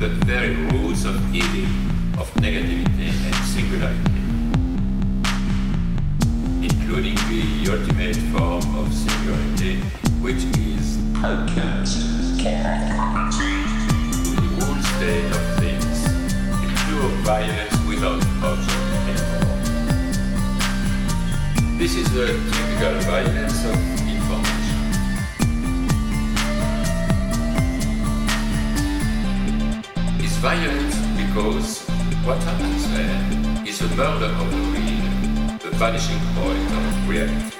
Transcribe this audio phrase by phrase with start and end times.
[0.00, 1.68] the very roots of healing,
[2.18, 4.22] of negativity and singularity,
[6.64, 9.76] including the ultimate form of singularity,
[10.22, 11.84] which is alchemy,
[14.24, 15.96] the whole state of things,
[16.62, 19.60] the pure violence without object anymore.
[21.76, 23.99] This is the typical violence of
[30.40, 31.86] violent because
[32.24, 37.56] what happens there is a murder of the real, the vanishing point of reality.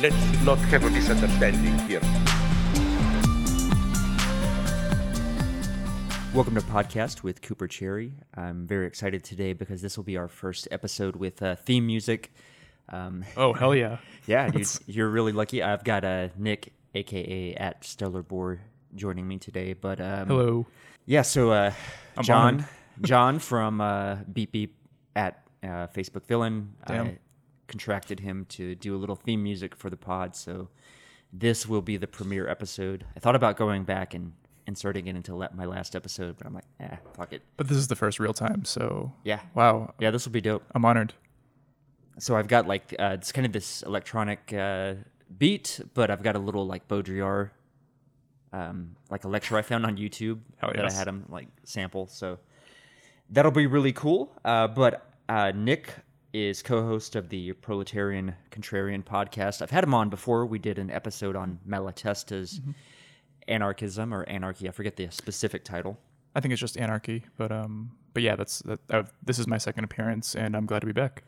[0.00, 2.00] Let's not have a misunderstanding here.
[6.32, 8.12] Welcome to podcast with Cooper Cherry.
[8.36, 12.32] I'm very excited today because this will be our first episode with uh, theme music.
[12.88, 13.98] Um, Oh hell yeah!
[14.28, 15.60] yeah, dude, you're really lucky.
[15.60, 18.60] I've got uh, Nick, aka at Stellar Boar,
[18.94, 19.72] joining me today.
[19.72, 20.66] But um, Hello.
[21.06, 21.22] yeah.
[21.22, 21.72] So uh,
[22.22, 22.66] John.
[23.00, 24.76] John from uh, Beep Beep
[25.16, 27.06] at uh, Facebook Villain, Damn.
[27.06, 27.18] I
[27.66, 30.36] contracted him to do a little theme music for the pod.
[30.36, 30.68] So
[31.32, 33.04] this will be the premiere episode.
[33.16, 34.32] I thought about going back and
[34.66, 37.42] inserting it into my last episode, but I'm like, eh, fuck it.
[37.56, 39.40] But this is the first real time, so Yeah.
[39.54, 40.62] wow, Yeah, this will be dope.
[40.74, 41.14] I'm honored.
[42.18, 44.94] So I've got like uh, it's kind of this electronic uh,
[45.38, 47.50] beat, but I've got a little like Baudrillard,
[48.52, 50.94] um, like a lecture I found on YouTube Hell that yes.
[50.94, 52.06] I had him like sample.
[52.06, 52.38] So
[53.30, 54.32] that'll be really cool.
[54.44, 55.92] Uh, but uh, Nick
[56.32, 59.60] is co-host of the Proletarian Contrarian podcast.
[59.62, 60.46] I've had him on before.
[60.46, 62.70] We did an episode on Malatesta's Mm-hmm.
[63.48, 64.68] anarchism or anarchy.
[64.68, 65.98] I forget the specific title.
[66.34, 68.80] I think it's just anarchy, but um, but yeah, that's that.
[68.88, 71.24] Uh, this is my second appearance, and I'm glad to be back.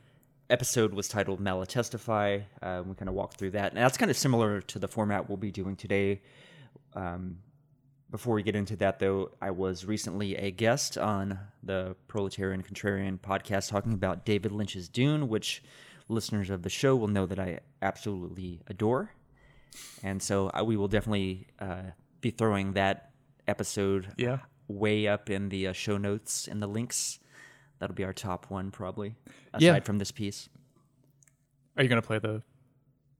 [0.48, 2.42] episode was titled Malatestify.
[2.62, 3.72] Uh, we kind of walked through that.
[3.72, 6.20] And that's kind of similar to the format we'll be doing today.
[6.94, 7.38] Um,
[8.10, 13.18] before we get into that, though, I was recently a guest on the Proletarian Contrarian
[13.18, 15.62] podcast talking about David Lynch's Dune, which
[16.08, 19.10] listeners of the show will know that I absolutely adore.
[20.04, 21.82] And so I, we will definitely uh,
[22.20, 23.10] be throwing that
[23.48, 24.38] episode Yeah.
[24.68, 27.18] way up in the uh, show notes and the links.
[27.80, 29.16] That'll be our top one, probably,
[29.52, 29.80] aside Yeah.
[29.80, 30.48] from this piece.
[31.76, 32.42] Are you gonna play the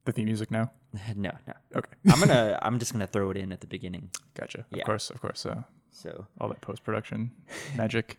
[0.05, 0.71] the theme music now?
[1.17, 1.55] no, no.
[1.77, 2.59] Okay, I'm gonna.
[2.63, 4.11] I'm just gonna throw it in at the beginning.
[4.35, 4.65] gotcha.
[4.71, 4.79] Yeah.
[4.83, 5.45] Of course, of course.
[5.47, 7.31] Uh, So, all that post production
[7.77, 8.19] magic.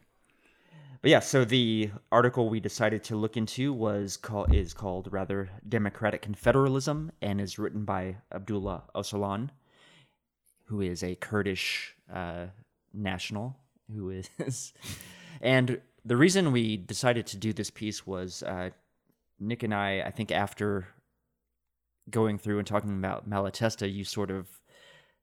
[1.01, 1.19] but yeah.
[1.19, 7.09] So the article we decided to look into was called is called rather Democratic Confederalism
[7.21, 9.49] and is written by Abdullah Öcalan,
[10.65, 12.45] who is a Kurdish uh,
[12.93, 13.55] national
[13.93, 14.73] who is,
[15.41, 18.69] and the reason we decided to do this piece was uh,
[19.39, 20.01] Nick and I.
[20.01, 20.87] I think after
[22.09, 24.47] going through and talking about Malatesta, you sort of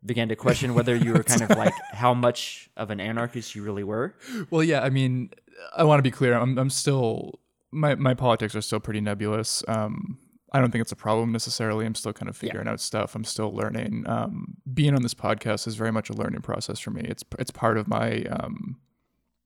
[0.04, 3.62] began to question whether you were kind of like how much of an anarchist you
[3.62, 4.14] really were.
[4.50, 4.80] Well, yeah.
[4.82, 5.30] I mean,
[5.76, 6.34] I want to be clear.
[6.34, 7.40] I'm I'm still
[7.70, 9.62] my my politics are still pretty nebulous.
[9.68, 10.18] Um,
[10.52, 11.86] I don't think it's a problem necessarily.
[11.86, 13.14] I'm still kind of figuring out stuff.
[13.14, 14.04] I'm still learning.
[14.06, 17.02] Um, being on this podcast is very much a learning process for me.
[17.04, 18.76] It's it's part of my um,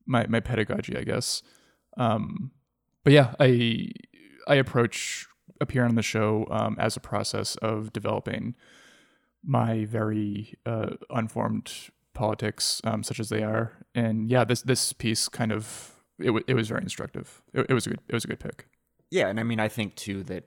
[0.05, 1.41] my my pedagogy, I guess.
[1.97, 2.51] Um,
[3.03, 3.91] but yeah, I
[4.47, 5.27] I approach
[5.61, 8.55] appearing on the show um, as a process of developing
[9.43, 11.71] my very uh, unformed
[12.13, 13.73] politics, um, such as they are.
[13.95, 17.41] And yeah, this this piece kind of it, w- it was very instructive.
[17.53, 18.67] It, it was a good it was a good pick.
[19.09, 20.43] Yeah, and I mean, I think too that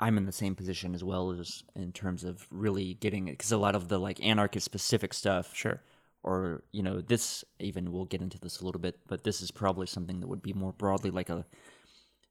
[0.00, 3.52] I'm in the same position as well as in terms of really getting it because
[3.52, 5.82] a lot of the like anarchist specific stuff, Sure.
[6.22, 9.50] or you know, this even we'll get into this a little bit, but this is
[9.50, 11.44] probably something that would be more broadly like a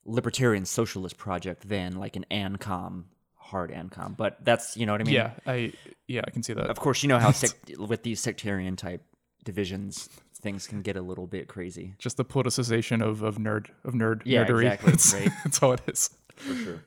[0.10, 3.04] libertarian socialist project than like an ANCOM
[3.36, 4.16] hard ANCOM.
[4.18, 5.16] But that's you know what I mean.
[5.16, 5.74] yeah, I
[6.08, 6.66] yeah I can see that.
[6.70, 9.04] Of course, you know how sect- with these sectarian type
[9.44, 10.10] divisions,
[10.42, 11.96] things can get a little bit crazy.
[11.98, 14.64] Just the politicization of, of nerd of nerd Yeah, nerdery.
[14.66, 15.30] exactly, That's, right.
[15.44, 16.10] that's all it is.
[16.36, 16.84] for sure.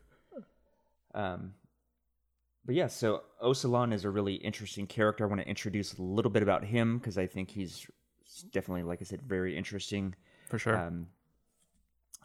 [1.14, 1.54] Um,
[2.64, 5.24] but yeah, so Öcalan is a really interesting character.
[5.24, 7.86] I want to introduce a little bit about him because I think he's
[8.52, 10.14] definitely, like I said, very interesting.
[10.48, 10.76] For sure.
[10.78, 11.08] Um,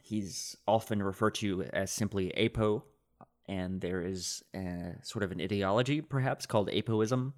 [0.07, 2.83] he's often referred to as simply Apo,
[3.47, 7.33] and there is a, sort of an ideology, perhaps, called Apoism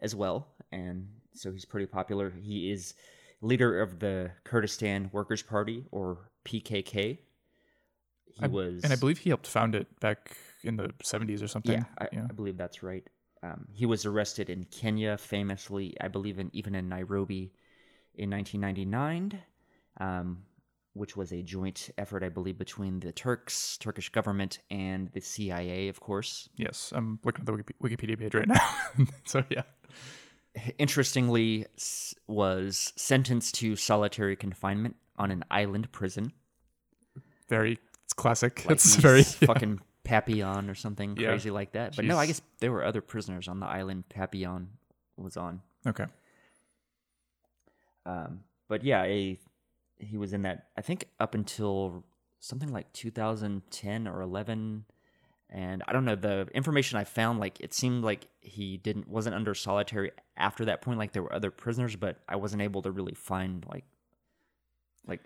[0.00, 0.48] as well.
[0.72, 2.30] And so he's pretty popular.
[2.42, 2.94] He is
[3.42, 7.18] leader of the Kurdistan Workers' Party, or PKK.
[8.26, 11.48] He I- was, and I believe he helped found it back in the 70s or
[11.48, 11.72] something.
[11.72, 13.04] yeah, I, I believe that's right.
[13.42, 17.52] Um, he was arrested in Kenya, famously, I believe, in, even in Nairobi,
[18.16, 19.40] in 1999,
[20.00, 20.42] um,
[20.98, 25.88] which was a joint effort, I believe, between the Turks, Turkish government, and the CIA,
[25.88, 26.48] of course.
[26.56, 28.68] Yes, I'm looking at the Wikipedia page right now.
[29.24, 29.62] so yeah,
[30.78, 31.66] interestingly
[32.26, 36.32] was sentenced to solitary confinement on an island prison.
[37.48, 38.64] Very it's classic.
[38.64, 39.46] Like it's very yeah.
[39.46, 41.28] fucking Papillon or something Yeah.
[41.28, 41.94] crazy like that.
[41.96, 44.68] But no, I guess there were other prisoners on the island Papillon
[45.16, 45.60] was on.
[45.86, 46.06] okay.
[48.06, 49.38] Um, but yeah, a,
[49.98, 52.04] he was in that I think up until
[52.40, 54.84] something like 2010 or 11
[55.50, 59.34] and I don't know the information I found like it seemed like he didn't wasn't
[59.34, 62.90] under solitary after that point like there were other prisoners but I wasn't able to
[62.90, 63.84] really find like
[65.06, 65.22] like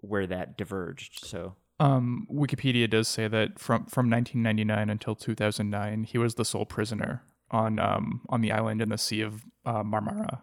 [0.00, 6.16] where that diverged so Um, Wikipedia does say that from from 1999 until 2009, he
[6.16, 10.40] was the sole prisoner on um on the island in the Sea of uh, Marmara.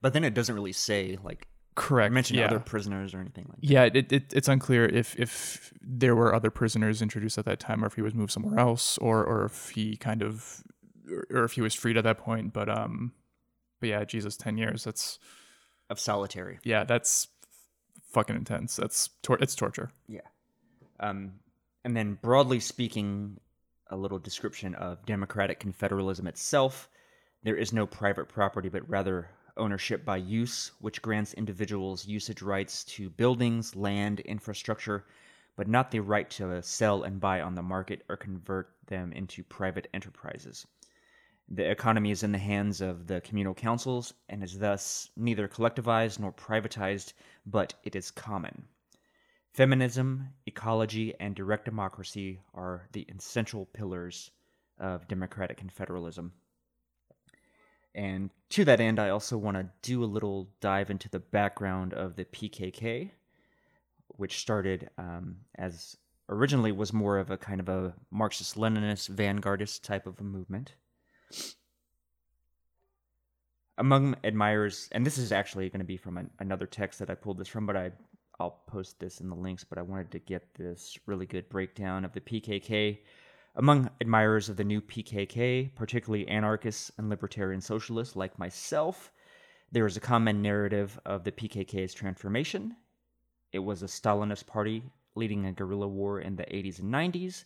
[0.00, 2.12] but then it doesn't really say like Correct.
[2.12, 2.46] mention yeah.
[2.46, 3.66] other prisoners or anything like that.
[3.66, 7.82] Yeah, it, it it's unclear if if there were other prisoners introduced at that time,
[7.82, 10.62] or if he was moved somewhere else, or or if he kind of,
[11.30, 12.52] or, if he was freed at that point.
[12.52, 13.12] But um,
[13.80, 14.84] but yeah, Jesus, ten years.
[14.84, 15.18] That's
[15.90, 17.28] of solitary yeah, that's
[18.12, 18.76] fucking intense.
[18.76, 19.90] That's tor- it's torture.
[20.08, 20.20] Yeah.
[21.00, 21.32] Um,
[21.84, 23.38] and then, broadly speaking,
[23.90, 26.88] a little description of democratic confederalism itself.
[27.42, 32.84] There is no private property, but rather ownership by use, which grants individuals usage rights
[32.84, 35.04] to buildings, land, infrastructure,
[35.56, 39.44] but not the right to sell and buy on the market or convert them into
[39.44, 40.66] private enterprises.
[41.48, 46.18] The economy is in the hands of the communal councils and is thus neither collectivized
[46.18, 47.12] nor privatized,
[47.44, 48.68] but it is common.
[49.52, 54.30] Feminism, ecology, and direct democracy are the essential pillars
[54.78, 56.30] of democratic confederalism.
[57.94, 61.92] And to that end, I also want to do a little dive into the background
[61.92, 63.10] of the PKK,
[64.08, 65.96] which started um, as
[66.28, 70.74] originally was more of a kind of a Marxist Leninist vanguardist type of a movement.
[73.78, 77.14] Among admirers, and this is actually going to be from an, another text that I
[77.14, 77.92] pulled this from, but I
[78.40, 79.64] I'll post this in the links.
[79.64, 82.98] But I wanted to get this really good breakdown of the PKK.
[83.54, 89.12] Among admirers of the new PKK, particularly anarchists and libertarian socialists like myself,
[89.70, 92.74] there is a common narrative of the PKK's transformation.
[93.52, 94.84] It was a Stalinist party
[95.14, 97.44] leading a guerrilla war in the 80s and 90s,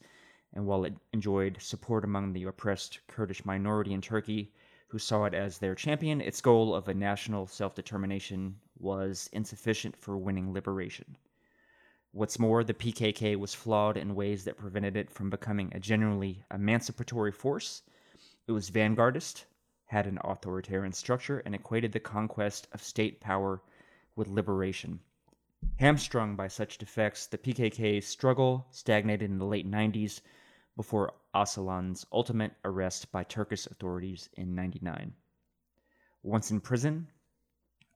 [0.52, 4.52] and while it enjoyed support among the oppressed Kurdish minority in Turkey,
[4.86, 9.96] who saw it as their champion, its goal of a national self determination was insufficient
[9.96, 11.16] for winning liberation.
[12.16, 16.42] What's more, the PKK was flawed in ways that prevented it from becoming a genuinely
[16.50, 17.82] emancipatory force.
[18.46, 19.44] It was vanguardist,
[19.84, 23.60] had an authoritarian structure, and equated the conquest of state power
[24.14, 25.00] with liberation.
[25.78, 30.22] Hamstrung by such defects, the PKK's struggle stagnated in the late 90s
[30.74, 35.12] before Öcalan's ultimate arrest by Turkish authorities in 99.
[36.22, 37.08] Once in prison,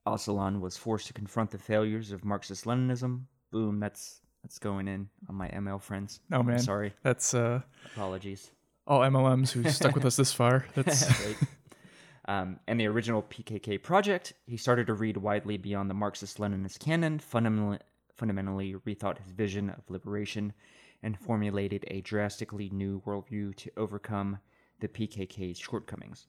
[0.05, 3.25] Öcalan was forced to confront the failures of Marxist Leninism.
[3.51, 6.19] Boom, that's that's going in on my ML friends.
[6.31, 7.61] Oh man, Sorry, That's uh
[7.93, 8.51] apologies.
[8.87, 10.65] all MLMs who stuck with us this far.
[10.75, 11.37] That's Right.
[12.25, 16.79] Um, and the original PKK project, he started to read widely beyond the Marxist Leninist
[16.79, 17.79] canon, fundamentally,
[18.15, 20.53] fundamentally rethought his vision of liberation,
[21.03, 24.37] and formulated a drastically new worldview to overcome
[24.79, 26.27] the PKK's shortcomings.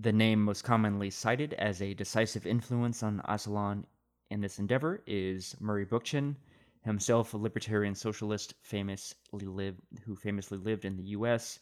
[0.00, 3.84] The name most commonly cited as a decisive influence on Öcalan
[4.30, 6.36] in this endeavor is Murray Bookchin,
[6.82, 11.58] himself a libertarian socialist famously lived, who famously lived in the U.S.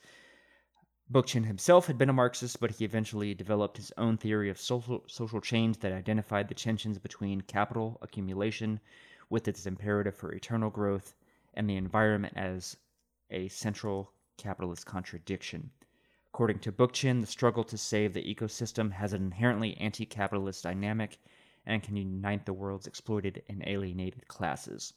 [1.11, 5.03] Bookchin himself had been a Marxist, but he eventually developed his own theory of social,
[5.07, 8.81] social change that identified the tensions between capital accumulation
[9.31, 11.15] with its imperative for eternal growth
[11.55, 12.77] and the environment as
[13.31, 15.71] a central capitalist contradiction.
[16.35, 21.19] According to Bookchin, the struggle to save the ecosystem has an inherently anti capitalist dynamic
[21.69, 24.95] and can unite the world's exploited and alienated classes.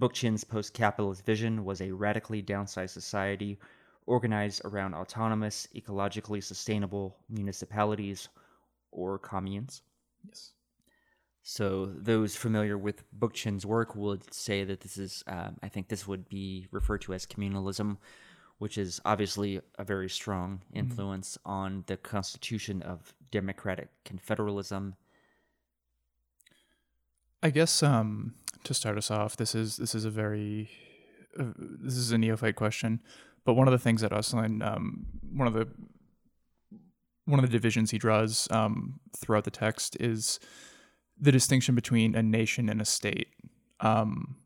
[0.00, 3.58] Bookchin's post capitalist vision was a radically downsized society
[4.06, 8.28] organized around autonomous, ecologically sustainable municipalities
[8.90, 9.82] or communes.
[10.26, 10.52] yes.
[11.42, 16.06] So those familiar with Bookchin's work would say that this is, um, I think this
[16.06, 17.98] would be referred to as communalism,
[18.58, 24.94] which is obviously a very strong influence on the constitution of democratic confederalism.
[27.42, 28.34] I guess um,
[28.64, 30.70] to start us off, this is this is a very
[31.38, 33.00] uh, this is a neophyte question,
[33.44, 35.68] but one of the things that Öcalan, um, one of the
[37.26, 40.40] one of the divisions he draws um, throughout the text is
[41.20, 43.28] the distinction between a nation and a state.
[43.80, 44.36] Um,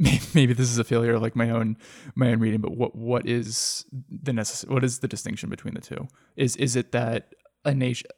[0.34, 1.76] maybe this is a failure of like my own
[2.14, 5.80] my own reading but what what is the necess- what is the distinction between the
[5.80, 8.08] two is is it that a nation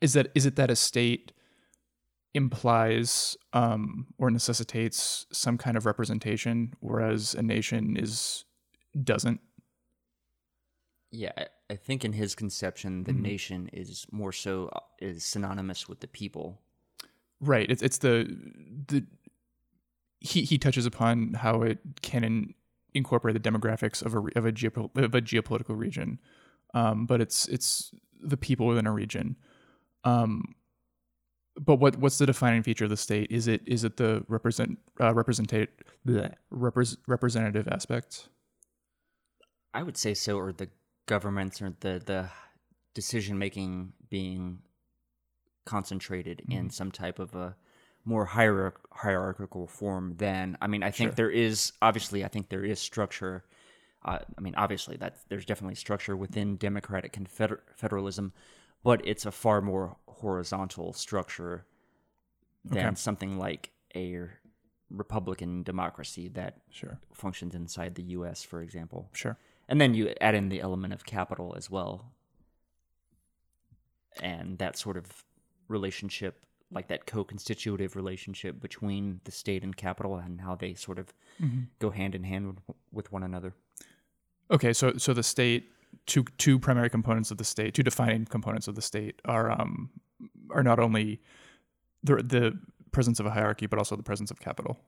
[0.00, 1.32] is that is it that a state
[2.34, 8.44] implies um or necessitates some kind of representation whereas a nation is
[9.02, 9.40] doesn't
[11.14, 11.32] Yeah,
[11.70, 13.20] I, think in his conception, the Mhm.
[13.20, 16.58] nation is more so uh, is synonymous with the people.
[17.40, 17.70] Right.
[17.70, 18.14] It's it's the
[18.88, 19.04] the
[20.22, 22.54] he he touches upon how it can in,
[22.94, 26.20] incorporate the demographics of a of a, geopo- of a geopolitical region,
[26.74, 29.36] um, but it's it's the people within a region.
[30.04, 30.54] Um,
[31.60, 33.30] but what what's the defining feature of the state?
[33.30, 35.68] Is it is it the represent uh, representate
[36.04, 38.28] the repres representative aspect?
[39.74, 40.68] I would say so, or the
[41.06, 42.30] governments or the the
[42.94, 44.60] decision making being
[45.64, 47.56] concentrated in some type of a
[48.04, 51.14] more hierarch- hierarchical form than I mean I think Sure.
[51.16, 53.44] there is obviously I think there is structure
[54.04, 58.32] uh, I mean obviously that there's definitely structure within democratic confeder- federalism
[58.82, 61.64] but it's a far more horizontal structure
[62.64, 62.94] than Okay.
[62.96, 64.28] something like a
[64.90, 69.36] republican democracy that Sure, functions inside the US for example sure.
[69.68, 72.12] and then you add in the element of capital as well.
[74.20, 75.24] And that sort of
[75.68, 80.98] relationship, like that co constitutive relationship between the state and capital and how they sort
[80.98, 81.12] of
[81.42, 81.60] Mm-hmm.
[81.78, 83.54] go hand in hand with, with one another.
[84.50, 85.70] Okay, so so the state
[86.06, 89.90] two two primary components of the state, two defining components of the state are um
[90.50, 91.20] are not only
[92.04, 92.58] the the
[92.92, 94.78] presence of a hierarchy but also the presence of capital.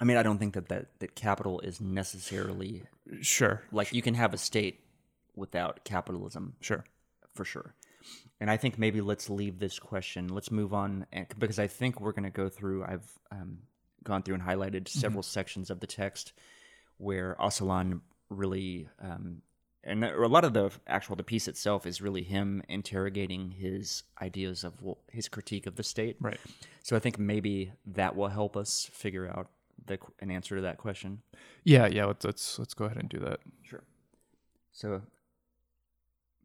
[0.00, 2.84] I mean, I don't think that, that, that capital is necessarily
[3.20, 4.80] Sure, like you can have a state
[5.34, 6.84] without capitalism sure.
[7.34, 7.74] for sure.
[8.40, 10.28] And I think maybe let's leave this question.
[10.28, 12.84] Let's move on and, because I think we're going to go through.
[12.84, 13.58] I've um,
[14.04, 16.32] gone through and highlighted several sections of the text
[16.98, 18.00] where Öcalan
[18.30, 19.42] really, um,
[19.84, 24.64] and a lot of the actual the piece itself is really him interrogating his ideas
[24.64, 26.16] of wh- his critique of the state.
[26.20, 26.38] Right.
[26.82, 29.50] So I think maybe that will help us figure out
[29.86, 31.22] the an answer to that question.
[31.64, 32.06] Yeah, yeah.
[32.06, 33.40] Let's let's let's go ahead and do that.
[33.62, 33.84] Sure.
[34.72, 35.02] So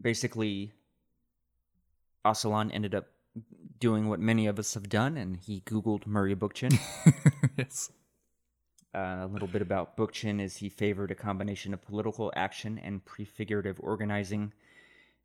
[0.02, 0.72] basically,
[2.26, 3.08] Öcalan ended up
[3.80, 6.80] doing what many of us have done, and he Googled Murray Bookchin.
[7.58, 7.92] yes.
[8.96, 13.04] Uh, a little bit about Bookchin is he favored a combination of political action and
[13.04, 14.54] prefigurative organizing,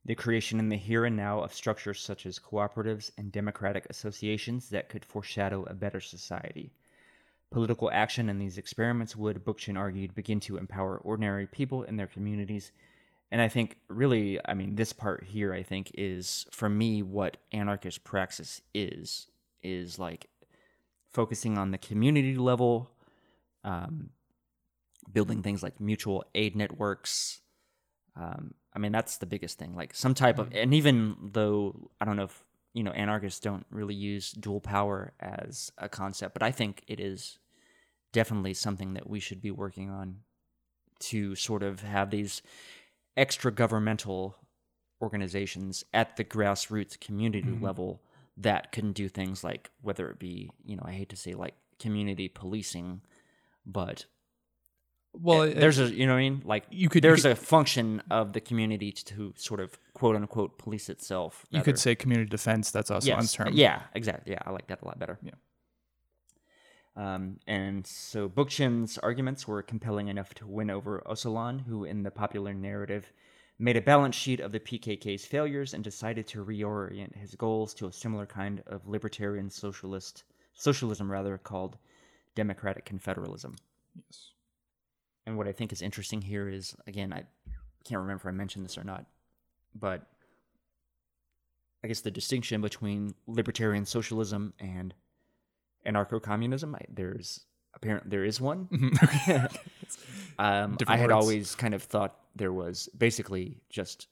[0.05, 4.71] the creation in the here and now of structures such as cooperatives and democratic associations
[4.71, 6.73] that could foreshadow a better society.
[7.51, 12.07] Political action in these experiments would, Bookchin argued, begin to empower ordinary people in their
[12.07, 12.73] communities.
[13.31, 17.37] And I think, really, I mean, this part here, I think, is for me what
[17.53, 19.27] anarchist praxis is,
[19.63, 20.29] is like
[21.13, 22.91] focusing on the community level,
[23.65, 24.11] um,
[25.13, 27.41] building things like mutual aid networks.
[28.17, 29.75] Um, I mean, that's the biggest thing.
[29.75, 32.45] Like some type of, and even though I don't know if
[32.75, 37.01] you know anarchists don't really use dual power as a concept, but I think it
[37.01, 37.39] is
[38.13, 40.21] definitely something that we should be working on
[41.01, 42.43] to sort of have these
[43.19, 44.37] extra governmental
[45.03, 48.01] organizations at the grassroots community level
[48.37, 51.55] that can do things like whether it be you know I hate to say like
[51.79, 53.03] community policing,
[53.65, 54.07] but
[55.13, 57.33] Well, uh, there's a you know what I mean like you could- you there's could-
[57.33, 61.47] a function of the community to sort of quote unquote police itself.
[61.51, 62.71] you could say community defense.
[62.71, 63.51] That's also on term.
[63.55, 64.33] yeah, exactly.
[64.33, 65.19] Yeah, I like that a lot better.
[65.23, 65.33] Yeah.
[66.99, 72.11] Um, and so Bookchin's arguments were compelling enough to win over Öcalan, who, in the
[72.11, 73.13] popular narrative,
[73.61, 77.87] made a balance sheet of the PKK's failures and decided to reorient his goals to
[77.87, 80.25] a similar kind of libertarian socialist
[80.55, 81.79] socialism, rather called
[82.35, 83.57] democratic confederalism.
[83.95, 84.33] Yes.
[85.25, 87.23] And what I think is interesting here is, again, I
[87.85, 89.07] can't remember if I mentioned this or not,
[89.73, 90.05] but
[91.85, 94.95] I guess the distinction between libertarian socialism and
[95.89, 98.69] anarcho-communism, I, there's apparent there is one.
[100.41, 101.25] Um, I had words.
[101.25, 104.07] always kind of thought there was basically just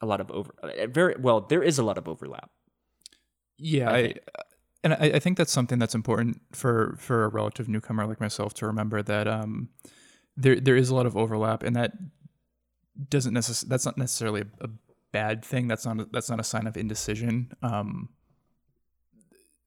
[0.00, 1.42] a lot of over, uh, very well.
[1.42, 2.50] There is a lot of overlap.
[3.56, 4.14] Yeah, I I,
[4.82, 8.54] and I, I think that's something that's important for for a relative newcomer like myself
[8.54, 9.68] to remember that um,
[10.36, 11.92] there there is a lot of overlap, and that
[13.08, 14.68] doesn't necess- That's not necessarily a, a
[15.12, 15.68] bad thing.
[15.68, 17.52] That's not a, that's not a sign of indecision.
[17.62, 18.08] Um,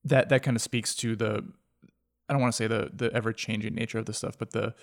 [0.03, 1.43] that that kind of speaks to the
[2.29, 4.74] I don't want to say the the ever changing nature of this stuff, but the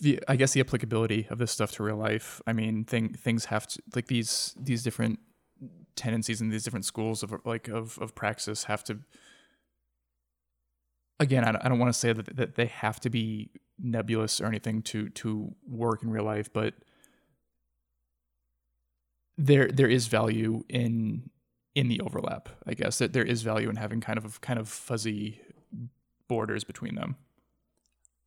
[0.00, 2.40] the I guess the applicability of this stuff to real life.
[2.46, 5.18] I mean, thing things have to like these these different
[5.94, 8.98] tendencies and these different schools of like of of praxis have to
[11.20, 14.40] again, I don't, I don't want to say that, that they have to be nebulous
[14.40, 16.74] or anything to to work in real life, but
[19.36, 21.30] there there is value in
[21.76, 22.48] in the overlap.
[22.66, 25.40] I guess that there is value in having kind of kind of fuzzy
[26.26, 27.16] borders between them.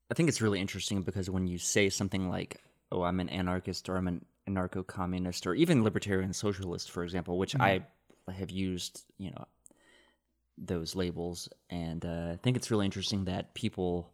[0.10, 3.90] I think it's really interesting because when you say something like, "Oh, I'm an anarchist,"
[3.90, 7.84] or "I'm an anarcho-communist," or even libertarian socialist, for example, which I
[8.32, 9.46] have used, you know,
[10.58, 14.12] those labels, and uh, I think it's really interesting that people,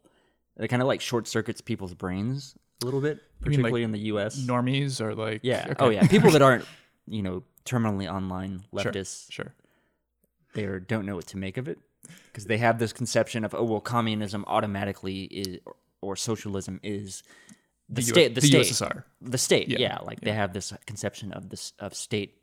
[0.56, 3.92] it kind of like short circuits people's brains a little bit, mean, like, particularly in
[3.92, 4.38] the U.S.
[4.40, 5.66] Normies are like yeah.
[5.70, 5.74] okay.
[5.78, 6.06] Oh, yeah.
[6.06, 6.64] People that aren't,
[7.06, 9.54] you know, terminally online leftists, sure.
[10.54, 11.78] they are, don't know what to make of it
[12.26, 15.58] because they have this conception of, oh, well, communism automatically is,
[16.00, 17.22] or socialism is
[17.88, 19.04] the, U- state, the, the state, USSR.
[19.20, 19.68] the state.
[19.68, 22.36] Yeah, Yeah, like they have this conception of this of state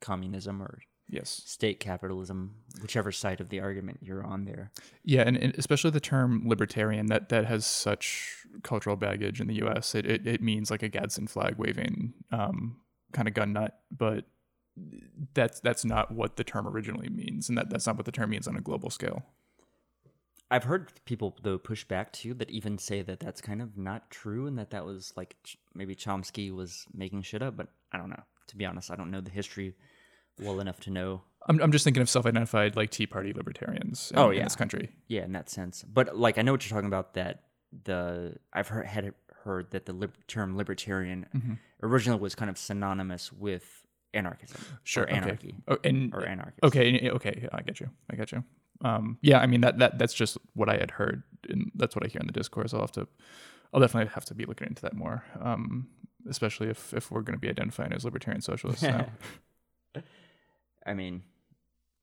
[0.00, 0.80] communism or
[1.12, 1.42] Yes.
[1.44, 4.70] state capitalism, whichever side of the argument you're on there.
[5.04, 9.54] Yeah, and, and especially the term libertarian that that has such cultural baggage in the
[9.56, 9.96] U.S.
[9.96, 12.76] It it, it means like a Gadsden flag waving um,
[13.12, 14.24] kind of gun nut, but
[15.34, 18.30] that's that's not what the term originally means, and that that's not what the term
[18.30, 19.22] means on a global scale.
[20.50, 24.10] I've heard people though push back too that even say that that's kind of not
[24.10, 25.36] true and that that was like
[25.74, 28.22] maybe Chomsky was making shit up, but I don't know.
[28.48, 29.74] To be honest, I don't know the history
[30.40, 31.22] well enough to know.
[31.48, 34.10] I'm I'm just thinking of self-identified like Tea Party libertarians.
[34.12, 34.44] In, Oh, in yeah.
[34.44, 34.90] this country.
[35.06, 35.84] Yeah, in that sense.
[35.84, 37.14] But like I know what you're talking about.
[37.14, 37.44] That
[37.84, 41.52] the I've heard had heard that the lib- term libertarian Mm-hmm.
[41.84, 43.79] originally was kind of synonymous with
[44.14, 44.60] anarchism.
[44.84, 45.04] Sure.
[45.04, 45.16] or okay.
[45.16, 46.62] anarchy Oh, and or anarchist.
[46.64, 47.88] Okay, okay, I get you.
[48.10, 48.44] I get you.
[48.82, 52.04] Um, yeah, I mean that that that's just what I had heard, and that's what
[52.04, 52.72] I hear in the discourse.
[52.72, 53.06] I'll have to,
[53.72, 55.88] I'll definitely have to be looking into that more, um,
[56.28, 58.82] especially if if we're going to be identifying as libertarian socialists.
[58.82, 59.06] now.
[60.86, 61.22] I mean,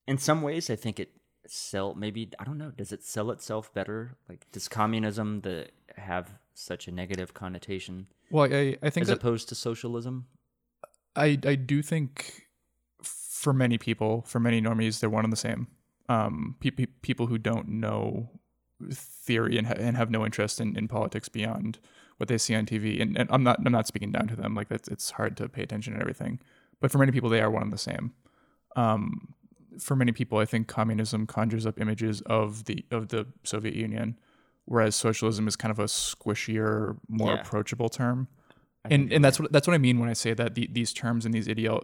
[0.08, 1.12] in some ways, I think it
[1.48, 2.72] sell maybe I don't know.
[2.72, 4.18] Does it sell itself better?
[4.30, 9.18] Like, does communism the have such a negative connotation well, I I think as that
[9.18, 10.28] opposed to socialism?
[11.18, 12.48] I I do think
[13.04, 15.68] for many people, for many normies, they're one and the same.
[16.10, 18.30] Um, pe- pe- people who don't know
[18.92, 21.80] theory and, ha- and have no interest in, in politics beyond
[22.18, 23.02] what they see on TV.
[23.02, 24.56] And, and I'm not I'm not speaking down to them.
[24.56, 26.40] Like that's it's hard to pay attention to everything.
[26.80, 28.14] But for many people, they are one and the same.
[28.76, 29.34] Um,
[29.80, 34.18] for many people, I think communism conjures up images of the of the Soviet Union,
[34.66, 37.42] whereas socialism is kind of a squishier, more Yeah.
[37.42, 38.28] approachable term
[38.86, 41.26] and and that's what that's what I mean when I say that the, these terms
[41.26, 41.84] and these ideo-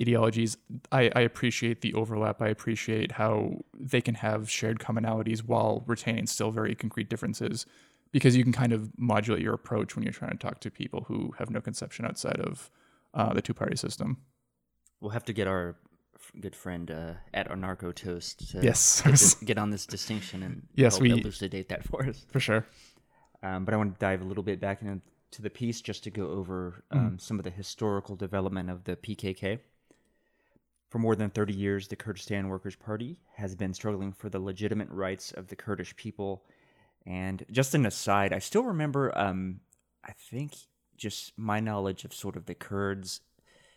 [0.00, 0.56] ideologies,
[0.92, 2.40] I, I appreciate the overlap.
[2.40, 7.66] I appreciate how they can have shared commonalities while retaining still very concrete differences,
[8.12, 11.04] because you can kind of modulate your approach when you're trying to talk to people
[11.08, 12.70] who have no conception outside of
[13.14, 14.18] uh, the two party system.
[15.00, 15.76] We'll have to get our
[16.40, 19.00] good friend uh, at Anarcho Toast to Yes.
[19.04, 22.24] get, this- get on this distinction and Yes, help we- elucidate that for us.
[22.30, 22.66] For sure.
[23.42, 25.00] Um, but I want to dive a little bit back into
[25.42, 29.60] the piece just to go over um, some of the historical development of the PKK.
[30.88, 34.88] For more than 30 years, the Kurdistan Workers' Party has been struggling for the legitimate
[34.90, 36.44] rights of the Kurdish people.
[37.04, 39.60] And just an aside, I still remember, um,
[40.02, 40.54] I think,
[40.96, 43.20] just my knowledge of sort of the Kurds,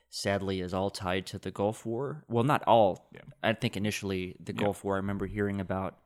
[0.10, 2.24] sadly, is all tied to the Gulf War.
[2.30, 3.10] Well, not all.
[3.44, 5.98] I think initially the Gulf War, I remember hearing about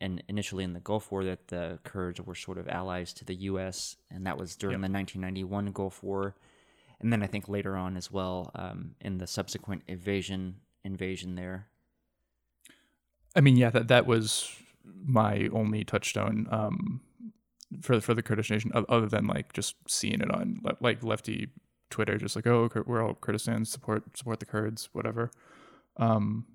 [0.00, 3.34] and initially in the Gulf War that the Kurds were sort of allies to the
[3.34, 3.96] U.S.
[4.10, 6.34] and that was during the 1991 Gulf War,
[7.00, 11.66] and then I think later on as well um, in the subsequent invasion invasion there.
[13.34, 14.50] I mean, yeah, that that was
[15.04, 17.00] my only touchstone um,
[17.82, 21.48] for for the Kurdish nation, other than like just seeing it on le- like lefty
[21.90, 25.30] Twitter, just like oh, we're all Kurdistan, support support the Kurds, whatever.
[25.96, 26.46] Um,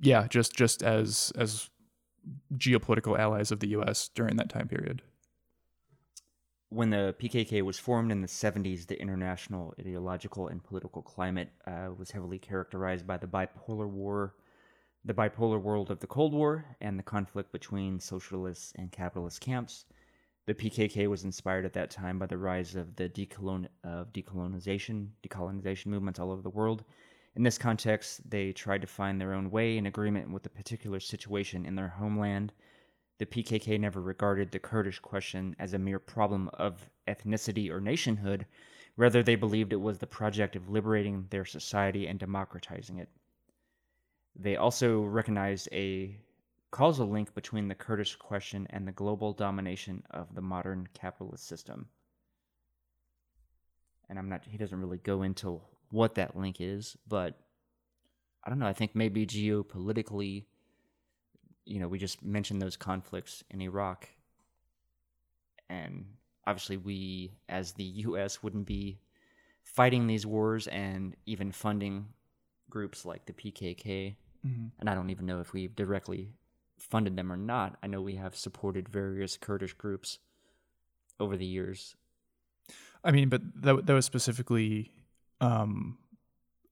[0.00, 1.70] yeah, just just as as
[2.54, 4.08] geopolitical allies of the U.S.
[4.14, 5.02] during that time period.
[6.68, 11.90] When the PKK was formed in the 70s, the international ideological and political climate uh,
[11.96, 14.34] was heavily characterized by the bipolar war,
[15.04, 19.84] the bipolar world of the Cold War, and the conflict between socialist and capitalist camps.
[20.46, 25.10] The PKK was inspired at that time by the rise of the decolon- of decolonization,
[25.22, 26.84] decolonization movements all over the world.
[27.36, 30.98] In this context, they tried to find their own way in agreement with the particular
[31.00, 32.54] situation in their homeland.
[33.18, 38.46] The PKK never regarded the Kurdish question as a mere problem of ethnicity or nationhood.
[38.96, 43.10] Rather, they believed it was the project of liberating their society and democratizing it.
[44.34, 46.18] They also recognized a
[46.70, 51.88] causal link between the Kurdish question and the global domination of the modern capitalist system.
[54.08, 55.60] And I'm not, he doesn't really go into
[55.96, 57.38] what that link is, but
[58.44, 58.66] I don't know.
[58.66, 60.44] I think maybe geopolitically,
[61.64, 64.08] you know, we just mentioned those conflicts in Iraq,
[65.68, 66.04] and
[66.46, 68.42] obviously, we as the U.S.
[68.42, 69.00] wouldn't be
[69.64, 72.06] fighting these wars and even funding
[72.70, 74.16] groups like the PKK.
[74.46, 74.66] Mm-hmm.
[74.78, 76.30] And I don't even know if we directly
[76.78, 77.78] funded them or not.
[77.82, 80.18] I know we have supported various Kurdish groups
[81.18, 81.96] over the years.
[83.02, 84.92] I mean, but that that was specifically,
[85.40, 85.98] um,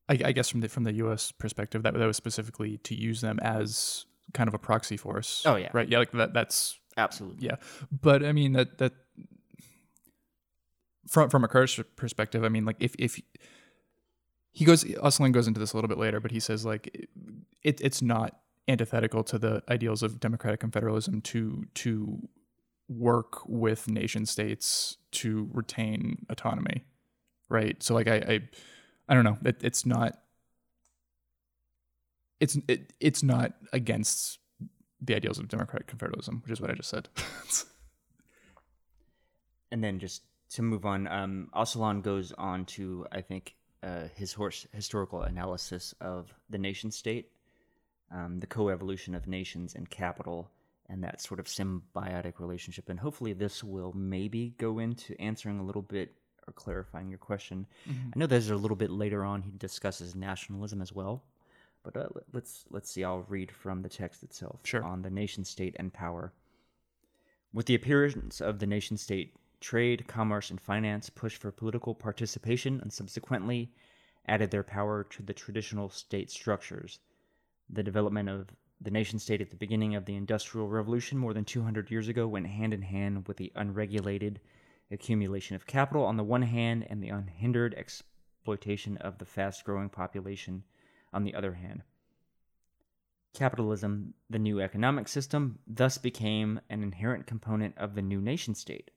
[0.09, 1.33] I, I guess from the from the U.S.
[1.33, 5.43] perspective, that that was specifically to use them as kind of a proxy force.
[5.47, 5.71] Oh, yeah.
[5.73, 5.89] right.
[5.89, 6.33] Yeah, like that.
[6.35, 7.47] That's Absolutely.
[7.47, 7.57] yeah.
[7.91, 8.93] But I mean that that
[11.09, 13.21] from from a Kurdish perspective, I mean, like if if
[14.53, 17.09] he goes, Öcalan goes into this a little bit later, but he says like
[17.63, 22.29] it it's not antithetical to the ideals of democratic confederalism to to
[22.89, 26.85] work with nation states to retain autonomy,
[27.49, 27.83] right?
[27.83, 28.41] So like I I,
[29.09, 30.19] I don't know, it, it's not
[32.41, 34.39] it's it, it's not against
[35.01, 37.09] the ideals of democratic confederalism, which is what I just said.
[39.75, 44.33] And then just to move on, um, Öcalan goes on to, I think, uh, his
[44.33, 47.33] horse, historical analysis of the nation state,
[48.13, 50.49] um, the coevolution of nations and capital,
[50.89, 52.89] and that sort of symbiotic relationship.
[52.89, 56.15] And hopefully, this will maybe go into answering a little bit
[56.47, 57.67] or clarifying your question.
[57.89, 61.23] I know there's a little bit later on he discusses nationalism as well.
[61.83, 63.05] But uh, let- let's let's see.
[63.05, 64.83] I'll read from the text itself Sure.
[64.83, 66.33] on the nation state and power.
[67.53, 72.81] With the appearance of the nation state, trade, commerce, and finance pushed for political participation
[72.81, 73.71] and subsequently
[74.27, 76.99] added their power to the traditional state structures.
[77.71, 78.49] The development of
[78.81, 82.27] the nation state at the beginning of the Industrial Revolution more than 200 years ago
[82.27, 84.41] went hand in hand with the unregulated
[84.91, 89.89] accumulation of capital on the one hand and the unhindered exploitation of the fast growing
[89.89, 90.63] population
[91.13, 91.83] on the other hand.
[93.35, 98.91] Capitalism, the new economic system, thus became an inherent component of the new nation state.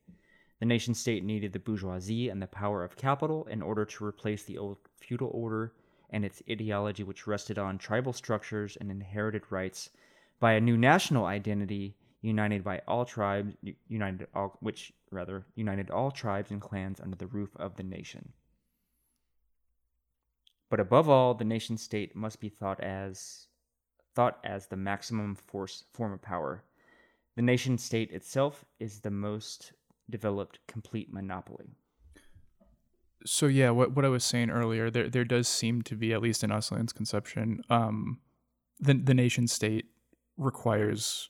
[0.60, 4.44] The nation state needed the bourgeoisie and the power of capital in order to replace
[4.44, 5.74] the old feudal order
[6.10, 9.90] and its ideology, which rested on tribal structures and inherited rights,
[10.40, 13.54] by a new national identity united by all tribes,
[13.88, 18.34] united all, which rather united all tribes and clans under the roof of the nation.
[20.70, 23.48] But above all, the nation state must be thought as
[24.16, 26.64] thought as the maximum force form of power.
[27.36, 29.74] The nation state itself is the most
[30.10, 31.76] developed complete monopoly.
[33.26, 36.22] so yeah, what what I was saying earlier, there there does seem to be at
[36.22, 38.20] least in Öcalan's conception, um,
[38.80, 39.86] the the nation state
[40.38, 41.30] requires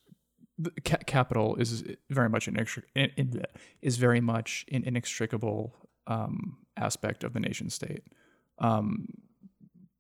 [0.84, 2.58] ca- capital is very much an
[3.82, 5.76] is very much an inextricable
[6.08, 8.04] um, aspect of the nation state.
[8.60, 9.08] Um,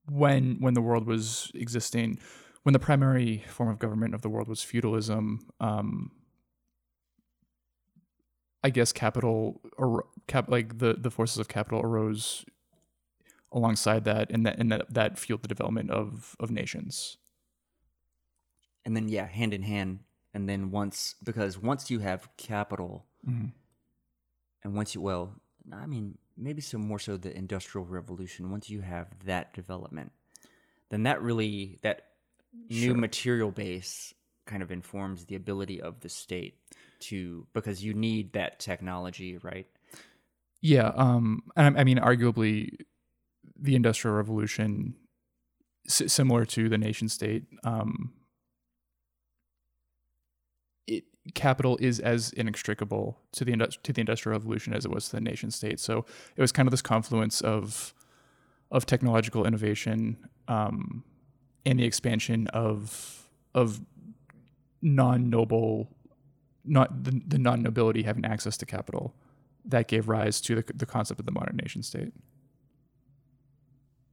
[0.09, 2.19] when when the world was existing,
[2.63, 6.11] when the primary form of government of the world was feudalism, um,
[8.63, 12.45] I guess capital or cap like the the forces of capital arose
[13.51, 17.17] alongside that, and that and that that fueled the development of of nations.
[18.85, 19.99] And then yeah, hand in hand.
[20.37, 23.53] And then once because once you have capital Mhm.
[24.63, 25.33] and once you well,
[25.73, 30.11] I mean, maybe so more so the industrial revolution, once you have that development,
[30.89, 32.11] then that really that
[32.69, 34.13] new material base
[34.45, 36.59] kind of informs the ability of the state
[36.99, 39.65] to because you need that technology, right?
[40.61, 42.77] Yeah, um, and I, I mean, arguably,
[43.59, 44.93] the Industrial Revolution,
[45.87, 48.13] s- similar to the nation state, um,
[50.87, 55.09] it capital is as inextricable to the indus- to the Industrial Revolution as it was
[55.09, 55.79] to the nation state.
[55.79, 57.93] So it was kind of this confluence of
[58.71, 61.03] of technological innovation um,
[61.65, 63.81] and the expansion of of
[64.81, 65.89] non noble,
[66.65, 69.15] not the, the non nobility having access to capital
[69.65, 72.13] that gave rise to the, the concept of the modern nation state.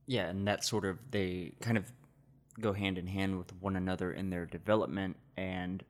[0.06, 1.90] Yeah, and that sort of they kind of
[2.60, 5.82] go hand in hand with one another in their development and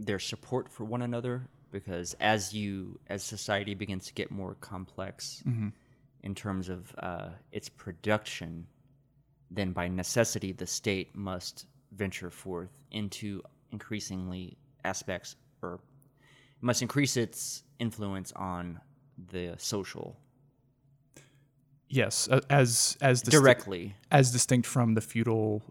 [0.00, 5.42] their support for one another because as you as society begins to get more complex
[6.22, 8.66] in terms of uh, its production
[9.50, 15.80] then by necessity the state must venture forth into increasingly aspects or
[16.60, 18.80] must increase its influence on
[19.30, 20.16] the social.
[21.88, 23.94] Yes, as as disti- directly.
[24.10, 25.62] as distinct from the feudal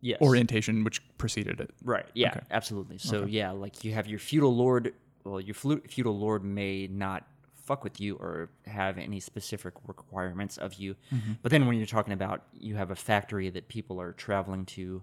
[0.00, 1.70] yes orientation which preceded it.
[1.84, 2.06] Right.
[2.14, 2.30] Yeah.
[2.30, 2.40] Okay.
[2.50, 2.98] Absolutely.
[2.98, 4.94] So yeah, like you have your feudal lord.
[5.24, 10.74] Well, your feudal lord may not fuck with you or have any specific requirements of
[10.74, 10.96] you,
[11.42, 15.02] but then when you're talking about you have a factory that people are traveling to,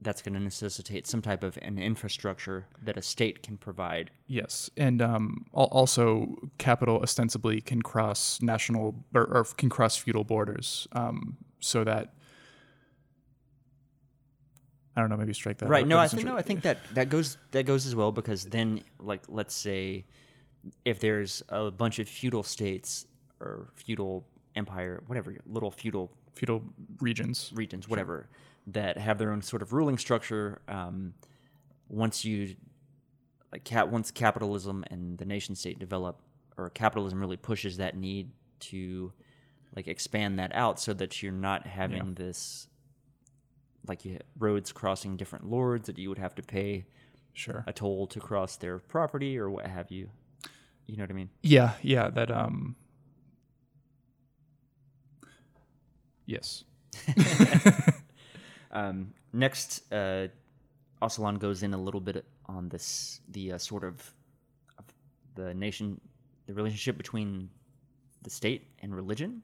[0.00, 4.10] that's going to necessitate some type of an infrastructure that a state can provide.
[4.26, 10.88] Yes, and um, also capital ostensibly can cross national or, or can cross feudal borders,
[10.92, 12.14] um, so that
[14.96, 15.68] I don't know, maybe strike that.
[15.68, 15.82] Right.
[15.82, 18.44] out, No, I think no, I think that that goes that goes as well because
[18.44, 20.06] then, like, let's say
[20.84, 23.06] if there's a bunch of feudal states
[23.40, 26.62] or feudal empire, whatever, little feudal feudal
[27.00, 27.52] regions.
[27.54, 28.28] regions, whatever,
[28.68, 30.60] that have their own sort of ruling structure.
[30.68, 31.14] Um,
[31.88, 32.56] once you
[33.52, 36.20] like cap, once capitalism and the nation state develop,
[36.56, 39.12] or capitalism really pushes that need to
[39.74, 42.68] like expand that out, so that you're not having this
[43.88, 46.84] like you roads crossing different lords that you would have to pay
[47.32, 47.64] Sure.
[47.66, 50.08] a toll to cross their property or what have you.
[50.86, 51.30] You know what I mean?
[51.42, 52.76] Yeah, yeah, that um
[56.26, 56.64] Yes.
[58.72, 60.28] Um, next, uh,
[61.00, 64.12] Öcalan goes in a little bit on this the uh, sort of,
[64.78, 64.84] of
[65.34, 65.98] the nation,
[66.46, 67.48] the relationship between
[68.22, 69.40] the state and religion.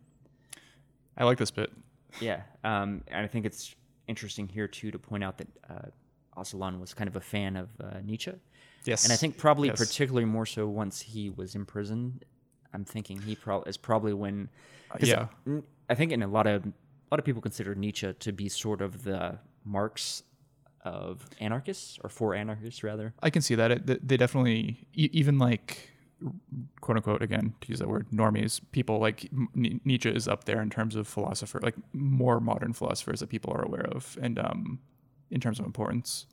[1.17, 1.73] I like this bit.
[2.21, 3.75] Yeah, um, and I think it's
[4.09, 7.69] interesting here too to point out that uh, Öcalan was kind of a fan of
[7.83, 8.33] uh, Nietzsche,
[8.85, 9.05] Yes.
[9.05, 9.79] and I think probably Yes.
[9.79, 12.25] particularly more so once he was imprisoned.
[12.75, 14.49] I'm thinking he probably is probably when.
[14.91, 15.27] 'cause yeah.
[15.91, 16.73] I think in a lot of a
[17.11, 20.23] lot of people consider Nietzsche to be sort of the Marx
[20.85, 23.13] of anarchists or for anarchists rather.
[23.23, 23.71] I can see that.
[23.71, 25.91] It, they definitely, even like,
[26.81, 30.71] quote unquote, again, to use that word, normies, people like Nietzsche is up there in
[30.71, 34.81] terms of philosopher, like more modern philosophers that people are aware of, and um,
[35.31, 36.27] in terms of importance.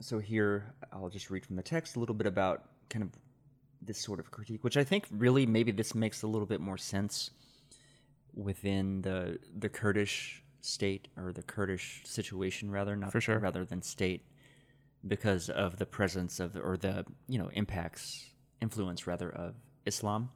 [0.00, 3.10] So here I'll just read from the text a little bit about kind of
[3.82, 6.78] this sort of critique, which I think really maybe this makes a little bit more
[6.78, 7.30] sense
[8.34, 13.38] within the the Kurdish state or the Kurdish situation rather not For sure.
[13.38, 14.22] rather than state
[15.06, 18.30] because of the presence of or the you know impacts
[18.60, 19.54] influence rather of
[19.86, 20.30] Islam.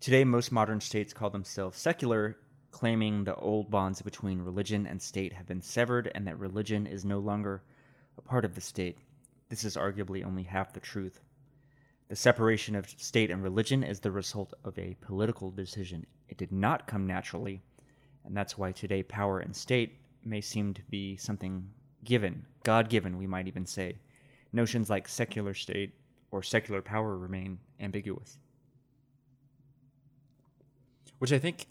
[0.00, 2.36] Today most modern states call themselves secular
[2.70, 7.04] claiming the old bonds between religion and state have been severed and that religion is
[7.04, 7.62] no longer
[8.16, 8.98] a part of the state.
[9.48, 11.20] This is arguably only half the truth.
[12.08, 16.06] The separation of state and religion is the result of a political decision.
[16.28, 17.62] It did not come naturally,
[18.24, 21.68] and that's why today power and state may seem to be something
[22.04, 23.98] given, God given, we might even say.
[24.52, 25.92] Notions like secular state
[26.30, 28.38] or secular power remain ambiguous.
[31.18, 31.66] Which I think,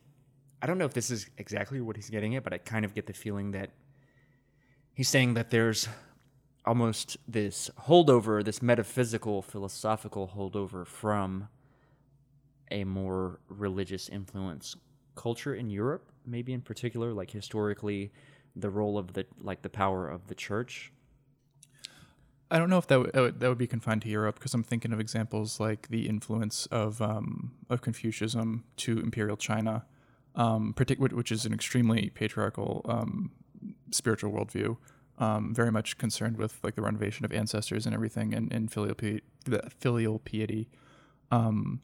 [0.62, 2.94] I don't know if this is exactly what he's getting at, but I kind of
[2.94, 3.72] get the feeling that
[4.94, 5.88] he's saying that there's
[6.66, 11.48] almost this holdover, this metaphysical, philosophical holdover from
[12.70, 14.76] a more religious influence
[15.16, 18.12] culture in Europe, maybe in particular, like historically,
[18.56, 20.92] the role of the like the power of the church.
[22.52, 24.92] I don't know if that would, that would, be confined to Europe because I'm thinking
[24.92, 29.86] of examples like the influence of um, of Confucianism to Imperial China,
[30.36, 33.32] um, partic- which- is an extremely patriarchal um,
[33.92, 34.78] spiritual worldview,
[35.20, 38.96] um, very much concerned with like the renovation of ancestors and everything, and, and filial
[38.96, 40.70] pi- the filial piety.
[41.30, 41.82] Um,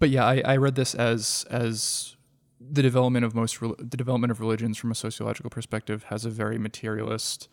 [0.00, 2.16] but yeah, I, I read this as as
[2.60, 6.30] the development of most rel- the development of religions from a sociological perspective has a
[6.30, 7.48] very materialist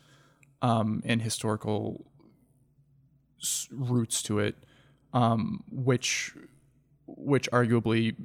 [0.62, 2.06] um, and historical
[3.41, 4.56] s- roots to it,
[5.13, 6.34] um, which
[7.06, 8.15] which arguably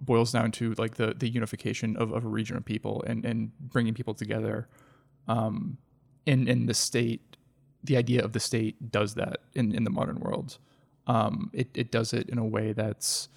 [0.00, 3.52] boils down to like the the unification of, of a region of people and and
[3.58, 4.68] bringing people together.
[5.28, 5.78] Um,
[6.26, 7.36] in in the state,
[7.84, 10.58] the idea of the state does that in in the modern world.
[11.06, 13.28] Um, it it does it in a way that's,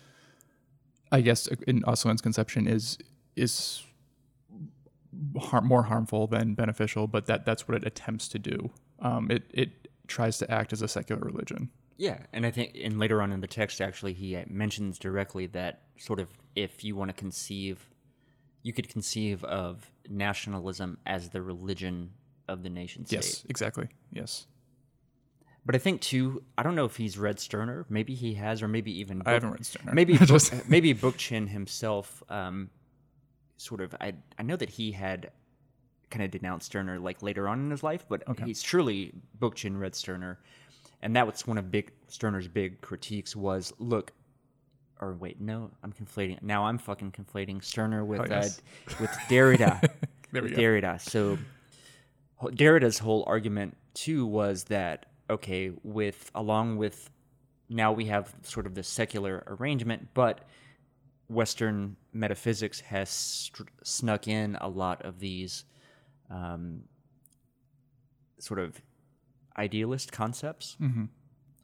[1.16, 2.98] I guess, in Öcalan's conception is
[3.38, 3.84] is
[5.40, 8.70] har- more harmful than beneficial, but that that's what it attempts to do.
[9.00, 11.70] Um, it it tries to act as a secular religion.
[11.96, 15.48] Yeah, and I think, and later on in the text, actually, he uh, mentions directly
[15.48, 17.90] that sort of if you want to conceive,
[18.62, 22.12] you could conceive of nationalism as the religion
[22.50, 23.16] of the nation state.
[23.16, 23.88] Yes, exactly.
[24.12, 24.48] Yes,
[25.66, 27.86] But I think too, I don't know if he's read Stirner.
[27.90, 29.94] Maybe he has, or maybe even I haven't read Stirner.
[29.94, 32.70] Maybe Book, Just- maybe Bookchin himself, um,
[33.58, 33.96] sort of.
[34.00, 35.32] I I know that he had
[36.12, 39.96] kind of denounced Stirner like later on in his life, but he's truly Bookchin read
[39.96, 40.40] Stirner,
[41.02, 44.12] and that was one of big Stirner's big critiques was look.
[45.02, 46.42] Or wait, no, I'm conflating.
[46.42, 48.62] Now I'm fucking conflating Stirner with Oh, yes.
[48.88, 49.82] uh, with Derrida.
[50.32, 50.62] There we with go.
[50.64, 51.00] Derrida.
[51.02, 51.38] So
[52.42, 57.10] Derrida's whole argument too was that okay, with along with
[57.70, 60.48] now we have sort of the secular arrangement, but
[61.28, 65.66] Western metaphysics has str- snuck in a lot of these
[66.30, 66.84] um,
[68.40, 68.80] sort of
[69.58, 70.78] idealist concepts,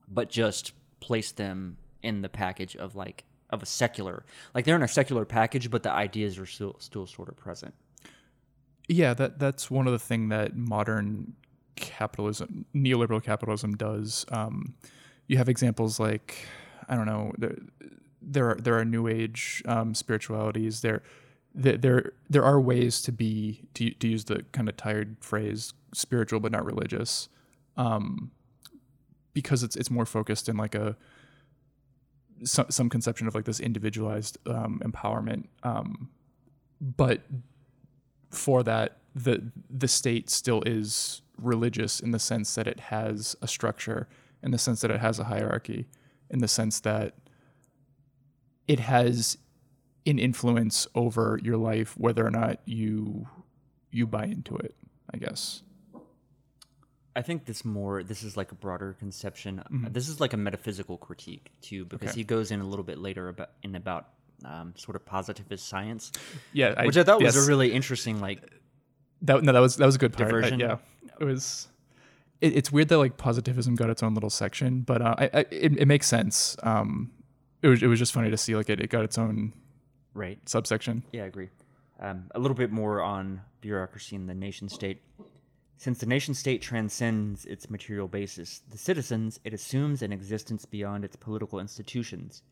[0.08, 4.82] but just placed them in the package of like of a secular, like they're in
[4.82, 7.76] a secular package, but the ideas are still still sort of present.
[8.88, 11.34] Yeah, that that's one of the thing that modern
[11.81, 14.25] capitalism, neoliberal capitalism, does.
[14.31, 14.75] Um,
[15.27, 16.47] you have examples like
[16.87, 17.57] I don't know there
[18.21, 21.03] there are there are new age um, spiritualities there.
[21.53, 26.39] There, there, are ways to be to, to use the kind of tired phrase spiritual
[26.39, 27.27] but not religious,
[27.75, 28.31] um,
[29.33, 30.95] because it's it's more focused in like a
[32.45, 35.47] some some conception of like this individualized um, empowerment.
[35.63, 36.09] Um,
[36.79, 37.21] but
[38.29, 43.47] for that, the the state still is religious in the sense that it has a
[43.47, 44.08] structure,
[44.43, 45.88] in the sense that it has a hierarchy,
[46.30, 47.15] in the sense that
[48.67, 49.38] it has
[50.06, 53.27] an influence over your life, whether or not you
[53.91, 54.75] you buy into it.
[55.13, 55.63] I guess.
[57.15, 59.60] I think this more this is like a broader conception.
[59.60, 62.19] Uh, This is like a metaphysical critique too, because Okay.
[62.19, 64.10] he goes in a little bit later about in about
[64.45, 66.12] um, sort of positivist science,
[66.54, 68.41] Yeah, which I thought was a really interesting like
[69.23, 70.30] That no, that was that was a good part.
[70.30, 70.60] I- Diversion?
[70.62, 70.77] yeah,
[71.21, 71.67] it was.
[72.41, 75.39] It, it's weird that like positivism got its own little section, but uh, I, I,
[75.51, 76.57] it, it makes sense.
[76.63, 77.12] Um,
[77.62, 79.53] it was it was just funny to see like it, it got its own
[80.13, 80.38] right.
[80.49, 81.03] subsection.
[81.12, 81.49] Yeah, I agree.
[81.99, 85.01] Um, a little bit more on bureaucracy in the nation state.
[85.77, 91.03] Since the nation state transcends its material basis, the citizens, it assumes an existence beyond
[91.05, 92.43] its political institutions.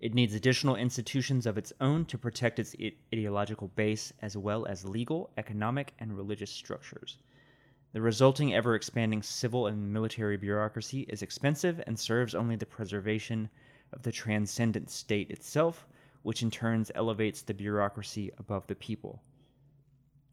[0.00, 4.66] It needs additional institutions of its own to protect its i- ideological base, as well
[4.66, 7.18] as legal, economic, and religious structures.
[7.92, 13.48] The resulting ever expanding civil and military bureaucracy is expensive and serves only the preservation
[13.92, 15.88] of the transcendent state itself,
[16.22, 19.22] which in turn elevates the bureaucracy above the people.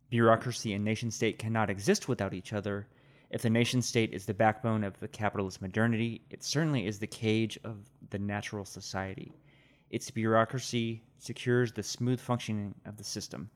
[0.09, 2.87] Bureaucracy and nation state cannot exist without each other.
[3.29, 7.07] If the nation state is the backbone of the capitalist modernity, it certainly is the
[7.07, 9.31] cage of the natural society.
[9.89, 13.49] Its bureaucracy secures the smooth functioning of the system,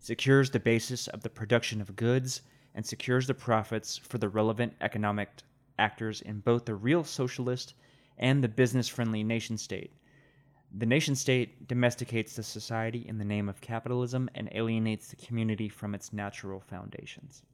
[0.00, 2.42] secures the basis of the production of goods,
[2.74, 5.28] and secures the profits for the relevant economic
[5.78, 7.74] actors in both the real socialist
[8.18, 9.92] and the business friendly nation state.
[10.76, 15.68] The nation state domesticates the society in the name of capitalism and alienates the community
[15.68, 17.44] from its natural foundations.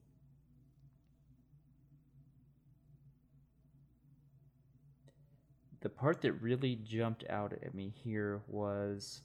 [5.83, 9.23] The part that really jumped out at me here was.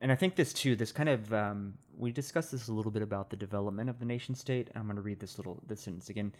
[0.00, 3.02] And I think this too, this kind of, um, we discussed this a little bit
[3.02, 4.68] about the development of the nation state.
[4.74, 6.34] I'm going to read this little this sentence again.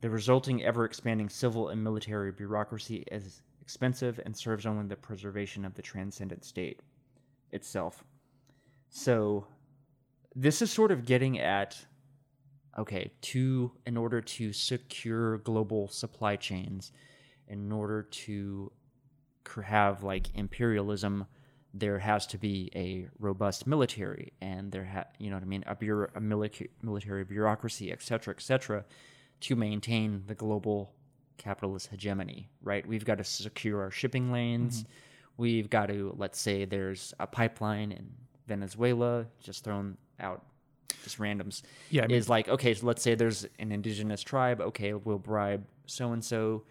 [0.00, 5.64] The resulting ever expanding civil and military bureaucracy is expensive and serves only the preservation
[5.64, 6.80] of the transcendent state
[7.50, 8.04] itself.
[8.90, 9.46] So,
[10.36, 11.84] this is sort of getting at
[12.78, 16.92] okay, to in order to secure global supply chains,
[17.48, 18.70] in order to
[19.64, 21.26] have like imperialism,
[21.74, 25.64] there has to be a robust military, and there ha- you know what I mean,
[25.66, 28.84] a, bureau- a military military bureaucracy, et cetera, et cetera,
[29.40, 30.92] to maintain the global
[31.38, 32.48] capitalist hegemony.
[32.62, 32.86] Right?
[32.86, 34.82] We've got to secure our shipping lanes.
[34.82, 34.92] Mm-hmm.
[35.38, 38.10] We've got to let's say there's a pipeline in
[38.46, 40.44] Venezuela, just thrown out,
[41.02, 44.60] just randoms Yeah, I mean- is like okay so let's say there's an indigenous tribe
[44.60, 46.62] okay we'll bribe so and so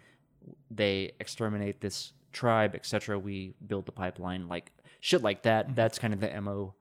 [0.70, 5.74] they exterminate this tribe etc we build the pipeline like shit like that Mm-hmm.
[5.74, 6.74] that's kind of the mo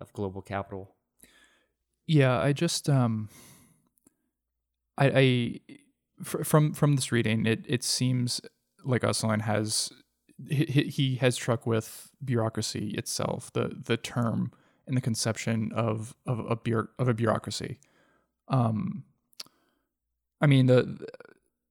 [0.00, 0.94] of global capital
[2.06, 3.28] Yeah, I just um,
[4.98, 5.76] I, I
[6.22, 8.40] fr- from from this reading, it it seems
[8.84, 9.92] like Öcalan has
[10.48, 14.50] he, he- he has struck with bureaucracy itself, the the term
[14.86, 17.78] and the conception of of a bureau, of a bureaucracy.
[18.48, 19.04] Um,
[20.40, 21.06] I mean the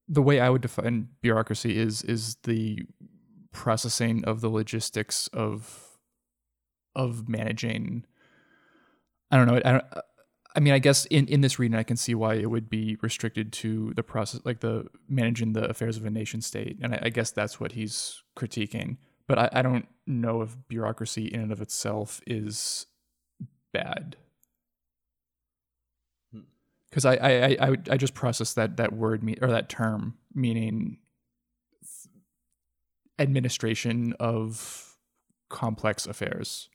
[0.07, 2.83] the way I would define bureaucracy is is the
[3.51, 5.88] processing of the logistics of
[6.99, 8.05] of managing
[9.31, 9.61] I don't know.
[9.63, 9.85] I don't.
[10.55, 12.97] I mean, I guess in, in this reading, I can see why it would be
[13.01, 16.99] restricted to the process, like the managing the affairs of a nation state, and I,
[17.03, 18.97] I guess that's what he's critiquing.
[19.27, 22.87] But I, I don't know if bureaucracy in and of itself is
[23.71, 24.17] bad,
[26.33, 26.39] hmm.
[26.89, 29.69] because I I, I I would- I just processed that that word me, or that
[29.69, 30.97] term meaning
[33.19, 34.95] administration of
[35.49, 36.69] complex affairs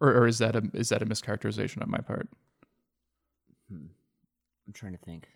[0.00, 2.28] or, or is that a is that a mischaracterization on my part?
[3.70, 5.28] i'm trying to think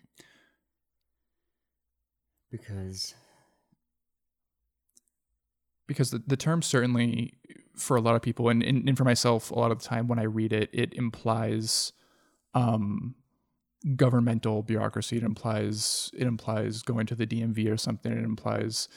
[2.51, 3.13] because
[5.87, 7.33] Because the, the term certainly
[7.75, 10.07] for a lot of people, and, and, and for myself, a lot of the time
[10.07, 11.91] when I read it, it implies
[12.53, 13.15] um,
[13.95, 15.17] governmental bureaucracy.
[15.17, 18.11] It implies it implies going to the DMV or something.
[18.11, 18.87] It implies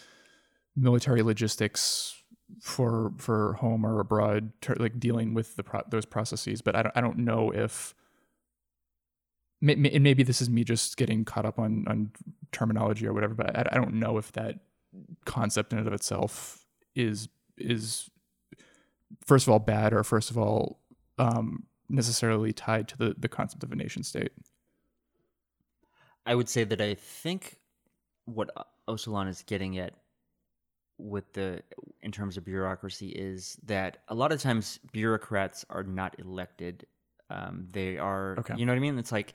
[0.76, 2.15] military logistics
[2.60, 6.62] for for home or abroad, like dealing with the pro- those processes.
[6.62, 7.94] But I don't I don't know if
[9.62, 12.10] and maybe this is me just getting caught up on on
[12.52, 13.34] terminology or whatever.
[13.34, 14.60] But I, I don't know if that
[15.24, 17.28] concept in and of itself is
[17.58, 18.10] is
[19.24, 20.80] first of all bad or first of all
[21.18, 24.32] um, necessarily tied to the the concept of a nation state.
[26.24, 27.58] I would say that I think
[28.24, 28.50] what
[28.88, 29.94] Öcalan is getting at
[30.98, 31.62] with the
[32.02, 36.86] in terms of bureaucracy is that a lot of times bureaucrats are not elected.
[37.28, 38.54] Um, they are, Okay.
[38.56, 38.98] you know what I mean?
[38.98, 39.34] It's like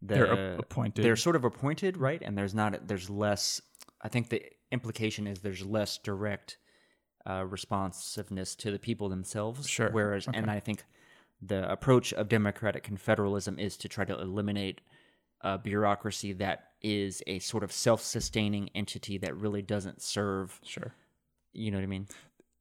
[0.00, 1.04] the, They're appointed.
[1.04, 2.22] They're sort of appointed, right?
[2.24, 3.60] And there's not there's less.
[4.00, 6.58] I think the implication is there's less direct
[7.28, 9.68] uh, responsiveness to the people themselves.
[9.68, 9.90] Sure.
[9.90, 10.84] Whereas, and I think
[11.40, 14.80] the approach of democratic confederalism is to try to eliminate
[15.40, 20.60] a bureaucracy that is a sort of self-sustaining entity that really doesn't serve.
[20.64, 20.94] Sure.
[21.52, 22.06] You know what I mean?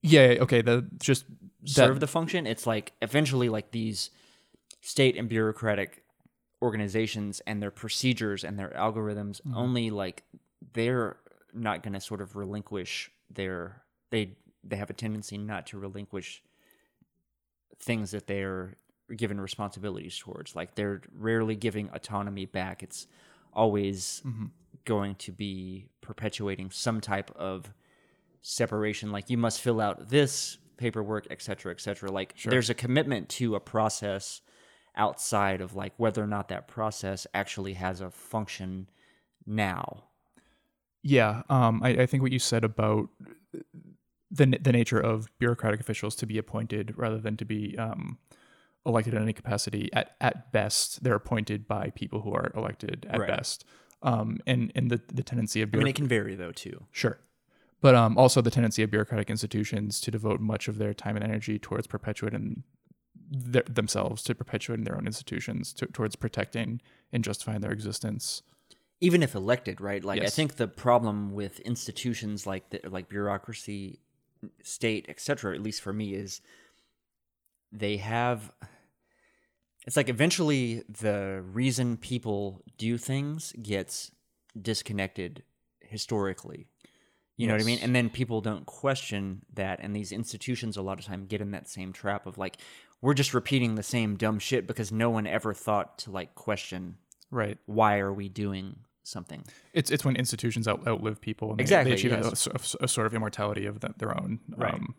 [0.01, 0.37] Yeah.
[0.41, 0.61] Okay.
[0.61, 1.25] The just
[1.65, 2.47] serve that, the function.
[2.47, 4.09] It's like eventually like these
[4.81, 6.03] state and bureaucratic
[6.61, 9.55] organizations and their procedures and their algorithms Mm-hmm.
[9.57, 10.23] only like
[10.73, 11.17] they're
[11.53, 13.81] not going to sort of relinquish their
[14.11, 14.33] they
[14.63, 16.43] they have a tendency not to relinquish
[17.79, 18.75] things that they're
[19.15, 23.07] given responsibilities towards like they're rarely giving autonomy back it's
[23.53, 24.45] always Mm-hmm.
[24.85, 27.73] going to be perpetuating some type of
[28.41, 32.73] separation like you must fill out this paperwork et cetera et cetera like there's a
[32.73, 34.41] commitment to a process
[34.95, 38.89] outside of like whether or not that process actually has a function
[39.45, 40.03] now
[41.03, 43.09] Yeah, um, I, I think what you said about
[44.29, 48.17] the the nature of bureaucratic officials to be appointed rather than to be um,
[48.85, 49.89] elected in any capacity.
[49.93, 53.27] At at best, they're appointed by people who are elected at Right.
[53.27, 53.65] best.
[54.03, 57.19] Um, and and the the tendency of i mean it can vary though too Sure.
[57.81, 61.25] But um, also the tendency of bureaucratic institutions to devote much of their time and
[61.25, 62.63] energy towards perpetuating
[63.31, 68.43] their, themselves, to perpetuating their own institutions, to, towards protecting and justifying their existence.
[68.99, 70.03] even if elected, right?
[70.03, 73.99] Like I think the problem with institutions like the, like bureaucracy,
[74.61, 75.55] state, etc.
[75.55, 76.41] At least for me, is
[77.71, 78.51] they have.
[79.87, 84.11] It's like eventually the reason people do things gets
[84.59, 85.41] disconnected
[85.79, 86.67] historically.
[87.41, 87.79] You know what I mean?
[87.81, 91.51] And then people don't question that, and these institutions a lot of time get in
[91.51, 92.57] that same trap of like,
[93.01, 96.97] we're just repeating the same dumb shit because no one ever thought to like question
[97.31, 97.57] Right.
[97.65, 101.91] why are we doing something It's it's when institutions out, outlive people and they, Exactly,
[101.91, 102.45] they achieve a- yes.
[102.47, 104.39] a, s- a sort of immortality of the, their own.
[104.55, 104.73] Right.
[104.73, 104.93] Um,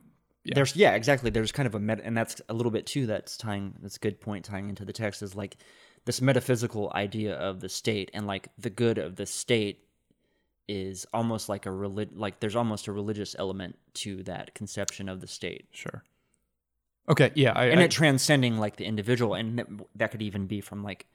[0.45, 0.55] yeah.
[0.57, 3.37] there's yeah exactly there's kind of a meta and that's a little bit too that's
[3.37, 5.57] tying that's a good point tying into the text is like
[6.05, 9.85] this metaphysical idea of the state and like the good of the state
[10.81, 15.21] is almost like a relig- like there's almost a religious element to that conception of
[15.21, 16.03] the state Sure.
[17.09, 17.31] Okay.
[17.35, 17.53] Yeah.
[17.53, 19.67] I, and I- it transcending like the individual and that,
[19.97, 21.07] that could even be from like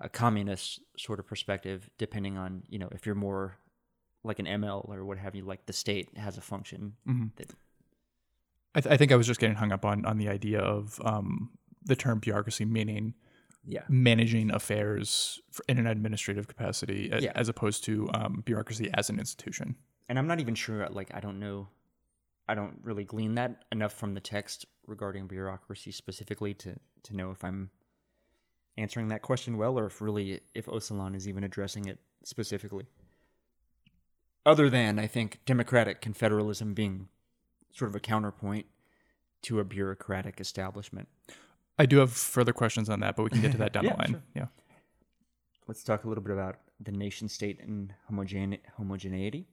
[0.00, 3.58] a communist sort of perspective depending on you know if you're more
[4.24, 7.30] like an ml or what have you like the state has a function Mhm.
[7.36, 7.50] that
[8.74, 11.00] I, th- I think I was just getting hung up on on the idea of
[11.04, 11.50] um,
[11.84, 13.14] the term bureaucracy meaning
[13.68, 17.32] yeah managing affairs in an administrative capacity, Yeah.
[17.34, 19.76] as opposed to um, bureaucracy as an institution.
[20.08, 20.88] and I'm not even sure.
[20.88, 21.68] Like, I don't know.
[22.50, 26.70] I don't really glean that enough from the text regarding bureaucracy specifically to
[27.04, 27.70] to know if I'm
[28.78, 32.86] answering that question well, or if really if Öcalan is even addressing it specifically.
[34.46, 37.08] Other than I think democratic confederalism being
[37.72, 38.66] sort of a counterpoint
[39.42, 41.08] to a bureaucratic establishment.
[41.78, 43.92] I do have further questions on that, but we can get to that down Yeah,
[43.92, 44.10] the line.
[44.10, 44.22] sure.
[44.34, 44.46] Yeah.
[45.66, 49.46] Let's talk a little bit about the nation state and homogene- homogeneity.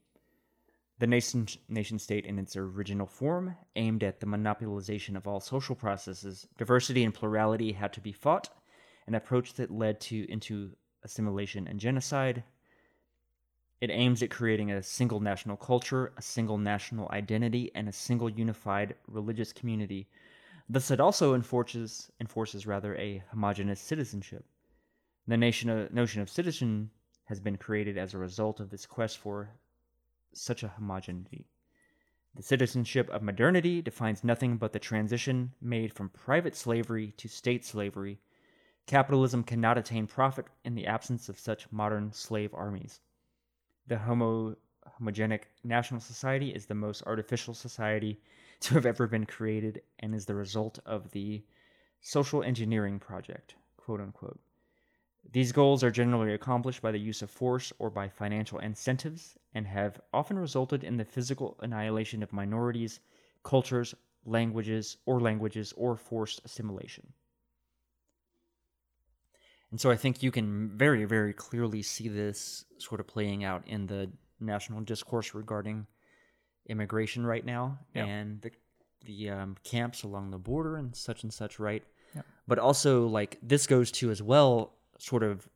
[0.97, 5.76] The nation nation state in its original form aimed at the monopolization of all social
[5.76, 6.47] processes.
[6.57, 8.49] Diversity and plurality had to be fought,
[9.05, 10.71] an approach that led to into
[11.03, 12.43] assimilation and genocide.
[13.82, 18.30] It aims at creating a single national culture, a single national identity, and a single
[18.30, 20.07] unified religious community.
[20.68, 24.45] Thus, it also enforces enforces rather a homogeneous citizenship.
[25.28, 26.89] The notion of citizen
[27.26, 29.49] has been created as a result of this quest for
[30.34, 31.45] such a homogeneity.
[32.36, 37.63] The citizenship of modernity defines nothing but the transition made from private slavery to state
[37.63, 38.20] slavery.
[38.88, 42.99] Capitalism cannot attain profit in the absence of such modern slave armies.
[43.88, 44.57] The homo,
[44.99, 48.20] homogenic national society is the most artificial society
[48.62, 51.43] to have ever been created and is the result of the
[52.01, 54.39] social engineering project, quote unquote.
[55.32, 59.66] These goals are generally accomplished by the use of force or by financial incentives and
[59.66, 62.99] have often resulted in the physical annihilation of minorities,
[63.43, 63.95] cultures,
[64.26, 67.14] languages, or languages, or forced assimilation.
[69.72, 73.68] And so I think you can very, very clearly see this sort of playing out
[73.68, 75.88] in the national discourse regarding
[76.68, 78.51] immigration right now and the
[79.05, 81.84] the um, camps along the border and such and such, right?
[82.47, 85.47] But also, like this goes to as well, sort of,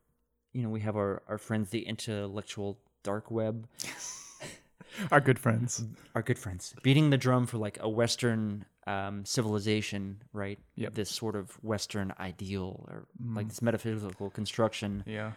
[0.54, 3.68] you know, we have our our friends, the intellectual dark web,
[5.12, 5.86] Our good friends.
[6.16, 10.60] our good friends, beating the drum for like a Western um, civilization, right?
[10.76, 10.96] Yep.
[10.96, 15.34] This sort of Western ideal or like this metaphysical construction Yeah.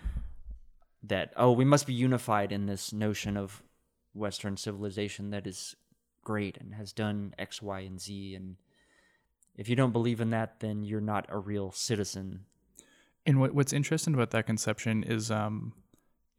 [1.04, 3.62] that oh we must be unified in this notion of
[4.14, 5.76] western civilization that is
[6.24, 8.56] great and has done x y and z and
[9.56, 12.44] if you don't believe in that then you're not a real citizen
[13.26, 15.74] And what what's interesting about that conception is um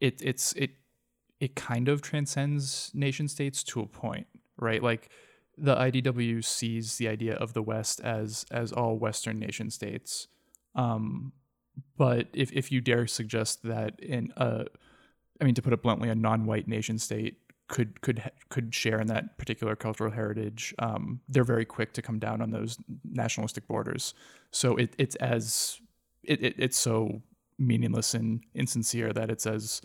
[0.00, 0.72] it it's it
[1.40, 4.26] it kind of transcends nation states to a point,
[4.58, 4.82] right?
[4.82, 5.10] Like
[5.56, 10.28] the IDW sees the idea of the West as as all Western nation states.
[10.74, 11.32] Um
[11.96, 14.66] but if if you dare suggest that in a
[15.40, 17.38] I mean to put it bluntly a non-white nation state
[17.68, 22.18] could could could share in that particular cultural heritage um, they're very quick to come
[22.18, 24.14] down on those nationalistic borders.
[24.50, 25.80] So it, it's as
[26.22, 27.22] it, it it's so
[27.58, 29.80] meaningless and insincere that it's as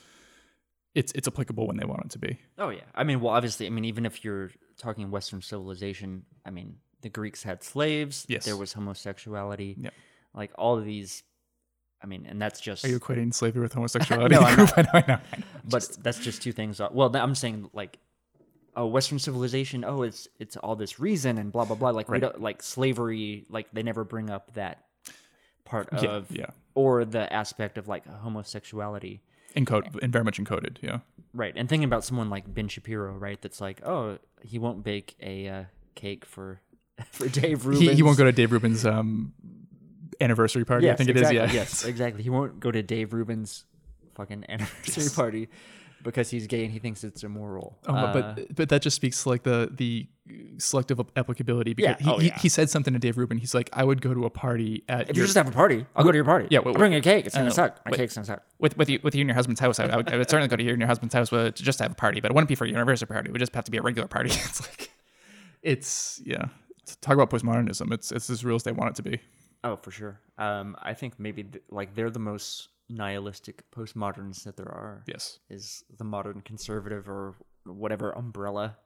[0.95, 2.39] it's it's applicable when they want it to be.
[2.57, 2.81] Oh yeah.
[2.95, 7.09] I mean well obviously i mean even if you're talking western civilization i mean the
[7.09, 8.25] greeks had slaves.
[8.27, 8.45] Yes.
[8.45, 9.77] there was homosexuality.
[9.79, 9.93] Yep.
[10.33, 11.23] like all of these
[12.01, 14.77] i mean and that's just are you equating slavery with homosexuality No, I'm not.
[14.77, 15.17] I know, I know,
[15.65, 16.79] but that's just two things.
[16.91, 17.99] Well, I'm saying like,
[18.75, 19.83] oh, Western civilization.
[19.83, 21.89] Oh, it's it's all this reason and blah blah blah.
[21.91, 23.45] Like we don't like slavery.
[23.49, 24.85] Like they never bring up that
[25.65, 26.47] part Yeah, of yeah.
[26.75, 29.21] or the aspect of like homosexuality.
[29.55, 30.99] encode and very much encoded yeah
[31.33, 31.53] Right.
[31.55, 33.39] And thinking about someone like Ben Shapiro, right?
[33.39, 36.59] That's like, oh, he won't bake a uh, cake for
[37.11, 37.87] for Dave Rubin's.
[37.87, 39.33] he, he won't go to Dave Rubin's um
[40.21, 42.23] anniversary party Yes, I think exactly, it is yeah Yes, exactly.
[42.23, 43.65] He won't go to Dave Rubin's
[44.15, 45.49] fucking anniversary party
[46.03, 47.77] because he's gay and he thinks it's immoral.
[47.87, 50.07] Oh, Uh, but but that just speaks to like the the
[50.57, 52.37] selective applicability because Yeah, he, oh, he, yeah.
[52.39, 53.37] he said something to Dave Rubin.
[53.37, 55.85] He's like, I would go to a party at If you just have a party,
[55.95, 56.47] I'll go to your party.
[56.51, 57.25] Yeah, I'll wait, bring a cake.
[57.25, 57.79] It's gonna suck.
[57.85, 58.43] My cake's gonna suck.
[58.59, 59.79] with with you with you and your husband's house.
[59.79, 61.63] I, I, would, I would certainly go to you and your husband's house uh, to
[61.63, 63.29] just have a party, but it wouldn't be for your anniversary party.
[63.29, 64.29] It would just have to be a regular party.
[64.33, 64.91] it's like
[65.61, 66.45] it's yeah.
[67.01, 67.91] Talk about postmodernism.
[67.93, 69.19] It's it's as real as they want it to be.
[69.63, 70.19] Oh, for sure.
[70.37, 75.03] Um, I think maybe th- like they're the most nihilistic postmoderns that there are.
[75.05, 75.39] Yes.
[75.49, 77.35] Is the modern conservative or
[77.65, 78.77] whatever umbrella,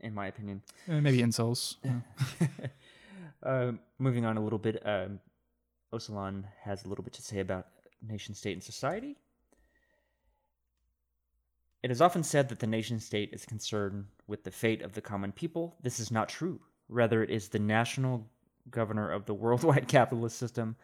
[0.00, 0.62] in my opinion.
[0.88, 1.76] Uh, maybe incels.
[1.84, 2.00] Yeah.
[3.42, 5.18] Uh, moving on a little bit, um,
[5.94, 7.68] Öcalan has a little bit to say about
[8.06, 9.16] nation state and society.
[11.82, 15.00] It is often said that the nation state is concerned with the fate of the
[15.00, 15.76] common people.
[15.82, 16.60] This is not true.
[16.90, 18.28] Rather, it is the national
[18.70, 20.76] governor of the worldwide capitalist system,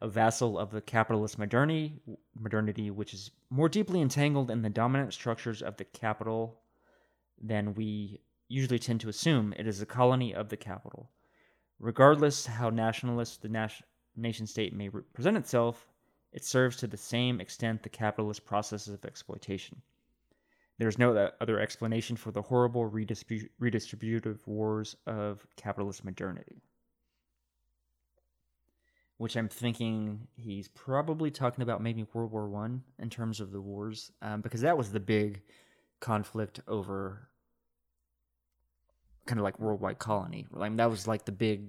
[0.00, 2.00] a vassal of the capitalist modernity,
[2.38, 6.60] modernity, which is more deeply entangled in the dominant structures of the capital
[7.40, 9.54] than we usually tend to assume.
[9.56, 11.10] It is a colony of the capital.
[11.78, 13.82] Regardless how nationalist the nas-
[14.16, 15.88] nation state may present itself,
[16.32, 19.82] it serves to the same extent the capitalist processes of exploitation.
[20.78, 26.62] There is no other explanation for the horrible redistribu- redistributive wars of capitalist modernity.
[29.22, 33.60] Which I'm thinking he's probably talking about maybe World War One in terms of the
[33.60, 35.42] wars, um, because that was the big
[36.00, 37.28] conflict over
[39.26, 40.46] kind of like worldwide colony.
[40.50, 41.68] Like that was like the big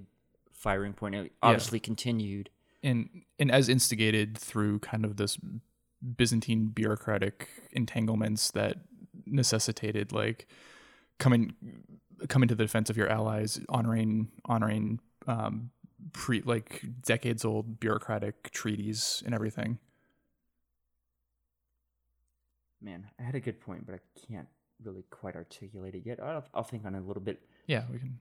[0.52, 1.14] firing point.
[1.14, 2.50] It obviously continued.
[2.82, 5.38] and and as instigated through kind of this
[6.16, 8.78] Byzantine bureaucratic entanglements that
[9.26, 10.48] necessitated like
[11.20, 11.54] coming
[12.28, 14.98] coming to the defense of your allies, honoring honoring
[15.28, 15.70] um,
[16.12, 19.78] pre like decades old bureaucratic treaties and everything.
[22.80, 24.48] Man, I had a good point, but I can't
[24.82, 26.20] really quite articulate it yet.
[26.22, 27.40] I'll, I'll think on it a little bit.
[27.66, 28.18] Yeah, we can.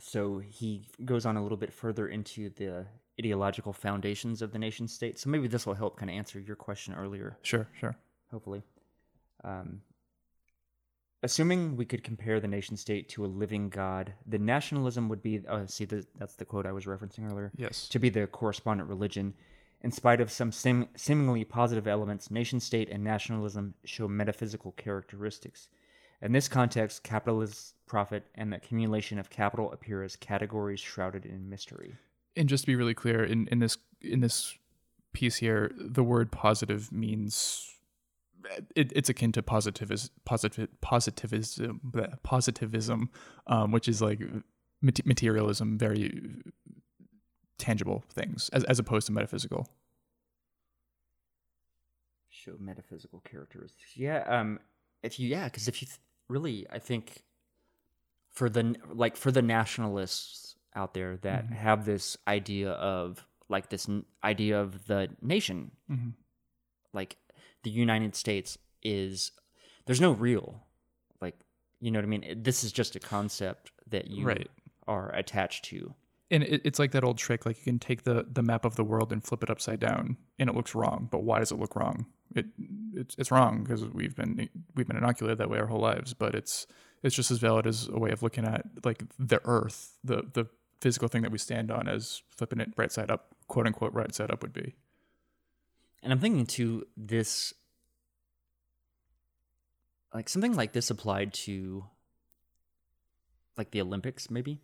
[0.00, 2.86] So he goes on a little bit further into the
[3.18, 5.18] ideological foundations of the nation state.
[5.18, 7.36] So maybe this will help kind of answer your question earlier.
[7.42, 7.96] Sure, sure.
[8.30, 8.62] hopefully.
[9.44, 9.80] Um,
[11.22, 15.40] assuming we could compare the nation state to a living god, the nationalism would be.
[15.48, 17.52] Oh, see, the, that's the quote I was referencing earlier.
[17.56, 17.88] Yes.
[17.88, 19.34] To be the correspondent religion.
[19.80, 25.68] In spite of some seemingly positive elements, nation state and nationalism show metaphysical characteristics.
[26.20, 31.48] In this context, capitalist profit and the accumulation of capital appear as categories shrouded in
[31.48, 31.94] mystery.
[32.34, 34.56] And just to be really clear, in, in this in this
[35.12, 37.72] piece here, the word positive means
[38.76, 41.80] it, it's akin to positivism, positive, positivism,
[42.22, 43.10] positivism,
[43.46, 44.20] um, which is like
[44.80, 46.42] mate- materialism, very
[47.58, 49.66] tangible things, as as opposed to metaphysical.
[52.30, 53.96] Show metaphysical characteristics.
[53.96, 54.22] Yeah.
[54.26, 54.60] Um.
[55.02, 57.22] If you yeah, because if you th- really, I think
[58.30, 63.88] for the like for the nationalists out there that have this idea of like this
[63.88, 66.12] n- idea of the nation, Mhm.
[66.92, 67.16] like
[67.72, 69.32] the United States is
[69.86, 70.64] there's no real
[71.20, 71.34] like
[71.80, 72.42] you know what I mean.
[72.42, 74.48] This is just a concept that you Right.
[74.86, 75.94] are attached to.
[76.30, 78.76] And it, it's like that old trick, like you can take the the map of
[78.76, 81.08] the world and flip it upside down, and it looks wrong.
[81.10, 82.06] But why does it look wrong?
[82.34, 82.46] It
[82.94, 86.12] it's it's wrong because we've been we've been inoculated that way our whole lives.
[86.14, 86.66] But it's
[87.02, 90.46] it's just as valid as a way of looking at like the Earth, the the
[90.80, 94.14] physical thing that we stand on, as flipping it right side up, quote unquote, right
[94.14, 94.74] side up would be.
[96.02, 97.52] And I'm thinking too, this
[100.14, 101.84] like something like this applied to
[103.56, 104.60] like the Olympics, maybe.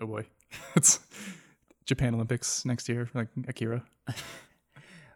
[0.00, 0.26] Oh boy,
[0.76, 1.00] it's
[1.86, 3.82] Japan Olympics next year, like Akira.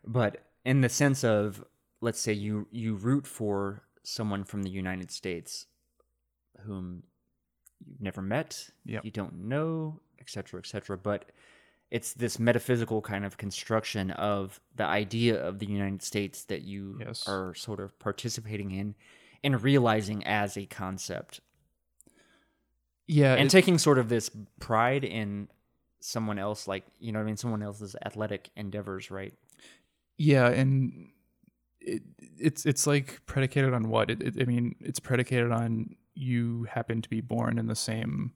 [0.07, 1.63] But in the sense of,
[2.01, 5.67] let's say you you root for someone from the United States,
[6.61, 7.03] whom
[7.87, 9.05] you've never met, Yep.
[9.05, 10.97] you don't know, etc., etc.
[10.97, 11.31] But
[11.91, 16.97] it's this metaphysical kind of construction of the idea of the United States that you
[17.01, 17.29] Yes.
[17.29, 18.95] are sort of participating in
[19.45, 21.41] and realizing as a concept
[23.07, 24.31] Yeah, and it- taking sort of this
[24.61, 25.49] pride in
[26.01, 29.35] someone else like you know what i mean someone else's athletic endeavors right
[30.17, 31.09] Yeah, and
[31.81, 32.03] it,
[32.39, 34.11] it's it's like predicated on what?
[34.11, 38.33] It, it, I mean, it's predicated on you happen to be born in the same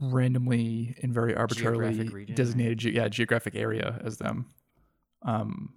[0.00, 4.46] randomly and very arbitrarily region, designated ge- yeah geographic area as them.
[5.22, 5.74] Um,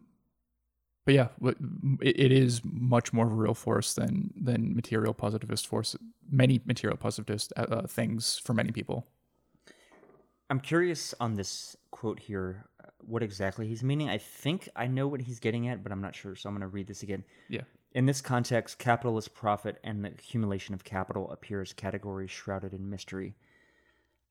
[1.06, 1.58] but yeah, it,
[2.02, 5.96] it is much more of a real force than than material positivist force.
[6.30, 9.06] Many material positivist uh, uh, things for many people.
[10.50, 15.08] i'm curious on this quote here uh, what exactly he's meaning i think i know
[15.08, 17.24] what he's getting at but i'm not sure so i'm going to read this again
[17.50, 17.62] Yeah.
[17.94, 22.90] in this context capitalist profit and the accumulation of capital appear as categories shrouded in
[22.90, 23.36] mystery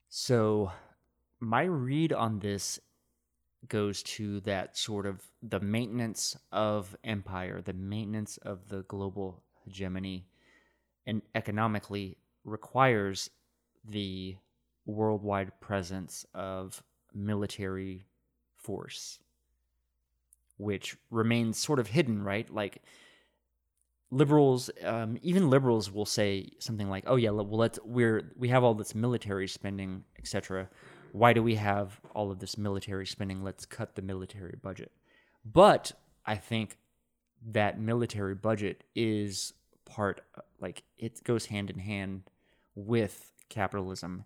[0.09, 0.71] so
[1.41, 2.79] my read on this
[3.69, 10.27] goes to that sort of the maintenance of empire, the maintenance of the global hegemony,
[11.07, 13.31] and economically requires
[13.89, 14.37] the
[14.87, 16.83] worldwide presence of
[17.15, 18.07] military
[18.57, 19.19] force,
[20.57, 22.49] which remains sort of hidden, right?
[22.51, 22.83] Like
[24.11, 28.65] liberals, um, even liberals will say something like, "Oh yeah, well let's we're we have
[28.65, 30.69] all this military spending, etc."
[31.15, 33.45] why do we have all of this military spending?
[33.45, 34.91] Let's cut the military budget.
[35.45, 35.93] But
[36.27, 36.77] I think
[37.53, 39.53] that military budget is
[39.85, 40.23] part,
[40.61, 42.25] like, it goes hand in hand
[42.75, 44.25] with capitalism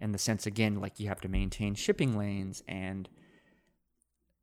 [0.00, 3.08] in the sense, again, like you have to maintain shipping lanes and,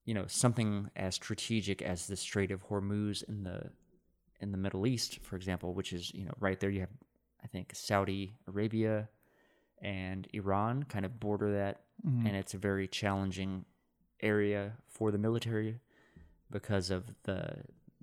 [0.06, 3.70] you know, something as strategic as the Strait of Hormuz in the
[4.40, 6.90] in the Middle East, for example, which is, you know, right there you have,
[7.44, 9.10] I think, Saudi Arabia,
[9.82, 12.26] and Iran kind of border that, Mm-hmm.
[12.26, 13.64] and it's a very challenging
[14.22, 15.80] area for the military
[16.50, 17.58] because of the,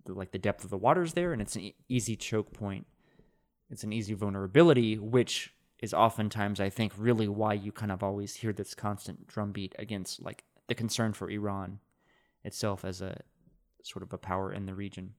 [0.04, 2.86] the like the depth of the waters there, and it's an e- easy choke point.
[3.70, 8.36] It's an easy vulnerability, which is oftentimes, I think, really why you kind of always
[8.36, 11.80] hear this constant drumbeat against like the concern for Iran
[12.44, 13.20] itself as a
[13.82, 15.14] sort of a power in the region.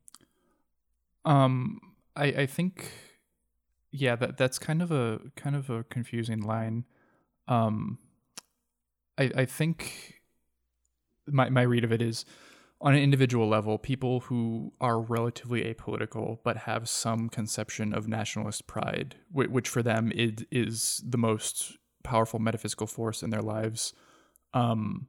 [1.26, 1.80] Um,
[2.16, 2.92] I I think,
[3.92, 6.86] yeah, that that's kind of a kind of a confusing line.
[7.48, 7.98] Um,
[9.18, 10.22] I I think
[11.28, 12.26] my my read of it is
[12.82, 18.68] on an individual level, people who are relatively apolitical but have some conception of nationalist
[18.68, 23.94] pride, which, for them is is the most powerful metaphysical force in their lives.
[24.54, 25.08] Um,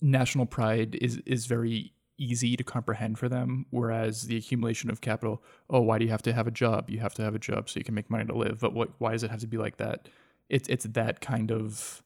[0.00, 5.42] national pride is is very easy to comprehend for them whereas the accumulation of capital
[5.70, 6.90] oh why do you have to have a job?
[6.90, 8.60] You have to have a job so you can make money to live.
[8.60, 10.08] But what why does it have to be like that?
[10.48, 12.02] It's it's that kind of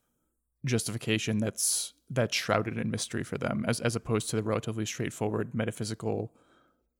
[0.64, 5.54] justification that's that's shrouded in mystery for them as as opposed to the relatively straightforward
[5.54, 6.32] metaphysical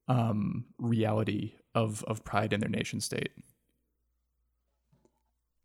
[0.09, 3.33] um reality of of pride in their nation state.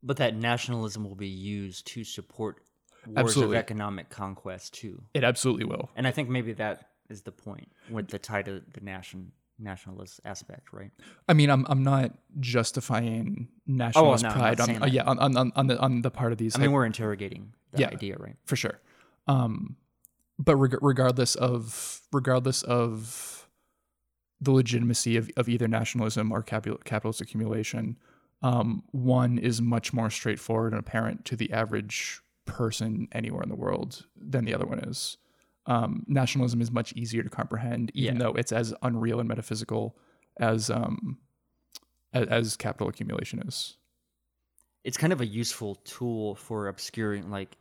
[0.02, 2.62] But that nationalism will be used to support
[3.06, 3.58] wars Absolutely.
[3.58, 5.02] of economic conquest too.
[5.14, 5.90] it absolutely will.
[5.96, 9.32] And I think maybe that is the point with the tie to the nation
[9.62, 10.92] nationalist aspect, right?
[11.28, 15.68] I mean, I'm I'm not justifying nationalist no, pride on uh, yeah on, on on
[15.68, 17.90] the on the part of these I mean, we're interrogating the Yeah.
[17.90, 18.36] idea, right?
[18.46, 18.80] for sure.
[19.28, 19.76] Um,
[20.38, 23.48] but reg- regardless of regardless of
[24.42, 27.98] the legitimacy of, of either nationalism or capital, capitalist accumulation,
[28.42, 33.56] um, one is much more straightforward and apparent to the average person anywhere in the
[33.56, 35.18] world than the other one is.
[35.70, 38.24] Um, nationalism is much easier to comprehend, even Yeah.
[38.24, 39.96] though it's as unreal and metaphysical
[40.40, 41.20] as um,
[42.12, 43.78] as, as capital accumulation is.
[44.84, 47.56] It's kind of a useful tool for obscuring, like,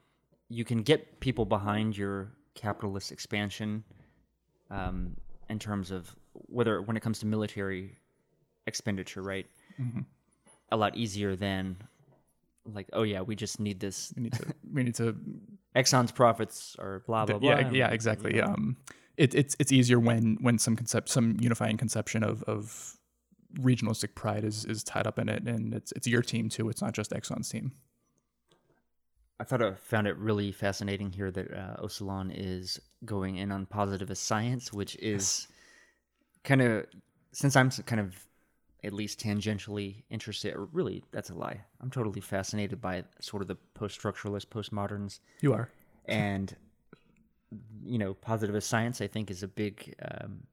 [0.49, 3.85] you can get people behind your capitalist expansion
[4.71, 5.15] um,
[5.51, 7.99] in terms of whether when it comes to military
[8.67, 9.47] expenditure, right?
[9.79, 10.07] Mhm.
[10.71, 11.77] A lot easier than
[12.65, 14.15] like, oh yeah, we just need this.
[14.17, 15.15] We need to we need to
[15.77, 17.51] Exxon's profits are blah blah blah.
[17.51, 18.35] yeah, yeah, exactly.
[18.35, 18.49] you know.
[18.49, 18.77] Um,
[19.17, 22.97] it, it's it's easier when when some concept, some unifying conception of of
[23.59, 26.69] regionalistic pride is is tied up in it, and it's it's your team too.
[26.69, 27.73] It's not just Exxon's team.
[29.41, 33.67] I thought I found it really fascinating here that uh, Öcalan is going in on
[33.67, 35.47] positivist science, which is
[36.43, 36.87] kind of
[37.33, 38.28] since I'm kind of
[38.85, 40.55] at least tangentially interested.
[40.55, 41.61] Or really, that's a lie.
[41.81, 45.71] I'm totally fascinated by sort of the post-structuralist, postmoderns, You are.
[46.07, 46.55] and
[47.85, 49.01] you know, positivist science.
[49.01, 50.45] I think is a big um,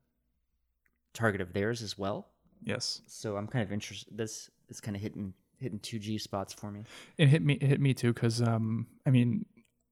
[1.13, 2.27] target of theirs as well.
[2.63, 3.01] Yes.
[3.07, 4.17] So I'm kind of interested.
[4.17, 6.83] This is kind of hitting hitting two G spots for me.
[7.17, 9.45] It hit me it hit me too because um I mean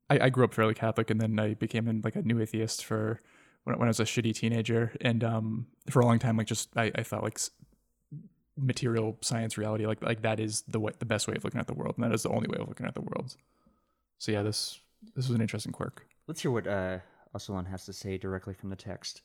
[0.10, 3.20] I, I grew up fairly Catholic and then I became like a new atheist for
[3.64, 6.70] when, when I was a shitty teenager and um for a long time like just
[6.76, 7.40] I, I thought like
[8.56, 11.66] material science reality like like that is the way the best way of looking at
[11.66, 13.36] the world and that is the only way of looking at the world.
[14.20, 14.80] So yeah, this
[15.16, 16.06] this was an interesting quirk.
[16.28, 17.00] Let's hear what uh,
[17.36, 19.22] Öcalan has to say directly from the text.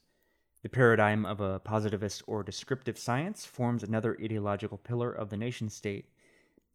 [0.63, 5.69] The paradigm of a positivist or descriptive science forms another ideological pillar of the nation
[5.69, 6.11] state.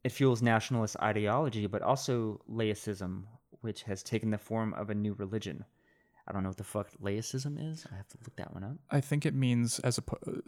[0.06, 3.24] It fuels nationalist ideology, but also laicism,
[3.62, 5.66] which has taken the form of a new religion.
[6.28, 7.86] I don't know what the fuck laicism is.
[7.92, 8.78] I have to look that one up.
[8.90, 10.04] I think it means as a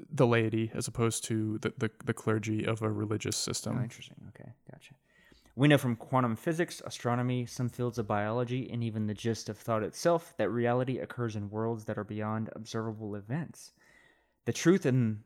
[0.10, 3.82] the laity as opposed to the, the, the clergy of a religious Oh, system.
[3.84, 4.16] interesting.
[4.30, 4.94] Okay, gotcha.
[5.58, 9.58] We know from quantum physics, astronomy, some fields of biology, and even the gist of
[9.58, 13.72] thought itself that reality occurs in worlds that are beyond observable events.
[14.46, 15.22] The truth and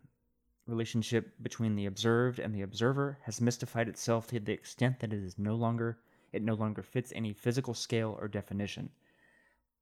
[0.67, 5.23] relationship between the observed and the observer has mystified itself to the extent that it
[5.23, 5.97] is no longer
[6.31, 8.89] it no longer fits any physical scale or definition.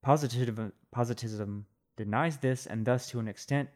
[0.08, 1.66] Positivism
[1.98, 3.68] denies this and thus to an extent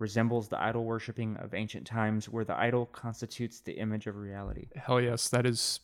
[0.00, 4.66] resembles the idol worshipping of ancient times where the idol constitutes the image of reality.
[4.74, 5.78] Hell yes, that is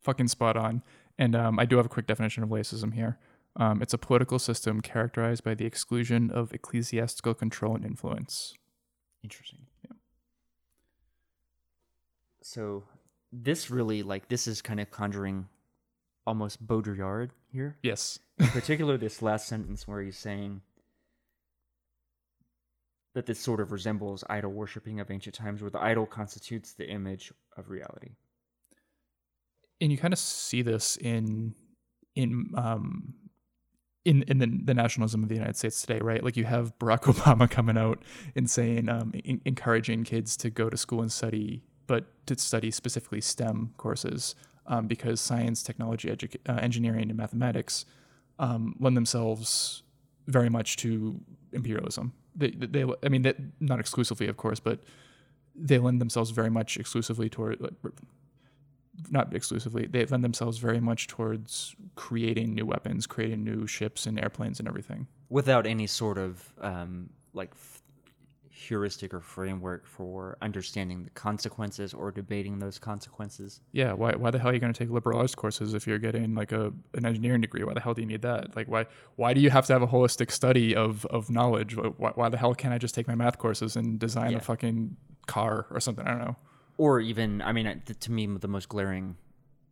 [0.00, 0.82] fucking spot on.
[1.18, 3.18] And um, I do have a quick definition of laicism here.
[3.56, 8.54] Um, it's a political system characterized by the exclusion of ecclesiastical control and influence.
[9.22, 9.66] Interesting.
[9.84, 9.96] Yeah.
[12.40, 12.84] So
[13.32, 15.48] this really like this is kind of conjuring
[16.28, 17.78] almost Baudrillard here.
[17.82, 18.18] Yes.
[18.38, 20.60] In particular, this last sentence where he's saying
[23.14, 26.86] that this sort of resembles idol worshipping of ancient times, where the idol constitutes the
[26.86, 28.10] image of reality.
[29.80, 31.54] And you kind of see this in
[32.14, 33.14] in um
[34.04, 36.22] in in the, the nationalism of the United States today, right?
[36.22, 38.02] Like you have Barack Obama coming out
[38.36, 42.70] and saying, um, en- encouraging kids to go to school and study, but to study
[42.70, 44.34] specifically STEM courses,
[44.68, 47.84] um, because science, technology, edu- uh, engineering, and mathematics
[48.38, 49.82] um, lend themselves
[50.26, 51.20] very much to
[51.52, 52.12] imperialism.
[52.36, 54.78] They, they, I mean, that not exclusively, of course, but
[55.56, 57.58] they lend themselves very much exclusively toward,
[59.10, 64.20] not exclusively, they lend themselves very much towards creating new weapons, creating new ships and
[64.20, 65.08] airplanes and everything.
[65.30, 67.54] without any sort of um, like
[68.58, 73.60] heuristic or framework for understanding the consequences or debating those consequences.
[73.70, 75.98] Yeah, why, why the hell are you going to take liberal arts courses if you're
[76.00, 77.62] getting like a an engineering degree?
[77.62, 78.56] Why the hell do you need that?
[78.56, 78.86] Like, why
[79.16, 81.76] why do you have to have a holistic study of of knowledge?
[81.76, 84.38] Why, why the hell can't I just take my math courses and design Yeah.
[84.38, 84.96] a fucking
[85.26, 86.04] car or something?
[86.06, 86.36] I don't know.
[86.78, 89.16] Or even, I mean, to me, the most glaring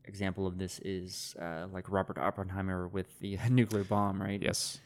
[0.04, 4.40] example of this is uh, like Robert Oppenheimer with the nuclear bomb, right?
[4.42, 4.80] Yes,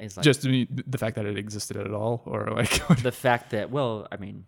[0.00, 3.12] Is like just I mean, the fact that it existed at all, or like the
[3.12, 4.44] fact that, well, I mean,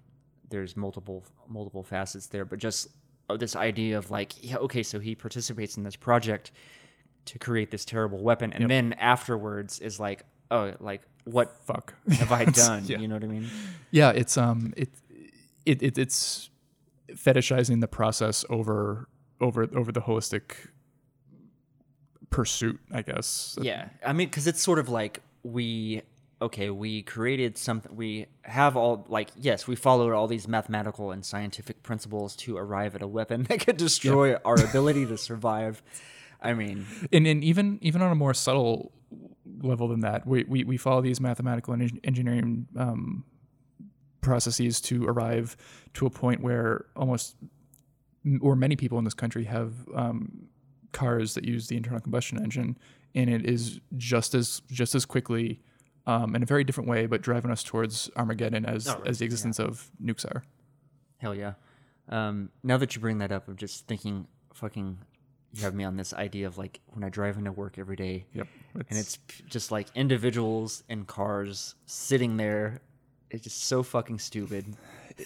[0.48, 2.88] there's multiple multiple facets there, but just
[3.28, 6.52] uh, this idea of like, yeah, okay, so he participates in this project
[7.26, 12.32] to create this terrible weapon, and then afterwards is like, oh, like what fuck have
[12.32, 12.84] I done?
[12.86, 12.98] yeah.
[12.98, 13.48] You know what I mean?
[13.92, 14.88] yeah it's um it,
[15.64, 16.50] it it it's
[17.12, 19.08] fetishizing the process over
[19.40, 20.54] over over the holistic
[22.30, 26.02] pursuit i guess Yeah, I mean, because it's sort of like we
[26.42, 31.24] okay, we created something, we have all, like, yes, we followed all these mathematical and
[31.24, 35.82] scientific principles to arrive at a weapon that could destroy our ability to survive.
[36.40, 38.90] I mean, and, and even even on a more subtle
[39.62, 43.24] level than that, we, we, we follow these mathematical and engineering um,
[44.20, 45.56] processes to arrive
[45.94, 47.36] to a point where almost
[48.40, 50.48] or many people in this country have um,
[50.90, 52.76] cars that use the internal combustion engine,
[53.14, 55.60] and it is just as just as quickly,
[56.06, 59.06] um, in a very different way, but driving us towards Armageddon as Oh, right.
[59.08, 60.44] as the existence of nukes are.
[61.18, 61.54] hell yeah.
[62.08, 64.98] Um, now that you bring that up, I'm just thinking, fucking,
[65.54, 68.26] you have me on this idea of like when I drive into work every day,
[68.34, 72.80] Yep, and it's just like individuals and cars sitting there.
[73.30, 74.76] It's just so fucking stupid.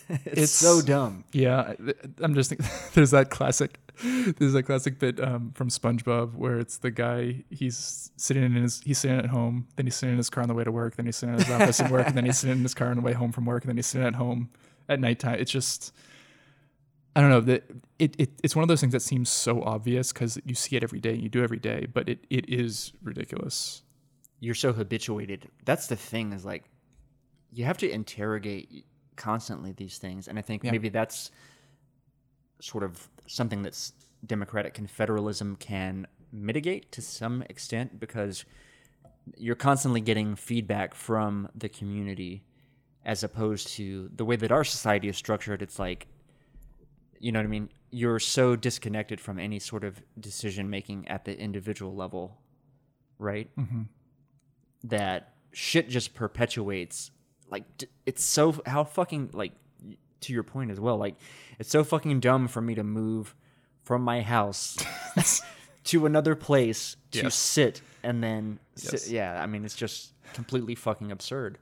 [0.09, 1.24] It's, It's- so dumb.
[1.32, 1.74] Yeah,
[2.20, 2.66] I'm just thinking.
[2.94, 3.78] There's that classic.
[4.03, 7.44] There's that classic bit um, from SpongeBob where it's the guy.
[7.51, 8.80] He's sitting in his.
[8.84, 9.68] He's sitting at home.
[9.76, 10.97] Then he's sitting in his car on the way to work.
[10.97, 12.07] Then he's sitting in his office at work.
[12.07, 13.62] And then he's sitting in his car on the way home from work.
[13.64, 14.51] And then he's sitting at home
[14.88, 15.38] at nighttime.
[15.38, 15.92] It's just.
[17.14, 17.64] I don't know that
[17.99, 18.30] it, it.
[18.44, 21.14] It's one of those things that seems so obvious because you see it every day.
[21.14, 23.82] and You do every day, but it, it is ridiculous.
[24.40, 25.49] You're so habituated.
[25.64, 26.64] That's the thing is like,
[27.51, 28.84] you have to interrogate
[29.17, 30.71] constantly these things, and I think Yeah.
[30.73, 31.31] maybe that's
[32.61, 33.93] sort of something that's
[34.25, 38.45] democratic confederalism can mitigate to some extent because
[39.37, 42.43] you're constantly getting feedback from the community
[43.05, 46.07] as opposed to the way that our society is structured it's like
[47.19, 47.69] you know what i mean?
[47.91, 52.39] You're so disconnected from any sort of decision making at the individual level
[53.19, 53.49] right?
[53.57, 53.83] Mm-hmm.
[54.85, 57.11] That shit just perpetuates
[57.51, 57.64] like
[58.07, 59.53] it's so how fucking like
[60.20, 61.14] to your point as well like
[61.59, 63.34] it's so fucking dumb for me to move
[63.84, 64.76] from my house
[65.84, 67.34] to another place to Yes.
[67.34, 69.03] sit and then Yes.
[69.05, 71.59] sit, yeah i mean it's just completely fucking absurd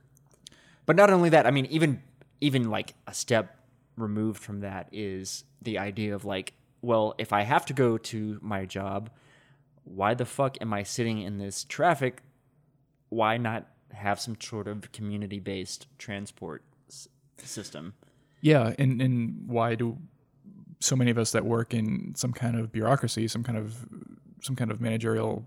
[0.85, 2.01] but not only that i mean even
[2.41, 3.57] even like a step
[3.97, 8.39] removed from that is the idea of like well if i have to go to
[8.41, 9.09] my job
[9.83, 12.21] why the fuck am i sitting in this traffic
[13.09, 17.93] why not have some sort of community based transport s- system
[18.41, 19.97] Yeah, and and why do
[20.79, 23.87] so many of us that work in some kind of bureaucracy, some kind of
[24.41, 25.45] some kind of managerial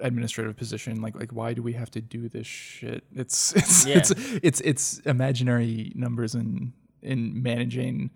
[0.00, 3.04] administrative position, like like why do we have to do this shit?
[3.14, 3.96] It's it's Yeah.
[3.98, 4.10] it's
[4.42, 6.72] it's it's imaginary numbers in
[7.02, 8.10] in managing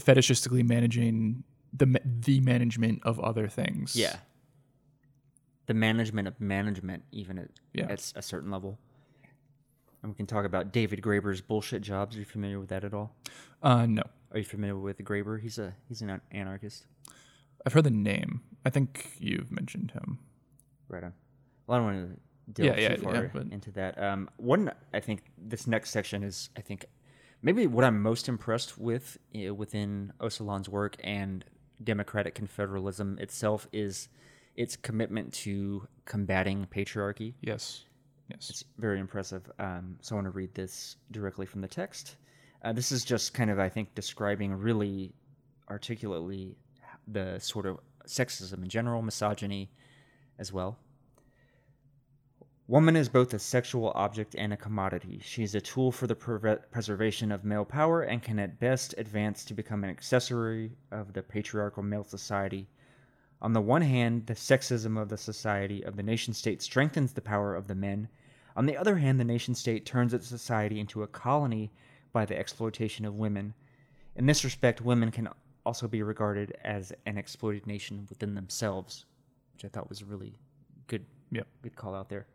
[0.00, 3.94] fetishistically managing the the management of other things.
[3.96, 4.16] yeah
[5.72, 7.86] the management of management even at, Yeah.
[7.88, 8.78] at a certain level
[10.02, 12.92] and we can talk about david graeber's bullshit jobs are you familiar with that at
[12.92, 13.14] all
[13.62, 14.02] Uh no.
[14.32, 16.86] are you familiar with graeber he's a he's an an- anarchist
[17.64, 18.40] I've heard the name.
[18.66, 20.18] I think you've mentioned him.
[20.88, 21.12] Right on.
[21.68, 24.02] Well, I don't want to delve Yeah, yeah, too far yeah, into that.
[24.02, 26.86] Um, one, I think this next section is, I think,
[27.40, 31.44] maybe what I'm most impressed with uh, within Öcalan's work and
[31.84, 34.08] democratic confederalism itself is
[34.56, 37.34] its commitment to combating patriarchy.
[37.40, 37.84] Yes.
[38.28, 38.50] Yes.
[38.50, 39.50] It's very impressive.
[39.58, 42.16] Um, so I want to read this directly from the text.
[42.64, 45.12] Uh, this is just kind of, I think, describing really
[45.68, 46.56] articulately
[47.08, 49.70] the sort of sexism in general, misogyny
[50.38, 50.78] as well.
[52.68, 55.20] Woman is both a sexual object and a commodity.
[55.22, 58.94] She is a tool for the preve- preservation of male power and can at best
[58.96, 62.68] advance to become an accessory of the patriarchal male society.
[63.42, 67.20] On the one hand, the sexism of the society of the nation state strengthens the
[67.20, 68.08] power of the men.
[68.54, 71.72] On the other hand, the nation state turns its society into a colony
[72.12, 73.52] by the exploitation of women.
[74.14, 75.28] In this respect, women can
[75.66, 79.06] also be regarded as an exploited nation within themselves,
[79.54, 80.38] which I thought was a really
[80.86, 81.48] good Yep.
[81.62, 82.26] good call out there.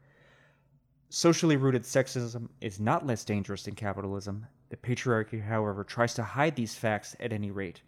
[1.09, 4.45] Socially rooted sexism is not less dangerous than capitalism.
[4.69, 7.81] The patriarchy, however, tries to hide these facts at any rate.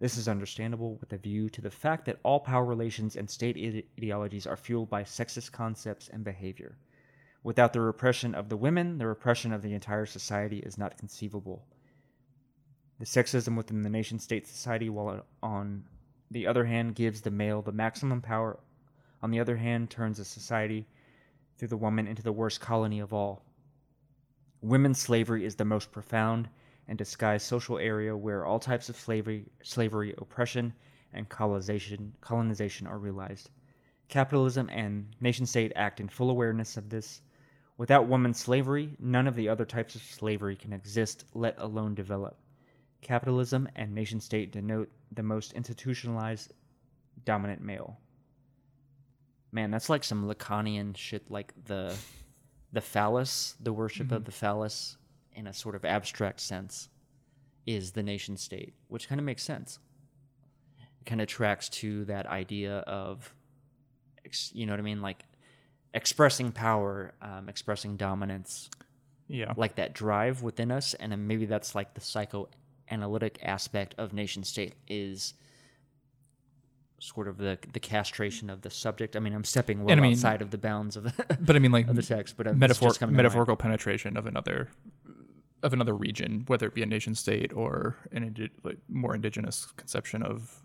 [0.00, 3.56] This is understandable with a view to the fact that all power relations and state
[3.56, 6.78] ide- ideologies are fueled by sexist concepts and behavior.
[7.42, 11.64] Without the repression of the women, the repression of the entire society is not conceivable.
[12.98, 15.84] The sexism within the nation state society, while on
[16.30, 18.58] the other hand gives the male the maximum power,
[19.22, 20.86] on the other hand turns the society
[21.56, 23.44] through the woman into the worst colony of all.
[24.60, 26.48] Women's slavery is the most profound
[26.88, 30.72] and disguised social area where all types of slavery, slavery, oppression,
[31.12, 33.50] and colonization, colonization are realized.
[34.08, 37.20] Capitalism and nation state act in full awareness of this.
[37.76, 42.36] Without women's slavery, none of the other types of slavery can exist, let alone develop.
[43.02, 46.52] Capitalism and nation state denote the most institutionalized
[47.24, 47.98] dominant male.
[49.52, 51.94] Man, that's like some Lacanian shit, like the
[52.72, 54.24] the phallus, the worship of mm-hmm.
[54.24, 54.98] the phallus,
[55.38, 56.88] in a sort of abstract sense,
[57.64, 59.78] is the nation state, which kind of makes sense.
[61.00, 63.32] It kind of tracks to that idea of,
[64.52, 65.22] you know what I mean, like
[65.94, 68.68] expressing power, um, expressing dominance,
[69.28, 69.52] Yeah.
[69.56, 74.42] like that drive within us, and then maybe that's like the psychoanalytic aspect of nation
[74.44, 75.34] state is
[77.00, 79.14] sort of the the castration of the subject.
[79.14, 81.60] I mean, I'm stepping well I mean- outside of the bounds of the, but I
[81.60, 83.24] mean, like the text, but metaphor- it's just coming to mind.
[83.24, 84.68] metaphorical penetration of another
[85.62, 89.66] of another region, whether it be a nation state or an indi- like more indigenous
[89.76, 90.62] conception of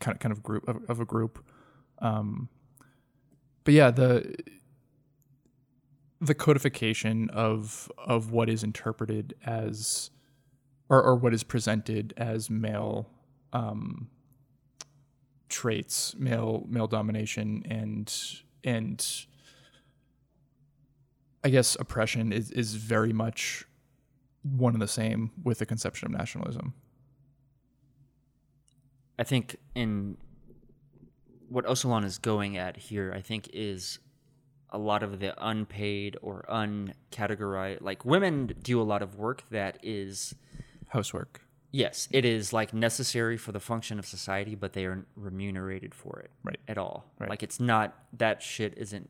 [0.00, 1.44] kind of kind of group of, of a group.
[2.00, 2.48] Um,
[3.64, 4.34] but yeah, the
[6.20, 10.10] the codification of of what is interpreted as
[10.88, 13.08] or, or what is presented as male
[13.52, 14.08] um,
[15.48, 18.12] traits, male male domination, and
[18.64, 19.26] and
[21.44, 23.64] I guess oppression is is very much
[24.56, 26.74] one and the same with the conception of nationalism.
[29.18, 30.16] I think in
[31.48, 33.98] what Öcalan is going at here, I think is
[34.70, 37.80] a lot of the unpaid or uncategorized.
[37.80, 40.34] Like women do a lot of work that is,
[40.88, 41.40] Housework.
[41.72, 46.20] yes, it is like necessary for the function of society, but they aren't remunerated for
[46.20, 46.60] it Right.
[46.68, 47.10] at all.
[47.18, 47.30] Right.
[47.30, 49.08] Like it's not that shit isn't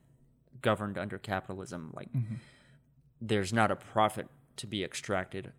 [0.63, 1.93] governed under capitalism.
[1.95, 2.35] Like Mm-hmm.
[3.21, 4.29] there's not a profit
[4.59, 5.53] to be extracted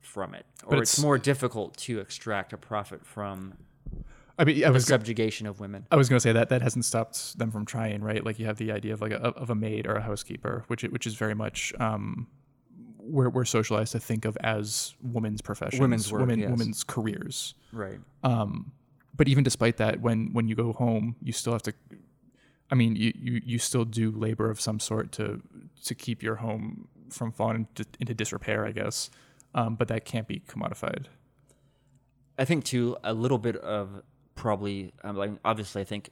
[0.00, 3.54] from it, or it's, it's- more difficult to extract a profit from
[4.38, 5.86] I mean, I was go- subjugation of women.
[5.90, 8.24] I was going to say that that hasn't stopped them from trying, right?
[8.24, 10.82] Like you have the idea of like a, of a maid or a housekeeper, which
[10.82, 12.26] which is very much um,
[12.98, 16.50] we're we're socialized to think of as women's professions, Women's work, women, yes.
[16.50, 17.54] women's careers.
[17.72, 17.98] Right.
[18.22, 18.72] Um,
[19.16, 21.72] but even despite that, when when you go home, you still have to.
[22.70, 25.40] I mean, you, you, you still do labor of some sort to
[25.84, 29.10] to keep your home from falling into, into disrepair, I guess.
[29.54, 31.06] Um, but that can't be commodified.
[32.38, 34.02] I think too a little bit of
[34.34, 36.10] probably um, like obviously I think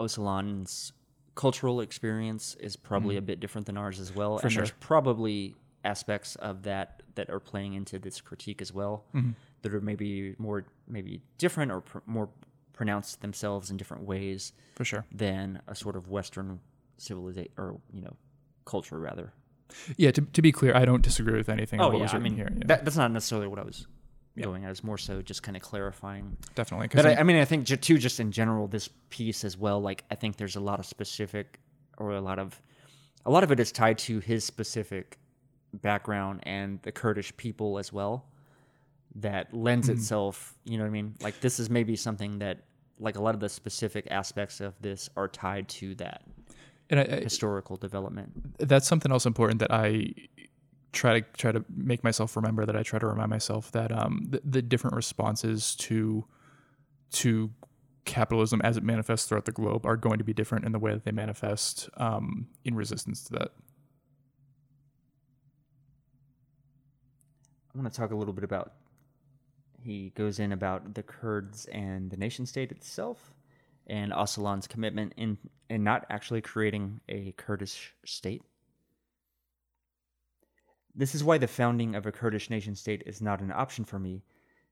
[0.00, 0.92] Öcalan's
[1.34, 4.48] cultural experience is probably a bit different than ours as well, and Mm-hmm.
[4.48, 4.62] sure.
[4.62, 9.30] there's probably aspects of that that are playing into this critique as well Mm-hmm.
[9.62, 12.28] that are maybe more maybe different or pr- more
[12.72, 15.04] pronounced themselves in different ways For sure.
[15.12, 16.60] than a sort of Western
[16.96, 18.16] civilization or you know
[18.64, 19.32] culture rather.
[19.96, 20.10] Yeah.
[20.12, 21.80] To, to be clear, I don't disagree with anything.
[21.80, 22.50] Oh what yeah, was I mean here.
[22.52, 23.86] Yeah, that, that's not necessarily what I was
[24.40, 24.64] going.
[24.64, 26.88] I was more so just kind of clarifying definitely.
[26.88, 29.80] But I, I- mean, I think too, just in general, this piece as well.
[29.80, 31.58] Like, I think there's a lot of specific,
[31.96, 32.60] or a lot of,
[33.26, 35.18] a lot of it is tied to his specific
[35.74, 38.26] background and the Kurdish people as well.
[39.16, 39.98] That lends mm-hmm.
[39.98, 41.14] itself, you know what I mean?
[41.20, 42.64] Like, this is maybe something that,
[43.00, 46.22] like, a lot of the specific aspects of this are tied to that
[46.90, 48.56] and I, I, historical development.
[48.58, 50.12] that's something else important that I
[50.92, 54.26] try to try to make myself remember that I try to remind myself that um
[54.30, 56.24] the, the different responses to
[57.10, 57.50] to
[58.08, 60.92] capitalism as it manifests throughout the globe are going to be different in the way
[60.92, 63.52] that they manifest um, in resistance to that.
[67.74, 68.72] I want to talk a little bit about.
[69.80, 73.34] He goes in about the Kurds and the nation state itself,
[73.88, 75.38] and Öcalan's commitment in
[75.70, 78.42] in not actually creating a Kurdish state.
[80.94, 83.98] This is why the founding of a Kurdish nation state is not an option for
[83.98, 84.24] me.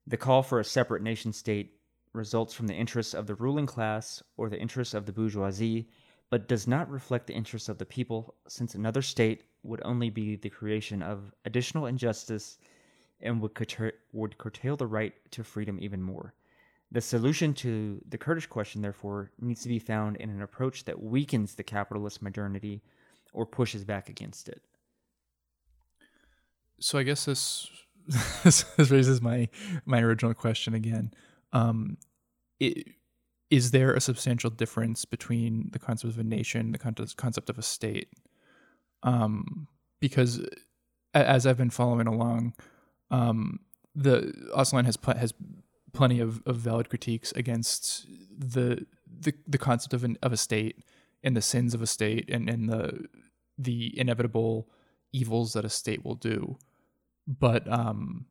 [0.07, 1.81] The call for a separate nation state
[2.13, 5.89] results from the interests of the ruling class or the interests of the bourgeoisie,
[6.31, 10.37] but does not reflect the interests of the people, since another state would only be
[10.37, 12.59] the creation of additional injustice
[13.21, 13.53] and would,
[14.13, 16.35] would curtail the right to freedom even more.
[16.93, 21.03] The solution to the Kurdish question, therefore, needs to be found in an approach that
[21.03, 22.83] weakens the capitalist modernity
[23.33, 24.63] or pushes back against it.
[26.79, 27.69] So I guess this
[28.45, 29.49] this, raises my
[29.85, 31.13] my original question again.
[31.53, 31.97] Um,
[32.63, 32.85] i-
[33.51, 36.79] is there a substantial difference between the concept of a nation, the
[37.17, 38.09] concept of a state?
[39.05, 39.69] Um,
[40.01, 40.45] because
[41.15, 42.55] as I've been following along,
[43.13, 43.61] um,
[43.95, 45.33] the Öcalan has pl- has
[45.97, 48.07] plenty of, of valid critiques against
[48.39, 48.87] the
[49.21, 50.85] the, the concept of an of a state
[51.25, 53.07] and the sins of a state and, and the
[53.59, 54.69] the inevitable
[55.13, 56.59] evils that a state will do.
[57.27, 58.27] But um,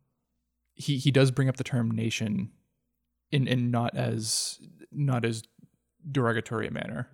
[0.75, 2.51] he he does bring up the term nation
[3.31, 4.59] in in not as
[4.91, 5.43] not as
[6.09, 7.09] derogatory a manner.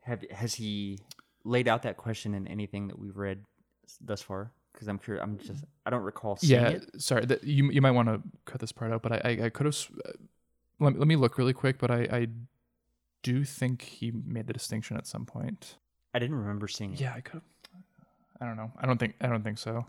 [0.00, 0.98] Have has he
[1.44, 3.44] laid out that question in anything that we've read
[4.00, 4.52] thus far?
[4.72, 5.22] Because I'm curious.
[5.22, 7.00] I'm just I don't recall seeing yeah, it.
[7.00, 7.26] sorry.
[7.26, 9.66] That, you you might want to cut this part out, but I I, I could
[9.66, 9.76] have.
[10.06, 10.12] Uh,
[10.80, 12.26] let, let me look really quick, but I, I
[13.22, 15.76] do think he made the distinction at some point.
[16.14, 17.00] I didn't remember seeing it.
[17.00, 17.42] Yeah, I could.
[18.40, 18.72] I don't know.
[18.80, 19.14] I don't think.
[19.20, 19.86] I don't think so.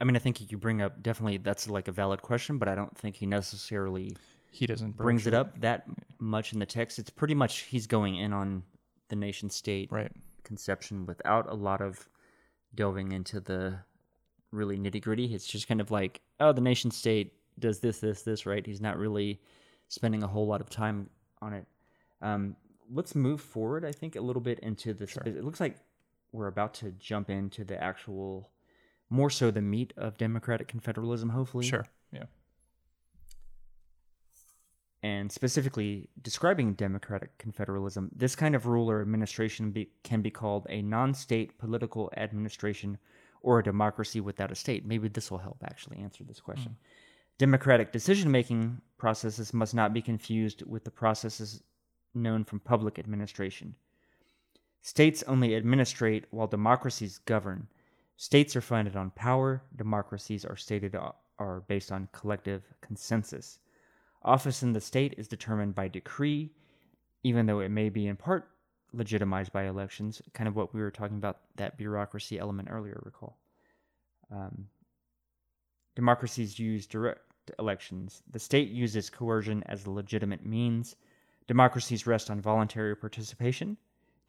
[0.00, 2.74] I mean, I think you bring up definitely that's like a valid question, but I
[2.74, 4.16] don't think he necessarily
[4.50, 5.84] He doesn't brings it up that
[6.18, 6.98] much in the text.
[6.98, 8.64] It's pretty much he's going in on
[9.10, 10.10] the nation state Right.
[10.42, 12.08] conception without a lot of
[12.74, 13.78] delving into the
[14.52, 15.34] really nitty gritty.
[15.34, 18.64] It's just kind of like, oh, the nation state does this, this, this, right?
[18.64, 19.40] He's not really
[19.88, 21.08] spending a whole lot of time
[21.40, 21.66] on it.
[22.20, 22.56] Um,
[22.92, 25.16] let's move forward, I think, a little bit into this.
[25.24, 25.76] It looks like
[26.32, 28.50] we're about to jump into the actual,
[29.10, 31.86] more so the meat of democratic confederalism, hopefully Sure.
[32.12, 32.24] Yeah.
[35.02, 40.66] and specifically describing democratic confederalism, this kind of rule or administration be, can be called
[40.70, 42.98] a non state political administration
[43.42, 44.86] or a democracy without a state.
[44.86, 46.44] Maybe this will help actually answer this hmm.
[46.44, 46.76] question.
[47.38, 51.62] Democratic decision making processes must not be confused with the processes
[52.14, 53.74] known from public administration.
[54.82, 57.66] States only administrate while democracies govern.
[58.16, 63.58] States are founded on power, democracies are stated uh, are based on collective consensus.
[64.22, 66.50] Office in the state is determined by decree,
[67.24, 68.51] even though it may be in part
[68.92, 73.38] legitimized by elections, kind of what we were talking about, that bureaucracy element earlier, recall.
[74.30, 74.68] Um,
[75.94, 77.20] democracies use direct
[77.58, 78.22] elections.
[78.30, 80.96] The state uses coercion as a legitimate means.
[81.46, 83.76] Democracies rest on voluntary participation.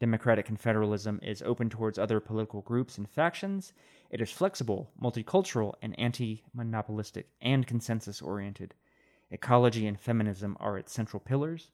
[0.00, 3.72] Democratic confederalism is open towards other political groups and factions.
[4.10, 8.74] It is flexible, multicultural, and anti monopolistic, and consensus oriented.
[9.30, 11.70] Ecology and feminism are its central pillars.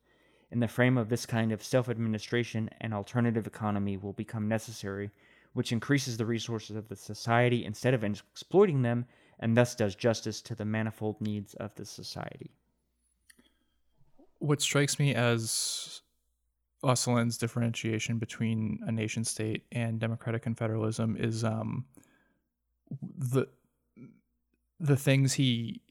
[0.53, 5.11] In the frame of this kind of self administration, an alternative economy will become necessary,
[5.53, 9.07] which increases the resources of the society instead of exploiting them,
[9.38, 12.51] and thus does justice to the manifold needs of the society.
[14.38, 16.01] What strikes me as
[16.82, 21.84] Öcalan's differentiation between a nation state and democratic confederalism is um,
[23.01, 23.46] the
[24.80, 25.82] the things he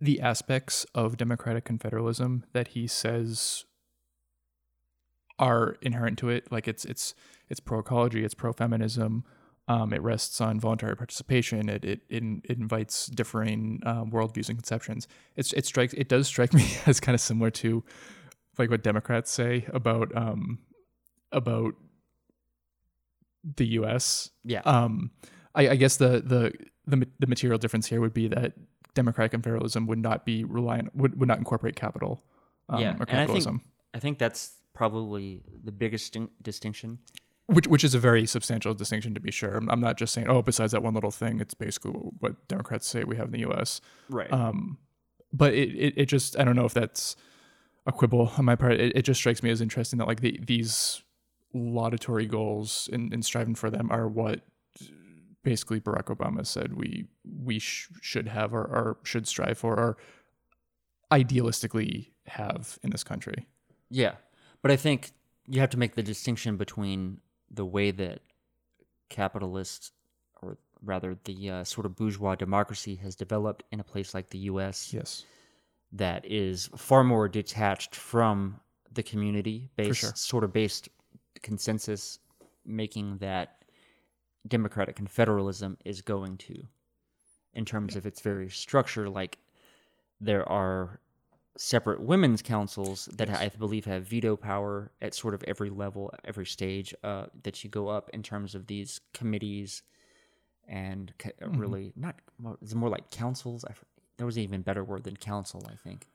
[0.00, 3.64] the aspects of democratic confederalism that he says
[5.38, 6.50] are inherent to it.
[6.50, 7.14] Like it's it's
[7.48, 9.24] it's pro ecology it's pro feminism
[9.68, 11.68] um, it rests on voluntary participation.
[11.68, 15.06] It it, it, it invites differing um, worldviews and conceptions.
[15.36, 17.84] It's it strikes it does strike me as kind of similar to
[18.58, 20.58] like what democrats say about um
[21.32, 21.74] about
[23.56, 24.60] the us Yeah.
[24.64, 25.10] um
[25.54, 26.52] I, I guess the, the
[26.86, 28.52] the the material difference here would be that
[28.94, 32.22] democratic confederalism would not be reliant would, would not incorporate capital
[32.68, 32.96] um, yeah.
[32.98, 33.62] or And I think,
[33.94, 36.98] I think that's probably the biggest din- distinction.
[37.46, 40.28] which which is a very substantial distinction to be sure I'm, I'm not just saying
[40.28, 43.44] oh besides that one little thing it's basically what democrats say we have in the
[43.48, 44.32] us Right.
[44.32, 44.78] um
[45.32, 47.16] but it, it, it just i don't know if that's
[47.86, 50.38] a quibble on my part it, it just strikes me as interesting that like the,
[50.44, 51.02] these
[51.52, 54.40] laudatory goals and, and striving for them are what
[55.42, 59.96] basically barack obama said we we sh- should have or, or should strive for or
[61.12, 63.46] idealistically have in this country
[63.90, 64.14] Yeah,
[64.62, 65.10] but I think
[65.48, 67.18] you have to make the distinction between
[67.50, 68.20] the way that
[69.08, 69.90] capitalists,
[70.40, 74.38] or rather the uh, sort of bourgeois democracy, has developed in a place like the
[74.38, 74.94] U.S.
[74.94, 75.24] yes
[75.92, 78.60] that is far more detached from
[78.92, 80.12] the community, based sure.
[80.14, 80.88] sort of based
[81.42, 82.20] consensus
[82.64, 83.59] making that
[84.46, 86.64] democratic confederalism is going to,
[87.54, 89.08] in terms of its very structure.
[89.08, 89.38] Like
[90.20, 91.00] there are
[91.58, 96.46] separate women's councils that I believe have veto power at sort of every level, every
[96.46, 99.82] stage uh, that you go up in terms of these committees
[100.68, 102.16] and ca- uh, really not.
[102.62, 103.64] It's more like councils.
[103.64, 103.74] I,
[104.16, 106.06] there was an even better word than council, I think,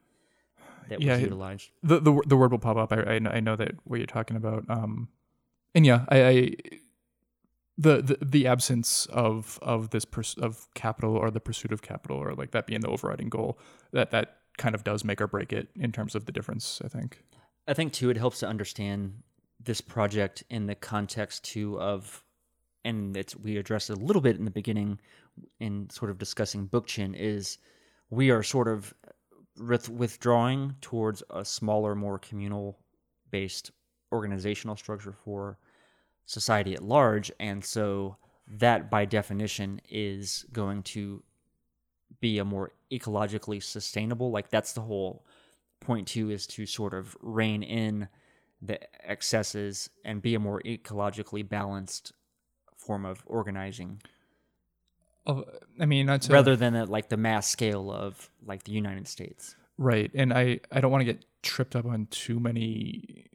[0.90, 1.70] that Yeah, was utilized.
[1.84, 2.94] the the, the word will pop up.
[2.94, 4.64] I, I I know that what you're talking about.
[4.70, 5.10] Um,
[5.76, 6.52] and yeah, I, I
[7.78, 12.18] the, the the absence of of this pers- of capital or the pursuit of capital
[12.18, 13.60] or like that being the overriding goal
[13.92, 16.82] that that kind of does make or break it in terms of the difference.
[16.84, 17.24] I think.
[17.68, 19.24] I think too it helps to understand
[19.60, 22.24] this project in the context too of
[22.84, 25.00] and it's we addressed a little bit in the beginning
[25.60, 27.58] in sort of discussing Bookchin is
[28.10, 28.94] we are sort of
[29.60, 32.80] with, withdrawing towards a smaller more communal
[33.32, 33.72] based
[34.14, 35.58] organizational structure for
[36.26, 41.24] society at large and so that by definition is going to
[42.20, 45.26] be a more ecologically sustainable like that's the whole
[45.80, 48.08] point too, is to sort of rein in
[48.62, 52.14] the excesses and be a more ecologically balanced
[52.78, 54.02] form of organizing
[55.28, 55.44] Oh,
[55.80, 59.08] I mean, not to, rather than at like the mass scale of like the United
[59.08, 59.56] States.
[59.78, 63.26] right, and I I don't want to get tripped up on too many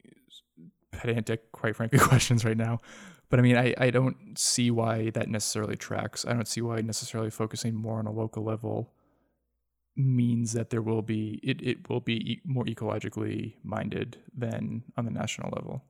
[0.91, 2.81] pedantic, quite frankly, questions right now.
[3.29, 6.25] But I mean, I, I don't see why that necessarily tracks.
[6.25, 8.91] I don't see why necessarily focusing more on a local level
[9.95, 15.05] means that there will be it, it will be e- more ecologically minded than on
[15.05, 15.83] the national level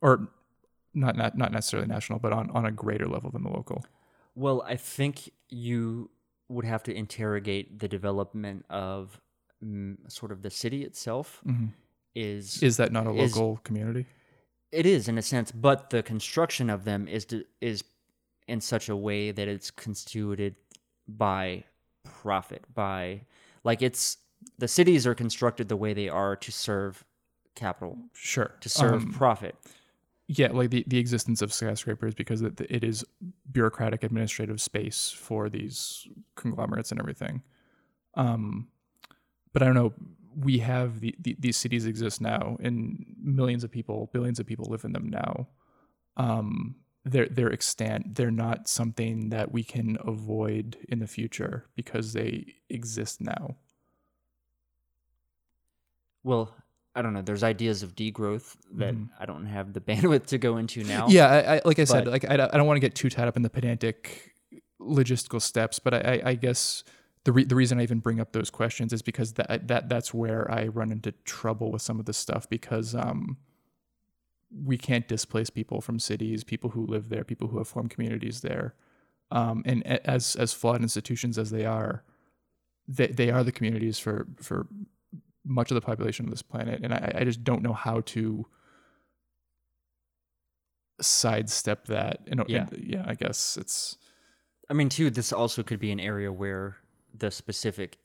[0.00, 0.28] or
[0.94, 3.84] not not, not necessarily national but on, on a greater level than the local
[4.36, 6.10] Well, I think you
[6.48, 9.20] would have to interrogate the development of
[9.64, 11.42] mm, sort of the city itself.
[12.14, 14.06] Is is that not a Is- local community
[14.72, 17.82] it is in a sense, but the construction of them is d- is
[18.46, 20.54] in such a way that it's constituted
[21.08, 21.64] by
[22.04, 23.22] profit, by
[23.64, 24.16] like it's
[24.58, 27.04] the cities are constructed the way they are to serve
[27.56, 29.56] capital, sure to serve Um, profit.
[30.28, 33.04] yeah like the, the existence of skyscrapers because it, it is
[33.50, 36.06] bureaucratic administrative space for these
[36.36, 37.42] conglomerates and everything
[38.14, 38.68] um
[39.52, 39.92] but i don't know
[40.44, 44.66] we have the, the these cities exist now and millions of people billions of people
[44.70, 45.46] live in them now
[46.16, 52.12] um they're they're extant they're not something that we can avoid in the future because
[52.12, 53.56] they exist now
[56.22, 56.54] Well,
[56.94, 57.22] I don't know.
[57.22, 61.08] There's ideas of degrowth that I don't have the bandwidth to go into now.
[61.08, 63.28] Yeah, I, I, like I said, like I, I don't want to get too tied
[63.28, 64.34] up in the pedantic
[64.80, 66.84] logistical steps, but I, I guess
[67.24, 70.14] the re- the reason I even bring up those questions is because that that that's
[70.14, 73.36] where I run into trouble with some of this stuff because um
[74.52, 78.40] we can't displace people from cities, people who live there, people who have formed communities
[78.40, 78.74] there,
[79.30, 82.02] um, and as as flawed institutions as they are,
[82.88, 84.66] they they are the communities for for
[85.44, 88.44] much of the population of this planet, and I, I just don't know how to
[91.00, 92.26] sidestep that.
[92.34, 92.66] Know, Yeah.
[92.72, 93.04] and- yeah.
[93.06, 93.96] I guess it's
[94.68, 96.76] I mean, too, this also could be an area where
[97.16, 97.98] the specific,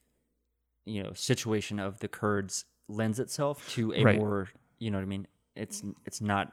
[0.86, 4.18] you know, situation of the Kurds lends itself to a Right.
[4.19, 4.49] more,
[4.80, 5.27] you know what I mean?
[5.56, 6.52] It's it's not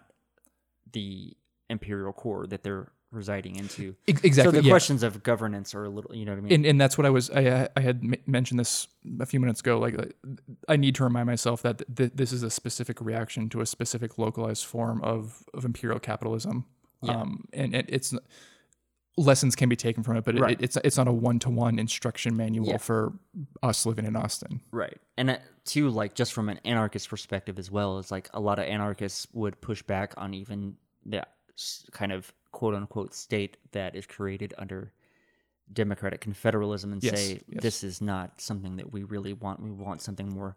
[0.93, 1.37] the
[1.69, 3.95] imperial core that they're residing into.
[4.07, 4.33] Exactly.
[4.33, 4.71] So the yeah.
[4.71, 6.53] questions of governance are a little, you know what I mean?
[6.53, 8.89] and and that's what I was I I had m- mentioned this
[9.21, 9.79] a few minutes ago.
[9.79, 10.15] Like like,
[10.69, 14.17] I need to remind myself that th- this is a specific reaction to a specific
[14.19, 16.65] localized form of of imperial capitalism.
[17.03, 17.21] Yeah.
[17.21, 18.15] Um, and, and it's
[19.17, 20.53] lessons can be taken from it, but Right.
[20.61, 22.79] it, it's it's not a one to one instruction manual Yeah.
[22.79, 23.13] for
[23.63, 24.61] us living in Austin.
[24.71, 24.97] Right.
[25.19, 28.59] And uh, too, like, just from an anarchist perspective as well, is like a lot
[28.59, 31.27] of anarchists would push back on even the
[31.93, 34.93] kind of quote unquote state that is created under
[35.73, 37.63] democratic confederalism and Yes, say yes.
[37.63, 39.61] this is not something that we really want.
[39.63, 40.57] We want something more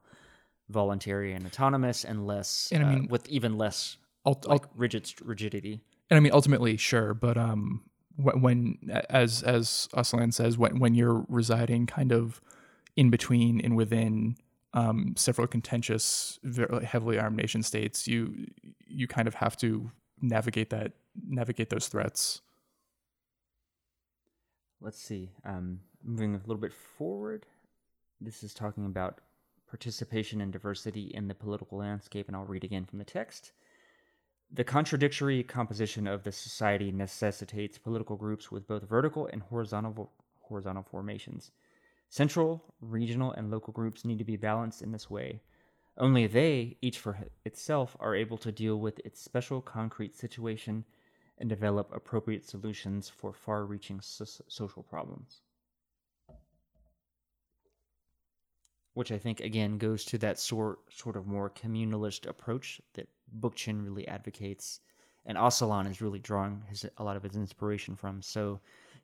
[0.70, 5.14] voluntary and autonomous and less, And I uh, mean- with even less Ult- like rigid
[5.24, 5.82] rigidity.
[6.10, 7.84] and I mean ultimately sure, but um
[8.18, 8.78] when
[9.10, 12.42] as as Öcalan says when when you're residing kind of
[12.96, 14.38] in between and within
[14.74, 16.40] um several contentious
[16.84, 18.48] heavily armed nation states you
[18.88, 20.94] you kind of have to navigate that
[21.28, 22.42] navigate those threats.
[24.82, 27.46] Let's see um, moving a little bit forward
[28.22, 29.20] this is talking about
[29.68, 33.52] participation and diversity in the political landscape and i'll read again from the text
[34.52, 40.12] the contradictory composition of the society necessitates political groups with both vertical and horizontal
[40.42, 41.52] horizontal formations
[42.10, 45.42] central regional and local groups need to be balanced in this way
[45.98, 50.84] only they each for itself are able to deal with its special concrete situation
[51.38, 55.42] and develop appropriate solutions for far reaching so- social problems.
[58.96, 63.08] Which I think again goes to that sort sort of more communalist approach that
[63.40, 64.80] Bookchin really advocates,
[65.26, 68.22] and Öcalan is really drawing his a lot of his inspiration from.
[68.22, 68.60] So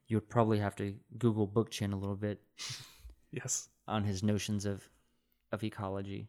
[0.08, 2.40] you would probably have to Google Bookchin a little bit
[3.30, 4.82] yes on his notions of
[5.52, 6.28] of ecology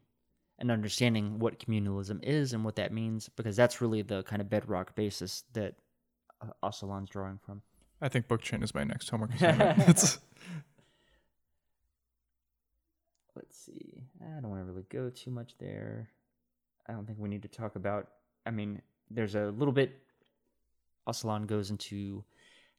[0.60, 4.50] and understanding what communalism is and what that means because that's really the kind of
[4.50, 5.76] bedrock basis that
[6.42, 7.62] uh, Öcalan's drawing from.
[8.02, 10.20] i think Bookchin is my next homework assignment It's-
[13.36, 14.04] Let's see.
[14.22, 16.10] I don't want to really go too much there.
[16.88, 18.08] I don't think we need to talk about.
[18.46, 20.00] I mean, there's a little bit.
[21.08, 22.24] Öcalan goes into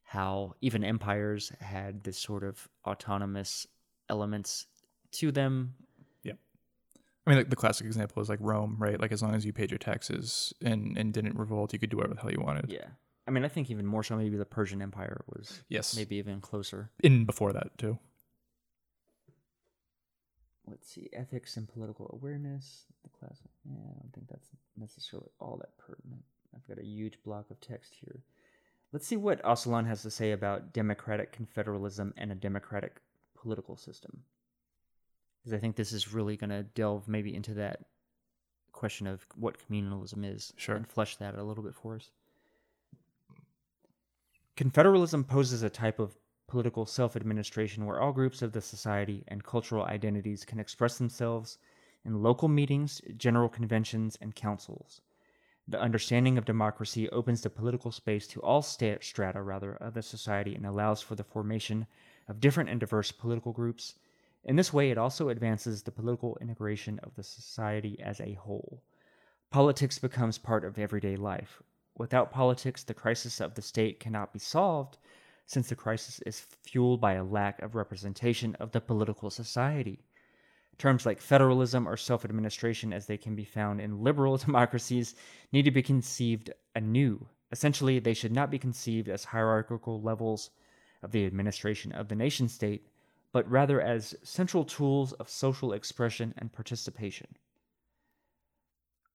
[0.03, 3.67] how even empires had this sort of autonomous
[4.09, 4.67] elements
[5.13, 5.75] to them.
[6.23, 6.33] Yeah,
[7.25, 8.99] I mean, like the classic example is like Rome, right?
[8.99, 11.97] Like as long as you paid your taxes and and didn't revolt, you could do
[11.97, 12.71] whatever the hell you wanted.
[12.71, 12.87] Yeah.
[13.27, 15.95] I mean, I think even more so, maybe the Persian Empire was Yes.
[15.95, 16.91] maybe even closer.
[17.03, 17.97] In before that too.
[20.67, 22.85] Let's see, ethics and political awareness.
[23.03, 23.37] The class.
[23.69, 26.23] Yeah, I don't think that's necessarily all that pertinent.
[26.55, 28.23] I've got a huge block of text here.
[28.91, 33.01] Let's see what Öcalan has to say about democratic confederalism and a democratic
[33.35, 34.23] political system.
[35.43, 37.81] Because I think this is really going to delve maybe into that
[38.71, 40.75] question of what communalism is Sure.
[40.75, 42.09] and flesh that a little bit for us.
[44.57, 46.17] Confederalism poses a type of
[46.47, 51.57] political self administration where all groups of the society and cultural identities can express themselves
[52.03, 55.01] in local meetings, general conventions, and councils.
[55.67, 60.53] The understanding of democracy opens the political space to all strata rather of the society
[60.53, 61.87] and allows for the formation
[62.27, 63.95] of different and diverse political groups.
[64.43, 68.83] In this way, it also advances the political integration of the society as a whole.
[69.49, 71.63] Politics becomes part of everyday life.
[71.97, 74.99] Without politics, the crisis of the state cannot be solved,
[75.45, 79.99] since the crisis is fueled by a lack of representation of the political society.
[80.77, 85.15] Terms like federalism or self administration, as they can be found in liberal democracies,
[85.51, 87.27] need to be conceived anew.
[87.51, 90.49] Essentially, they should not be conceived as hierarchical levels
[91.01, 92.87] of the administration of the nation state,
[93.31, 97.27] but rather as central tools of social expression and participation.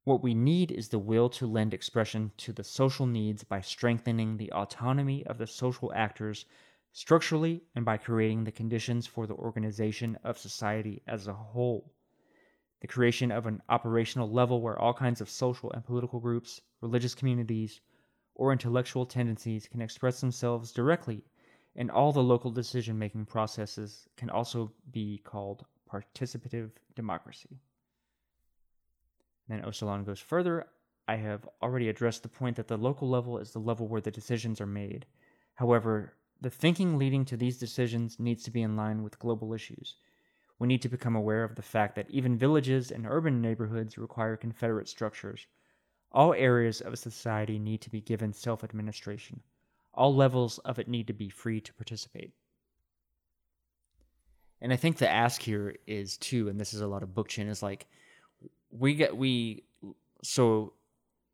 [0.04, 4.38] What we need is the will to lend expression to the social needs by strengthening
[4.38, 6.46] the autonomy of the social actors
[6.90, 11.92] structurally and by creating the conditions for the organization of society as a whole.
[12.80, 17.14] The creation of an operational level where all kinds of social and political groups, religious
[17.14, 17.82] communities,
[18.34, 21.24] or intellectual tendencies can express themselves directly
[21.76, 27.60] and all the local decision making processes can also be called participative democracy.
[29.50, 30.68] Then Öcalan goes further.
[31.08, 34.12] I have already addressed the point that the local level is the level where the
[34.12, 35.06] decisions are made.
[35.54, 39.96] However, the thinking leading to these decisions needs to be in line with global issues.
[40.60, 44.36] We need to become aware of the fact that even villages and urban neighborhoods require
[44.36, 45.48] confederate structures.
[46.12, 49.42] All areas of a society need to be given self administration.
[49.92, 52.34] All levels of it need to be free to participate.
[54.60, 57.48] And I think the ask here is too, and this is a lot of Bookchin,
[57.48, 57.88] is like
[58.70, 59.64] we get we
[60.22, 60.74] so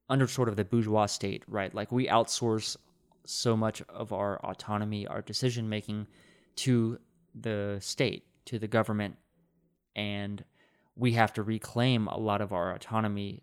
[0.09, 1.75] under sort of the bourgeois state, right?
[1.75, 2.77] Like we outsource
[3.25, 6.07] so much of our autonomy, our decision making
[6.57, 6.99] to
[7.35, 9.17] the state, to the government,
[9.95, 10.45] and
[10.95, 13.43] we have to reclaim a lot of our autonomy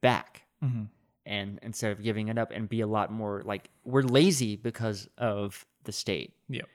[0.00, 0.42] back.
[0.64, 0.84] Mm-hmm.
[1.26, 5.08] And instead of giving it up and be a lot more like we're lazy because
[5.18, 6.32] of the state.
[6.48, 6.66] Yep.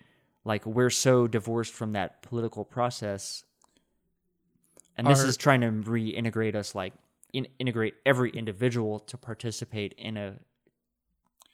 [0.46, 3.44] Like we're so divorced from that political process.
[4.98, 6.94] And this Are- is trying to reintegrate us like
[7.34, 10.36] in, integrate every individual to participate in a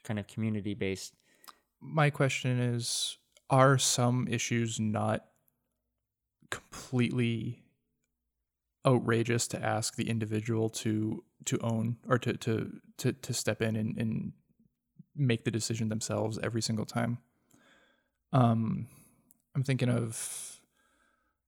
[0.03, 1.13] kind of community based
[1.81, 3.17] My question is
[3.49, 5.25] Are some issues not
[6.49, 7.63] completely
[8.85, 13.75] outrageous to ask the individual to to own or to to to, to step in
[13.75, 14.33] and, and
[15.15, 17.19] make the decision themselves every single time?
[18.33, 18.87] Um
[19.55, 20.59] i'm thinking of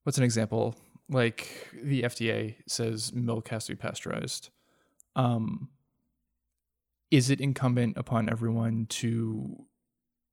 [0.04, 0.76] what's an example
[1.12, 4.50] like the fda says milk has to be pasteurized
[5.16, 5.70] um
[7.12, 9.66] is it incumbent upon everyone to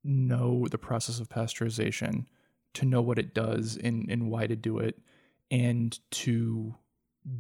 [0.05, 2.27] know the process of pasteurization
[2.75, 5.01] to know what it does and, and why to do it
[5.51, 6.75] and to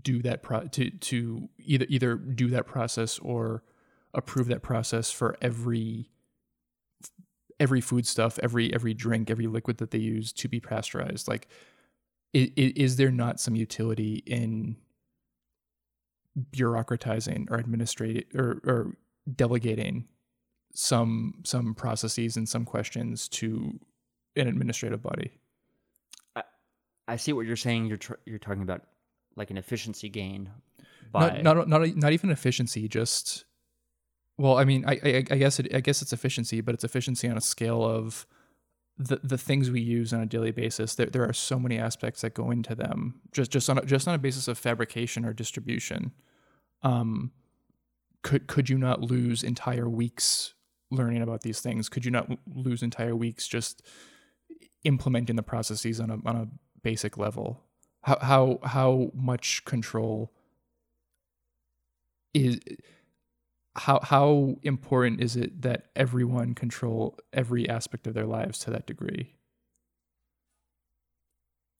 [0.03, 3.63] do that pro- to to either either do that process or
[4.13, 6.11] approve that process for every
[7.61, 11.29] every food stuff every every drink every liquid that they use to be pasteurized?
[11.29, 11.49] Like
[12.35, 14.77] i- i- is there not some utility in
[16.53, 18.97] bureaucratizing or administrating or, or
[19.35, 20.07] delegating
[20.73, 23.79] some some processes and some questions to
[24.37, 25.33] an administrative body
[27.11, 27.87] I see what you're saying.
[27.87, 28.83] You're tr- you're talking about
[29.35, 30.51] like an efficiency gain.
[31.11, 33.47] By, not, not not not even efficiency just
[34.37, 37.27] well i mean i i, I guess it i guess it's efficiency but it's efficiency
[37.27, 38.27] on a scale of
[38.99, 42.23] the the things we use on a daily basis there, there are so many aspects
[42.23, 45.33] that go into them just just on a, just on a basis of fabrication or
[45.33, 46.13] distribution.
[46.83, 47.33] Um
[48.23, 50.55] could could you not lose entire weeks
[50.91, 51.89] learning about these things?
[51.89, 53.83] Could you not lose entire weeks just
[54.85, 56.49] implementing the processes on a on a
[56.83, 57.63] basic level?
[58.03, 60.33] How how how much control
[62.35, 62.59] is
[63.79, 68.87] how how important is it that everyone control every aspect of their lives to that
[68.87, 69.35] degree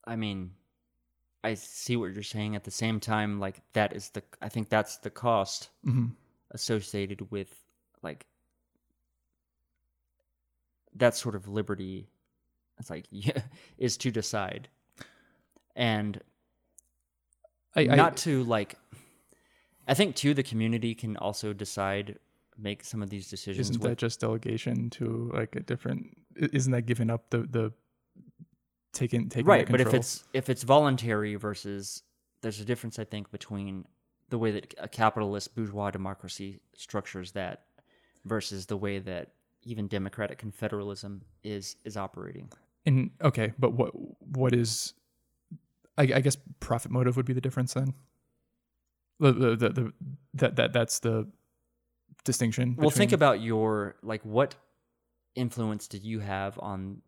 [0.09, 0.53] I mean,
[1.45, 2.57] I see what you're saying.
[2.57, 6.07] At the same time, like that is the I think that's the cost mm-hmm.
[6.51, 7.55] associated with
[8.03, 8.27] like
[10.97, 12.09] that sort of liberty.
[12.81, 13.43] It's like yeah,
[13.77, 14.69] is to decide,
[15.77, 16.19] and
[17.77, 18.77] I, I, not to like.
[19.89, 22.19] I think too the community can also decide
[22.57, 23.71] make some of these decisions.
[23.71, 27.73] isn't with- that just delegation to like a different isn't that giving up the the
[28.93, 32.03] taking taking right but if it's if it's voluntary versus
[32.41, 33.85] there's a difference i think between
[34.31, 37.65] the way that a capitalist bourgeois democracy structures that
[38.25, 39.33] versus the way that
[39.63, 42.51] even democratic confederalism is is operating.
[42.87, 43.91] And okay, but what
[44.37, 44.95] what is?
[45.97, 47.95] I, I guess profit motive would be the difference then.
[49.21, 49.93] The the the, the
[50.35, 51.27] that that that's the
[52.25, 52.77] distinction.
[52.79, 54.55] Well, think about your like what
[55.35, 57.03] influence did you have on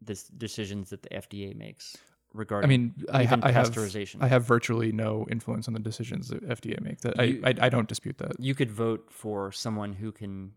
[0.00, 2.00] this decisions that the FDA makes I
[2.34, 4.16] regarding mean, I, ha- I have pasteurization?
[4.20, 7.00] I have virtually no influence on the decisions that FDA make.
[7.00, 8.38] That You- I, I I don't dispute that.
[8.40, 10.52] you could vote for someone who can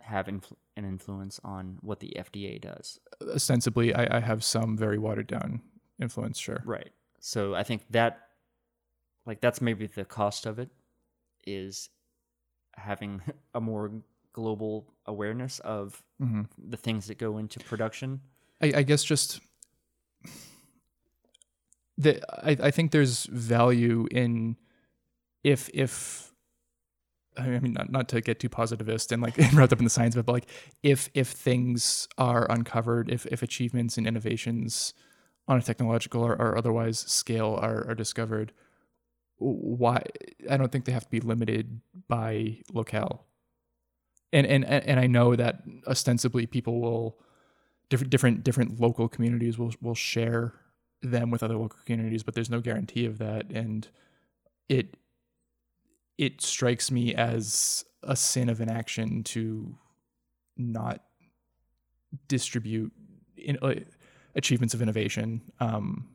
[0.00, 2.98] have influ- an influence on what the FDA does.
[3.34, 5.62] Ostensibly, I, I have some very watered down
[6.00, 6.38] influence.
[6.38, 6.62] Sure.
[6.66, 6.90] Right.
[7.20, 8.20] So I think that
[9.26, 10.70] like that's maybe the cost of it
[11.46, 11.88] is
[12.76, 13.20] having
[13.54, 13.90] a more
[14.32, 18.20] global awareness of hmm the things that go into production.
[18.60, 19.40] I, I guess just
[21.96, 24.56] the I, I think there's value in
[25.42, 26.32] if if
[27.36, 30.14] I mean not, not to get too positivist and like wrapped up in the science
[30.14, 30.50] of it, but like
[30.82, 34.94] if if things are uncovered, if if achievements and innovations
[35.46, 38.52] on a technological or, or otherwise scale are, are discovered,
[39.38, 40.02] why
[40.48, 43.26] I don't think they have to be limited by locale.
[44.32, 47.18] And and and I know that ostensibly people will
[47.88, 50.54] different different different local communities will will share
[51.02, 53.88] them with other local communities, but there's no guarantee of that, and
[54.68, 54.96] it
[56.18, 59.76] it strikes me as a sin of inaction to
[60.56, 61.02] not
[62.28, 62.92] distribute
[63.36, 63.74] in, uh,
[64.36, 66.08] achievements of innovation um,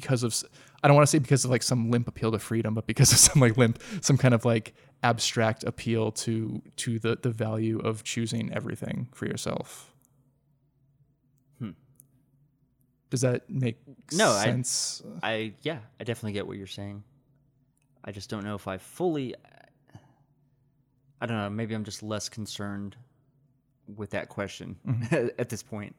[0.00, 0.34] because of
[0.82, 3.12] I don't want to say because of like some limp appeal to freedom, but because
[3.12, 7.78] of some like limp, some kind of like abstract appeal to to the the value
[7.80, 9.92] of choosing everything for yourself.
[11.58, 11.70] Hmm.
[13.10, 13.76] Does that make
[14.12, 15.02] No, sense?
[15.22, 17.02] I yeah, I definitely get what you're saying.
[18.04, 19.34] I just don't know if I fully
[21.20, 22.96] I don't know, maybe I'm just less concerned
[23.96, 24.76] with that question
[25.10, 25.96] at this point.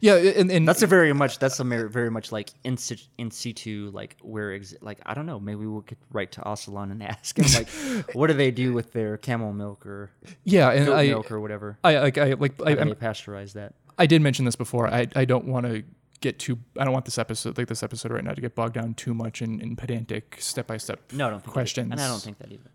[0.00, 3.30] Yeah, and, and That's a very much that's a very, much like in, sit- in
[3.30, 7.02] situ like where ex- like I don't know, maybe we could write to Öcalan and
[7.02, 7.68] ask him like
[8.14, 10.10] what do they do with their camel milk or
[10.44, 11.78] yeah, and I, milk or whatever?
[11.84, 13.74] I like I like I, How do I'm, they pasteurize that?
[13.98, 14.88] I did mention this before.
[14.88, 15.84] I I don't want to
[16.20, 16.58] get too.
[16.78, 19.12] I don't want this episode like this episode right now to get bogged down too
[19.14, 21.90] much in, in pedantic step by step No, I don't questions.
[21.90, 22.70] and I don't think that either.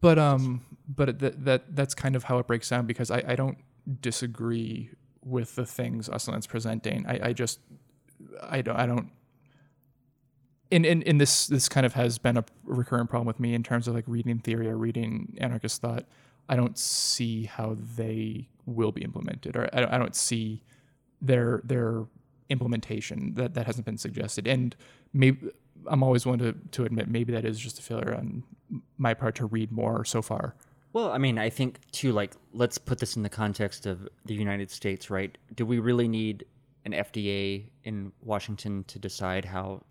[0.00, 3.36] But um, but that that that's kind of how it breaks down because I I
[3.36, 3.58] don't
[4.00, 4.90] disagree
[5.24, 7.06] with the things Öcalan's presenting.
[7.06, 7.60] I I just
[8.42, 9.10] I don't I don't.
[10.70, 13.62] In, in, in this this kind of has been a recurring problem with me in
[13.62, 16.04] terms of like reading theory or reading anarchist thought.
[16.48, 20.62] I don't see how they will be implemented, or I, I don't see
[21.20, 22.04] their their
[22.48, 24.46] implementation that that hasn't been suggested.
[24.46, 24.76] And
[25.12, 25.50] maybe
[25.86, 28.44] I'm always willing to to admit maybe that is just a failure on
[28.98, 30.54] my part to read more so far.
[30.92, 32.12] Well, I mean, I think too.
[32.12, 35.36] Like, let's put this in the context of the United States, right?
[35.54, 36.44] Do we really need
[36.84, 39.82] an FDA in Washington to decide how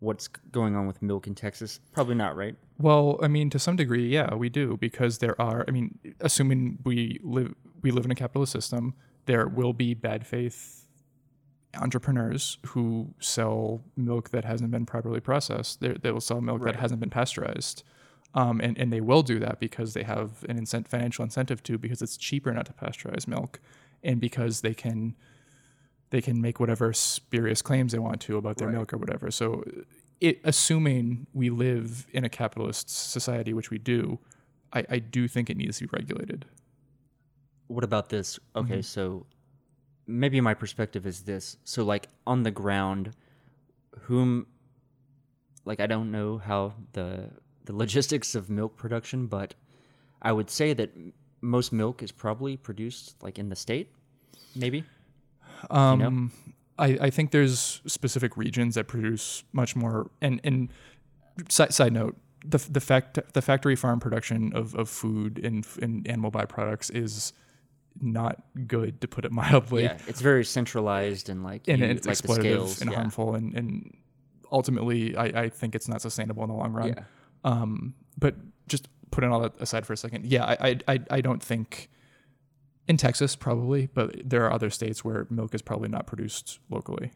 [0.00, 1.80] what's going on with milk in Texas?
[1.92, 2.56] Probably not, right?
[2.78, 5.64] Well, I mean, to some degree, yeah, we do because there are.
[5.66, 8.94] I mean, assuming we live we live in a capitalist system,
[9.26, 10.86] there will be bad faith
[11.80, 15.80] entrepreneurs who sell milk that hasn't been properly processed.
[15.80, 16.74] They're, they will sell milk Right.
[16.74, 17.84] that hasn't been pasteurized,
[18.34, 21.78] um, and and they will do that because they have an incent, financial incentive to
[21.78, 23.60] because it's cheaper not to pasteurize milk,
[24.02, 25.16] and because they can
[26.10, 28.76] they can make whatever spurious claims they want to about their Right.
[28.76, 29.30] milk or whatever.
[29.30, 29.64] So,
[30.20, 34.18] it assuming we live in a capitalist society, which we do,
[34.72, 36.46] I, I do think it needs to be regulated.
[37.68, 38.38] What about this?
[38.56, 39.26] Okay, so
[40.06, 41.56] maybe my perspective is this.
[41.64, 43.12] So, like, on the ground,
[44.02, 44.46] whom,
[45.64, 47.30] like, I don't know how the
[47.64, 49.54] the logistics of milk production, but
[50.22, 53.92] I would say that m- most milk is probably produced like in the state,
[54.54, 54.84] maybe.
[55.70, 56.30] Um, know?
[56.78, 60.10] I, I think there's specific regions that produce much more.
[60.20, 60.70] And and
[61.48, 66.06] side, side note, the the fact the factory farm production of, of food and and
[66.08, 67.32] animal byproducts is
[68.00, 69.82] not good to put it mildly.
[69.84, 72.96] yeah, it's very centralized and like and you- it's like exploitative and yeah.
[72.96, 73.96] harmful and, and
[74.50, 76.88] ultimately I, I think it's not sustainable in the long run.
[76.88, 77.02] Yeah.
[77.44, 78.36] Um, but
[78.68, 81.88] just putting all that aside for a second, yeah, I, I I don't think
[82.86, 87.12] in Texas probably, but there are other states where milk is probably not produced locally.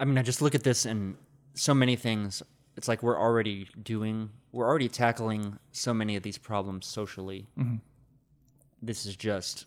[0.00, 1.16] I mean, I just look at this and
[1.54, 2.42] so many things.
[2.76, 7.46] It's like we're already doing, we're already tackling so many of these problems socially.
[7.58, 7.76] Mm-hmm.
[8.80, 9.66] This is just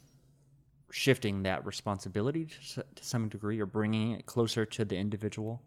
[0.92, 5.62] shifting that responsibility to, to some degree or bringing it closer to the individual.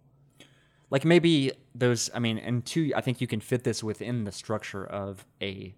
[0.91, 2.11] Like maybe those.
[2.15, 5.75] I mean, and two, I think you can fit this within the structure of a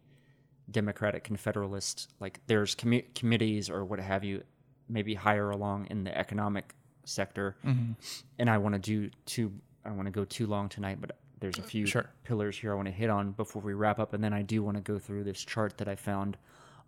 [0.71, 2.09] democratic confederalist.
[2.21, 4.43] Like there's commi- committees or what have you,
[4.89, 6.75] maybe higher along in the economic
[7.05, 7.93] sector, mm-hmm.
[8.39, 9.53] and I want to do too.
[9.85, 12.09] I don't want to go too long tonight, but there's a few Sure.
[12.25, 14.63] pillars here I want to hit on before we wrap up, and then I do
[14.63, 16.37] want to go through this chart that I found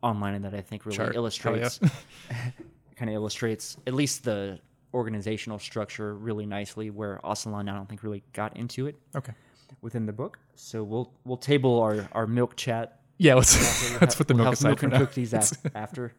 [0.03, 1.17] online and that I think really Chart.
[1.17, 1.81] Illustrates
[2.97, 4.61] kind of illustrates at least the
[4.95, 9.33] organizational structure really nicely where Öcalan I don't think really got into it Okay.
[9.81, 10.39] within the book.
[10.55, 13.01] So we'll we'll table our, our milk chat.
[13.19, 13.55] Yeah, let's
[14.01, 14.99] let's put the We'll milk aside milk for and now.
[15.01, 16.15] cookies af- after.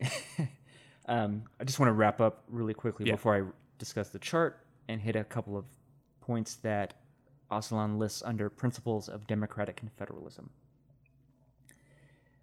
[1.06, 3.12] um, I just want to wrap up really quickly Yeah.
[3.14, 3.42] before I
[3.78, 5.64] discuss the chart and hit a couple of
[6.20, 6.94] points that
[7.50, 10.48] Öcalan lists under principles of democratic confederalism.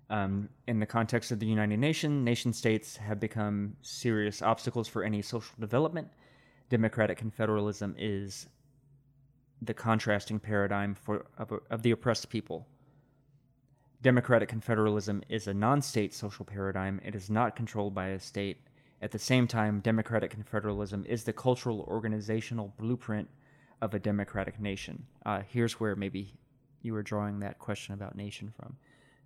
[0.09, 5.03] Um, in the context of the United Nations, nation states have become serious obstacles for
[5.03, 6.07] any social development.
[6.69, 8.47] Democratic confederalism is
[9.61, 12.67] the contrasting paradigm for of, of the oppressed people.
[14.01, 17.01] Democratic confederalism is a non-state social paradigm.
[17.03, 18.61] It is not controlled by a state.
[19.01, 23.29] At the same time, democratic confederalism is the cultural organizational blueprint
[23.81, 25.05] of a democratic nation.
[25.25, 26.33] Uh, here's where maybe
[26.81, 28.77] you were drawing that question about nation from.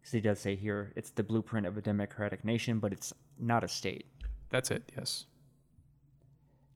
[0.03, 3.63] Because he does say here it's the blueprint of a democratic nation, but it's not
[3.63, 4.05] a state.
[4.49, 4.91] That's it.
[4.97, 5.27] Yes.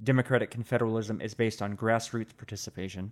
[0.01, 3.11] Democratic confederalism is based on grassroots participation.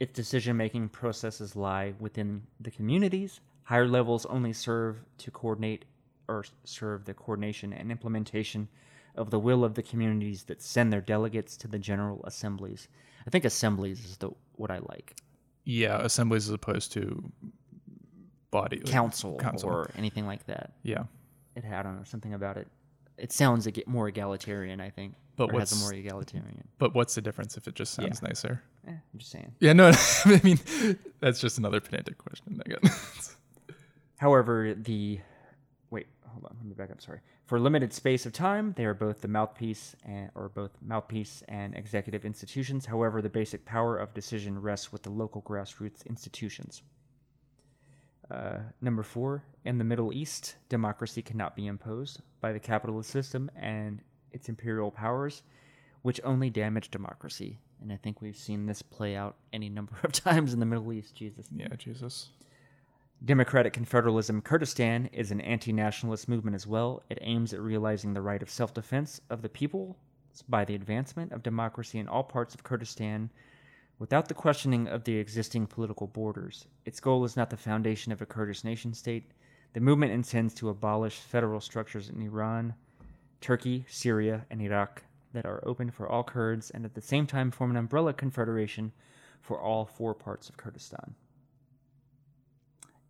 [0.00, 3.40] Its decision making processes lie within the communities.
[3.64, 5.84] Higher levels only serve to coordinate
[6.26, 8.68] or serve the coordination and implementation
[9.16, 12.88] of the will of the communities that send their delegates to the general assemblies.
[13.26, 15.14] I think assemblies is the what I like.
[15.64, 17.22] Yeah, assemblies as opposed to
[18.54, 19.68] body Council, Council.
[19.70, 20.72] or anything like that.
[20.82, 21.04] Yeah.
[21.56, 22.66] It had don't something about it.
[23.18, 25.14] It sounds eg- more egalitarian, I think.
[25.36, 26.66] But or has a what's- more egalitarian.
[26.78, 28.28] But what's the difference if it just sounds Yeah.
[28.28, 28.62] nicer?
[28.86, 29.52] Eh, I'm just saying.
[29.60, 29.88] Yeah, no,
[30.24, 30.58] I mean
[31.20, 32.60] that's just another pedantic question.
[32.64, 33.36] I guess.
[34.18, 35.20] However, the
[35.90, 37.00] wait, hold on, let me back up.
[37.02, 37.20] Sorry.
[37.46, 41.42] For a limited space of time, they are both the mouthpiece and or both mouthpiece
[41.48, 42.86] and executive institutions.
[42.86, 46.82] However, the basic power of decision rests with the local grassroots institutions.
[48.30, 53.50] Uh, number four, in the Middle East, democracy cannot be imposed by the capitalist system
[53.56, 54.00] and
[54.32, 55.42] its imperial powers,
[56.02, 57.58] which only damage democracy.
[57.80, 60.92] And I think we've seen this play out any number of times in the Middle
[60.92, 61.14] East.
[61.14, 61.46] Jesus.
[61.54, 62.30] yeah, Jesus.
[63.24, 67.02] Democratic Confederalism Kurdistan is an anti nationalist movement as well.
[67.08, 69.96] It aims at realizing the right of self defense of the people
[70.48, 73.30] by the advancement of democracy in all parts of Kurdistan
[73.98, 76.66] without the questioning of the existing political borders.
[76.84, 79.30] Its goal is not the foundation of a Kurdish nation state.
[79.72, 82.74] The movement intends to abolish federal structures in Iran,
[83.40, 85.02] Turkey, Syria, and Iraq
[85.32, 88.92] that are open for all Kurds and at the same time form an umbrella confederation
[89.42, 91.14] for all four parts of Kurdistan.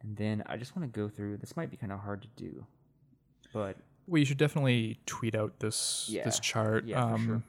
[0.02, 1.39] And then I just want to go through.
[1.39, 2.66] This might be kind of hard to do,
[3.52, 6.24] but Well, you should definitely tweet out this Yeah.
[6.24, 6.85] this chart.
[6.85, 7.35] Yeah, for sure.
[7.36, 7.44] Um,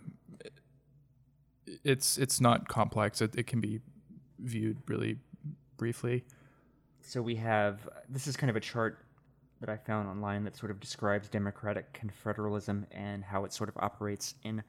[1.84, 3.22] It's it's not complex.
[3.22, 3.80] It, it can be
[4.40, 5.18] viewed really
[5.78, 6.24] briefly.
[7.02, 9.06] so we have this is kind of a chart
[9.60, 13.78] that I found online that sort of describes democratic confederalism and how it sort of
[13.78, 14.64] operates in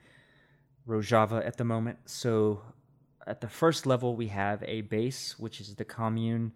[0.89, 1.99] Rojava at the moment.
[2.07, 2.63] So
[3.27, 6.53] at the first level, we have a base, which is the commune.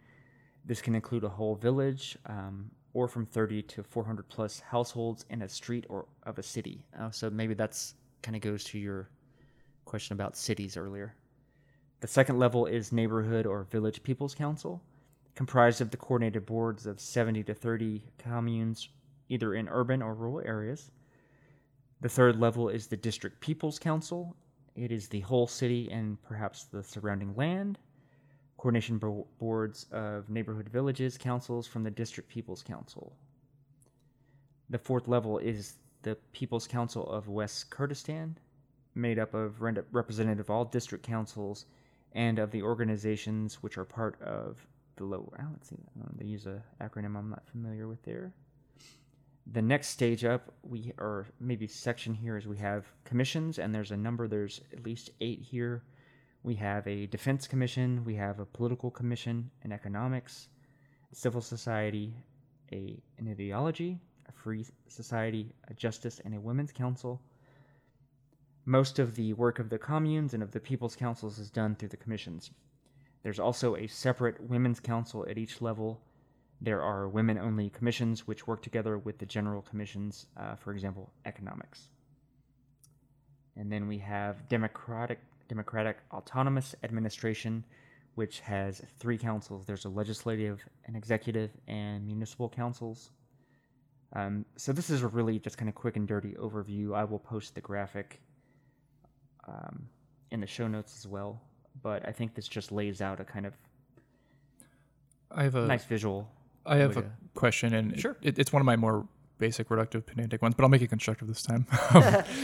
[0.65, 5.43] This can include a whole village, um, or from 30 to 400 plus households in
[5.43, 6.85] a street or of a city.
[6.99, 9.09] Uh, so maybe that's kind of goes to your
[9.91, 11.17] question about cities earlier.
[11.99, 14.81] The second level is neighborhood or village people's council,
[15.35, 18.89] comprised of the coordinated boards of 70 to 30 communes,
[19.29, 20.93] either in urban or rural areas.
[22.03, 24.37] The third level is the district people's council.
[24.77, 27.77] It is the whole city and perhaps the surrounding land.
[28.59, 33.13] Coordination bo- boards of neighborhood villages, councils from the district people's council.
[34.69, 38.39] The fourth level is the People's Council of West Kurdistan,
[39.01, 41.67] made up of representative of all district councils
[42.13, 44.67] and of the organizations which are part of
[44.97, 45.39] the lower.
[45.41, 45.77] Oh, let's see.
[46.17, 48.33] they use a acronym I'm not familiar with there.
[49.53, 53.91] The next stage up, we or maybe section here is we have commissions, and there's
[53.91, 54.29] a number.
[54.29, 55.83] There's at least eight here.
[56.43, 58.05] We have a defense commission.
[58.05, 60.49] We have a political commission, an economics,
[61.13, 62.15] civil society,
[62.73, 63.99] a an ideology,
[64.29, 67.21] a free society, a justice, and a women's council.
[68.71, 71.89] Most of the work of the communes and of the people's councils is done through
[71.89, 72.53] the commissions.
[73.25, 76.01] There's also a separate women's council at each level.
[76.61, 81.11] There are women only commissions which work together with the general commissions, uh, for example,
[81.25, 81.89] economics.
[83.57, 85.19] And then we have democratic
[85.49, 87.65] democratic autonomous administration,
[88.15, 89.67] which has three councils.
[89.67, 93.11] There's a legislative, an executive, and municipal councils.
[94.13, 96.95] Um, so this is a really just kind of quick and dirty overview.
[96.95, 98.21] I will post the graphic
[99.49, 99.89] um,
[100.31, 101.41] in the show notes as well.
[101.83, 103.55] But I think this just lays out a kind of
[105.31, 106.29] I have a nice visual.
[106.67, 108.17] I have a to- question, and Sure.
[108.23, 109.07] it, it's one of my more
[109.39, 111.67] basic reductive pedantic ones, but I'll make it constructive this time.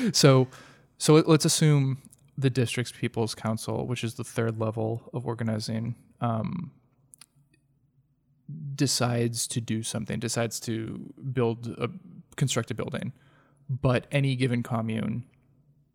[0.13, 0.49] so,
[0.97, 1.99] so let- let's assume
[2.39, 6.71] the district's people's council, which is the third level of organizing, um,
[8.75, 11.89] decides to do something, decides to build a
[12.37, 13.13] construct a building,
[13.69, 15.25] but any given commune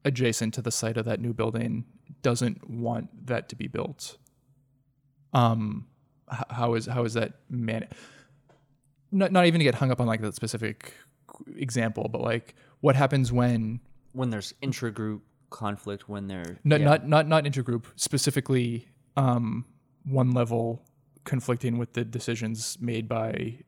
[0.04, 1.86] adjacent to the site of that new building
[2.22, 4.18] doesn't want that to be built.
[5.34, 5.88] Um,
[6.50, 7.88] how is how is that man?
[9.12, 10.94] Not not even to get hung up on like that specific
[11.56, 13.80] example, but like what happens when
[14.14, 16.86] when there's intra-group conflict, when there not yeah.
[16.86, 18.88] not not not intergroup specifically
[19.18, 19.66] um,
[20.06, 20.84] one level
[21.24, 23.60] conflicting with the decisions made by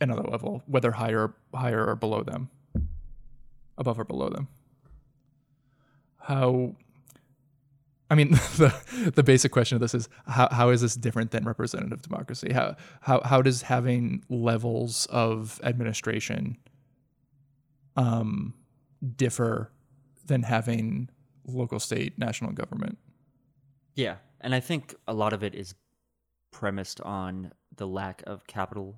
[0.00, 2.50] another level, whether higher higher or below them,
[3.76, 4.48] above or below them.
[6.24, 6.74] How
[8.10, 11.44] I mean, the the basic question of this is how how is this different than
[11.44, 12.52] representative democracy?
[12.52, 16.56] How how how does having levels of administration
[17.96, 18.54] um,
[19.16, 19.70] differ
[20.26, 21.08] than having
[21.46, 22.98] local, state, national government?
[23.94, 25.74] Yeah, and I think a lot of it is
[26.50, 28.96] premised on the lack of capital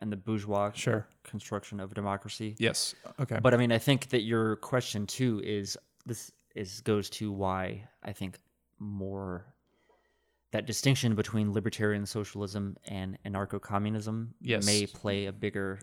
[0.00, 1.06] and the bourgeois Sure.
[1.24, 2.54] construction of democracy.
[2.58, 2.94] Yes.
[3.18, 3.38] Okay.
[3.42, 5.76] But I mean, I think that your question too is
[6.08, 8.38] this is goes to why I think
[8.78, 9.46] more
[10.50, 14.64] that distinction between libertarian socialism and anarcho-communism Yes.
[14.64, 15.80] may play a bigger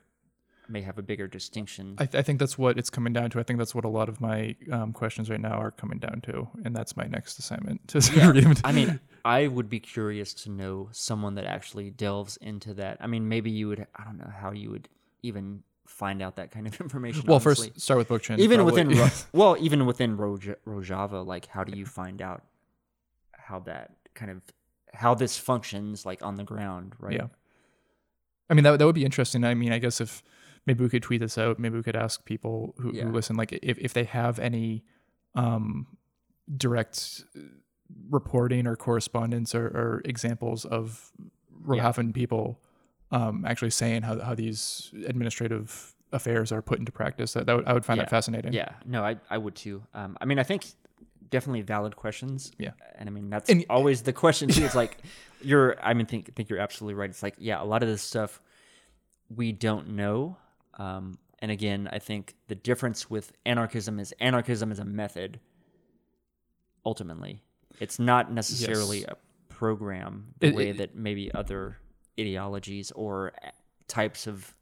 [0.68, 1.93] may have a bigger distinction.
[1.99, 3.39] I, th- I think that's what it's coming down to.
[3.39, 6.22] I think that's what a lot of my um, questions right now are coming down
[6.22, 7.88] to, and that's my next assignment.
[7.89, 7.99] To
[8.31, 8.56] read them.
[8.64, 12.97] I mean, I would be curious to know someone that actually delves into that.
[12.99, 13.85] I mean, maybe you would.
[13.95, 14.89] I don't know how you would
[15.22, 17.24] even find out that kind of information.
[17.28, 17.70] well, honestly.
[17.70, 18.40] first start with bookchin.
[18.40, 18.84] even probably.
[18.84, 22.44] within Ro- well, even within Roj- Rojava, like how do you find out
[23.34, 24.41] how that kind of
[24.94, 27.16] how this functions like on the ground, right?
[27.16, 27.28] Yeah.
[28.49, 29.44] I mean, that, that would be interesting.
[29.44, 30.24] I mean, I guess if
[30.66, 33.03] maybe we could tweet this out, maybe we could ask people who, Yeah.
[33.06, 34.84] who listen, like if, if they have any
[35.36, 35.88] um,
[36.56, 37.24] direct
[38.10, 41.12] reporting or correspondence or, or examples of
[41.66, 42.62] Rojavan people
[43.11, 47.34] um, actually saying how, how these administrative affairs are put into practice.
[47.34, 48.03] That, that would, I would find Yeah.
[48.03, 48.53] that fascinating.
[48.53, 49.84] Yeah, no, I I would too.
[49.94, 50.65] Um, I mean, I think
[51.30, 52.52] definitely valid questions.
[52.57, 52.72] Yeah.
[52.95, 54.64] and I mean that's And- always the question too.
[54.65, 54.98] It's like
[55.41, 55.76] you're.
[55.82, 57.10] I mean, think think you're absolutely right.
[57.10, 58.41] It's like yeah, a lot of this stuff
[59.30, 60.38] we don't know.
[60.76, 65.40] Um, and again, I think the difference with anarchism is anarchism is a method.
[66.86, 67.41] Ultimately,
[67.80, 69.10] it's not necessarily Yes.
[69.10, 71.77] a program the It- way it- that maybe other
[72.20, 73.34] ideologies or
[73.88, 74.56] types of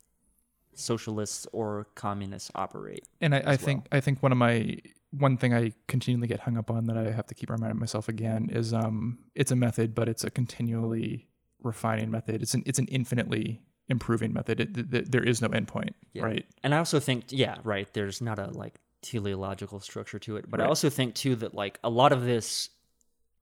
[0.76, 3.06] socialists or communists operate.
[3.22, 4.78] and I, I think I think one of my
[5.12, 8.10] one thing I continually get hung up on that I have to keep reminding myself
[8.10, 11.28] again is um it's a method, but it's a continually
[11.62, 12.42] refining method.
[12.42, 14.60] It's an it's an infinitely improving method.
[14.60, 16.24] It, th- th- there is no endpoint, Yeah.
[16.24, 16.46] right?
[16.64, 17.88] And I also think, yeah, right.
[17.94, 21.80] There's not a like teleological structure to it, but I also think too that like
[21.84, 22.70] a lot of this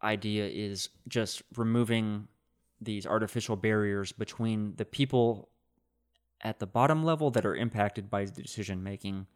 [0.03, 2.27] idea is just removing
[2.81, 5.49] these artificial barriers between the people
[6.41, 9.27] at the bottom level that are impacted by the decision making,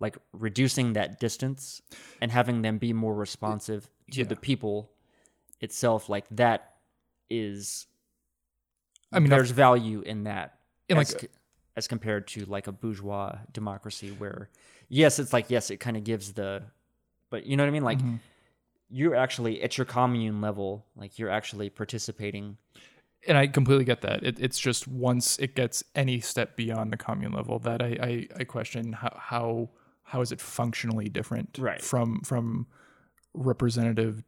[0.00, 1.80] like reducing that distance
[2.20, 4.26] and having them be more responsive to Yeah.
[4.26, 4.90] the people
[5.60, 6.08] itself.
[6.10, 6.74] Like that
[7.30, 7.86] is,
[9.12, 10.58] I mean, there's value in that
[10.88, 11.30] In, as, like,
[11.76, 14.50] as compared to like a bourgeois democracy where
[14.90, 16.62] yes it's like yes it kind of gives the
[17.30, 18.16] but you know what i mean like Mm-hmm.
[18.96, 22.56] You're actually at your commune level like you're actually participating
[23.26, 24.22] and I completely get that.
[24.22, 28.40] It, it's just once it gets any step beyond the commune level that I I,
[28.40, 29.70] I question how how
[30.02, 31.80] how is it functionally different Right.
[31.82, 32.66] from from
[33.32, 34.22] representative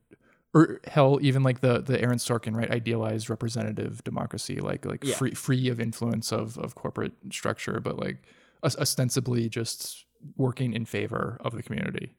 [0.55, 5.15] or hell even like the the Aaron Sorkin right idealized representative democracy like like Yeah.
[5.15, 8.25] free free of influence of of corporate structure but like
[8.65, 10.07] ostensibly just
[10.37, 12.15] working in favor of the community.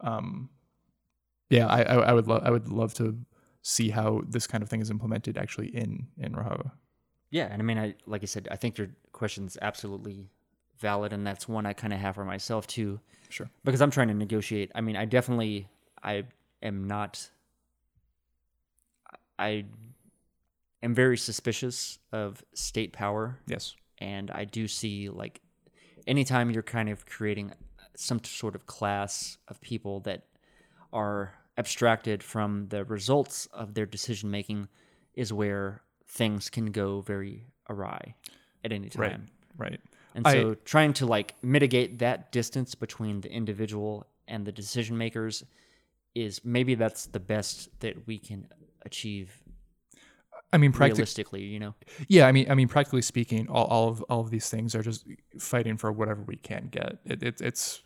[0.00, 0.50] Um,
[1.50, 3.16] yeah, I I, I would love I would love to
[3.62, 6.70] see how this kind of thing is implemented actually in in Rojava.
[7.30, 10.30] yeah and i mean i like i said i think your question's absolutely
[10.78, 13.50] valid and that's one i kind of have for myself too Sure.
[13.64, 15.66] because i'm trying to negotiate i mean i definitely
[16.02, 16.22] i
[16.62, 17.28] am not
[19.38, 19.64] i
[20.82, 23.74] am very suspicious of state power Yes.
[23.98, 25.40] and I do see like
[26.06, 27.52] anytime you're kind of creating
[27.96, 30.22] some sort of class of people that
[30.92, 34.68] are abstracted from the results of their decision making
[35.14, 38.14] is where things can go very awry
[38.64, 39.28] at any time.
[39.56, 39.70] Right.
[39.72, 39.80] Right.
[40.14, 44.96] And I- so trying to like mitigate that distance between the individual and the decision
[44.96, 45.44] makers
[46.14, 48.48] is maybe that's the best that we can
[48.82, 49.42] achieve
[50.50, 51.74] I mean, practically, realistically, you know.
[52.08, 52.26] yeah.
[52.26, 55.06] I mean, I mean, practically speaking, all, all of all of these things are just
[55.38, 56.98] fighting for whatever we can get.
[57.04, 57.82] It, it, it's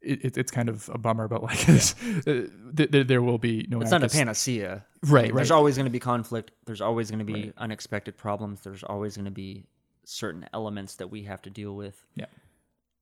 [0.00, 1.78] it, it- it's kind of a bummer, but like uh,
[2.24, 2.50] th-
[2.90, 3.80] there, there will be no.
[3.80, 4.84] It's not a panacea.
[5.06, 6.50] Right, I mean, There's always going to be conflict.
[6.66, 7.52] There's always going to be Right.
[7.58, 8.60] unexpected problems.
[8.62, 9.64] There's always going to be
[10.04, 12.04] certain elements that we have to deal with.
[12.16, 12.26] Yeah.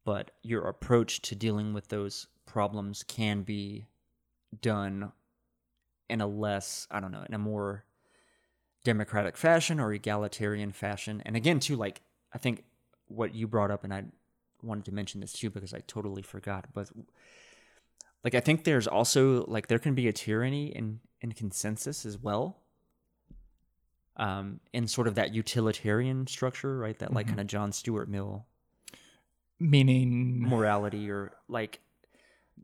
[0.04, 3.86] But your approach to dealing with those problems can be
[4.62, 5.10] done
[6.08, 7.84] in a less, I don't know, in a more
[8.84, 11.22] democratic fashion or egalitarian fashion.
[11.26, 12.02] And again, too, like,
[12.32, 12.62] I think
[13.08, 14.04] what you brought up, and I
[14.66, 16.90] wanted to mention this too because I totally forgot, but
[18.24, 22.18] like I think there's also like there can be a tyranny in in consensus as
[22.18, 22.58] well.
[24.18, 26.98] Um, in sort of that utilitarian structure, right?
[26.98, 28.46] That like kind of John Stuart Mill
[29.58, 31.80] meaning morality, or like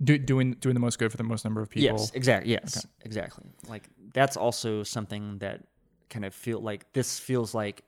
[0.03, 1.99] do, doing doing the most good for the most number of people.
[1.99, 3.45] yes, exactly, yes, exactly.
[3.69, 5.65] Like that's also something that
[6.11, 7.83] kind of feel like this feels like,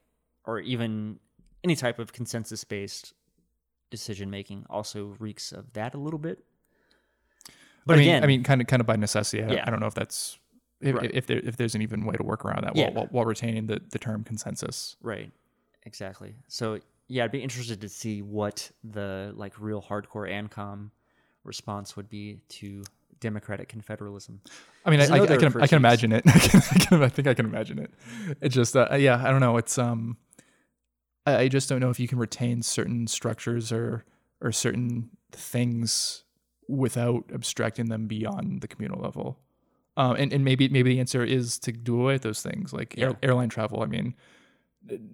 [0.45, 1.19] or even
[1.63, 3.15] any type of consensus based
[3.95, 6.39] decision making also reeks of that a little bit.
[7.87, 9.43] But I mean, again, I mean, kind of kind of by necessity.
[9.43, 9.65] I, Yeah.
[9.67, 10.39] I don't know if that's
[10.81, 11.11] if, Right.
[11.15, 12.91] if there if there's an even way to work around that Yeah.
[12.91, 14.97] while, while, retaining the, the term consensus.
[15.03, 15.31] Right.
[15.85, 16.35] Exactly.
[16.49, 20.91] So yeah, I'd be interested to see what the like real hardcore ANCOM
[21.45, 22.83] response would be to
[23.21, 24.39] democratic confederalism.
[24.85, 26.25] I mean, I, I, I can I can imagine it.
[26.35, 27.91] I, can, I, can, I think I can imagine it.
[28.41, 29.57] It just uh, yeah, I don't know.
[29.59, 30.17] It's um,
[31.27, 34.05] I, I just don't know if you can retain certain structures or
[34.41, 36.25] or certain things
[36.69, 39.39] without abstracting them beyond the communal level.
[39.97, 42.99] Um, and, and maybe maybe the answer is to do away with those things like
[42.99, 43.83] air, airline travel.
[43.83, 44.15] I mean,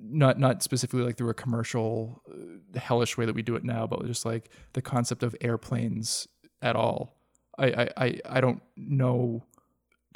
[0.02, 3.86] not not specifically like through a commercial uh, hellish way that we do it now,
[3.86, 6.28] but just like the concept of airplanes
[6.62, 7.16] at all.
[7.58, 9.44] I I, I don't know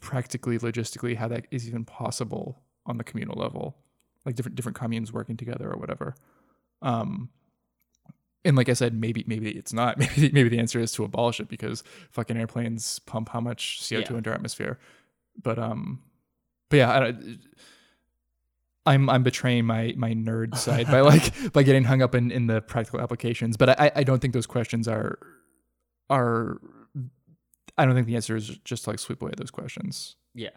[0.01, 3.77] practically logistically how that is even possible on the communal level,
[4.27, 6.15] like different different communes working together or whatever.
[6.83, 7.31] Um,
[8.45, 9.97] and like I said, maybe maybe it's not.
[9.99, 14.03] Maybe maybe the answer is to abolish it because fucking airplanes pump how much CO
[14.03, 14.19] two Yeah.
[14.19, 14.79] into our atmosphere.
[15.43, 16.03] But um,
[16.69, 17.15] but yeah, I,
[18.87, 22.47] I'm I'm betraying my my nerd side by like by getting hung up in in
[22.47, 23.57] the practical applications.
[23.57, 25.19] But I I don't think those questions are
[26.11, 26.59] are.
[27.79, 30.17] I don't think the answer is just to like sweep away those questions.
[30.35, 30.51] Yeah.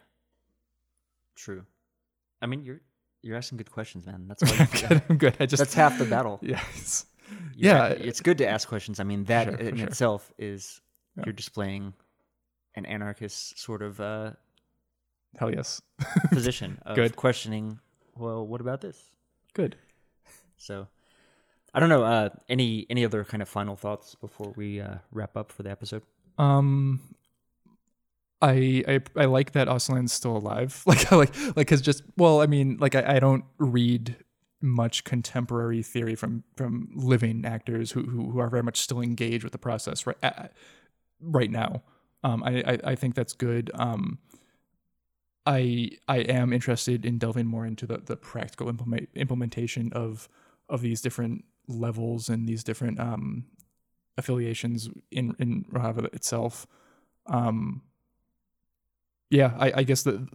[1.36, 1.66] True.
[2.42, 2.82] I mean, you're
[3.22, 4.28] you're asking good questions, man.
[4.28, 5.36] That's why you, good, I'm good.
[5.40, 6.40] I just that's half the battle.
[6.42, 7.06] Yes.
[7.56, 7.88] You're- Yeah.
[7.88, 9.00] it's good to ask questions.
[9.00, 9.88] I mean, that Sure, in sure.
[9.88, 10.82] itself is
[11.18, 11.24] Yeah.
[11.26, 11.94] you're displaying
[12.76, 14.32] an anarchist sort of uh,
[15.38, 15.82] Hell yes.
[16.32, 17.16] position of Good.
[17.16, 17.80] questioning.
[18.16, 18.98] Well, what about this?
[19.54, 19.76] Good.
[20.58, 20.88] So,
[21.74, 22.04] I don't know.
[22.04, 25.70] Uh, any any other kind of final thoughts before we uh, wrap up for the
[25.70, 26.02] episode?
[26.40, 27.02] Um,
[28.42, 30.84] I I I like that Öcalan's still alive.
[30.88, 34.18] Like like like because just well, I mean, like I, I don't read
[34.62, 39.44] much contemporary theory from from living actors who who, who are very much still engaged
[39.44, 40.18] with the process right
[41.22, 41.84] right now.
[42.24, 43.72] Um, I, I I think that's good.
[43.74, 44.20] Um,
[45.46, 50.28] I I am interested in delving more into the the practical implement implementation of
[50.70, 53.46] of these different levels and these different um
[54.18, 56.68] affiliations in in Rojava itself.
[57.28, 57.82] Um,
[59.30, 60.28] yeah, I, I guess the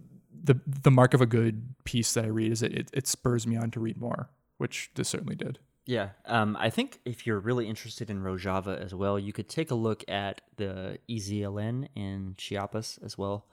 [0.44, 3.46] the the mark of a good piece that I read is that it, it spurs
[3.46, 5.58] me on to read more, which this certainly did.
[5.84, 9.70] Yeah, um, I think if you're really interested in Rojava as well, you could take
[9.72, 13.46] a look at the EZLN in Chiapas as well.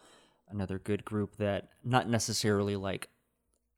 [0.48, 3.10] Another good group that not necessarily like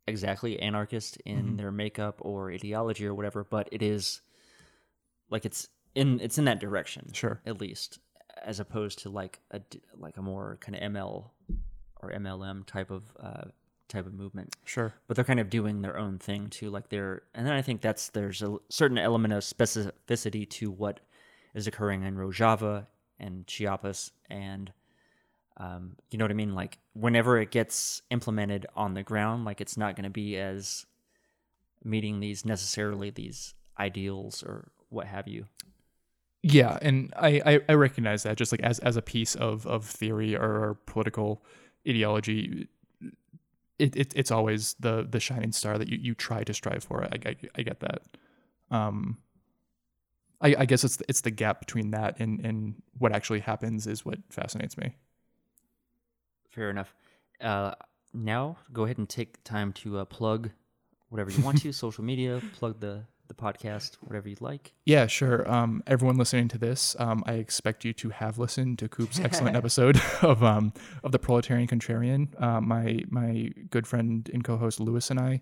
[0.07, 4.21] exactly anarchist in their makeup or ideology or whatever, but it is
[5.29, 7.41] like it's in it's in that direction, Sure.
[7.45, 7.99] at least,
[8.43, 9.61] as opposed to like a
[9.97, 11.29] like a more kind of ML
[12.01, 13.45] or MLM type of uh,
[13.91, 14.55] type of movement.
[14.65, 14.93] Sure.
[15.07, 17.81] but they're kind of doing their own thing too like they're and then i think
[17.81, 21.01] that's there's a certain element of specificity to what
[21.53, 22.87] is occurring in rojava
[23.19, 24.71] and chiapas and
[25.57, 26.55] um, you know what i mean?
[26.55, 30.85] Like whenever it gets implemented on the ground like it's not going to be as
[31.83, 35.45] meeting these necessarily these ideals or what have you
[36.43, 39.85] Yeah, and I, I, I recognize that just like as as a piece of of
[39.85, 41.43] theory or political
[41.87, 42.67] ideology,
[43.77, 47.03] it, it it's always the the shining star that you, you try to strive for.
[47.03, 48.01] I, I, I get that.
[48.71, 49.17] Um,
[50.41, 53.85] I, I guess it's the, it's the gap between that and and what actually happens
[53.85, 54.95] is what fascinates me.
[56.49, 56.95] Fair enough.
[57.39, 57.73] Uh,
[58.13, 60.49] now go ahead and take time to uh, plug
[61.09, 64.73] whatever you want to, social media, plug the the podcast, whatever you'd like.
[64.85, 65.49] Yeah, sure.
[65.49, 69.55] Um, everyone listening to this, um, I expect you to have listened to Coop's excellent
[69.61, 72.41] episode of um, of the Proletarian Contrarian.
[72.41, 75.41] Uh, my my good friend and co-host Lewis and I,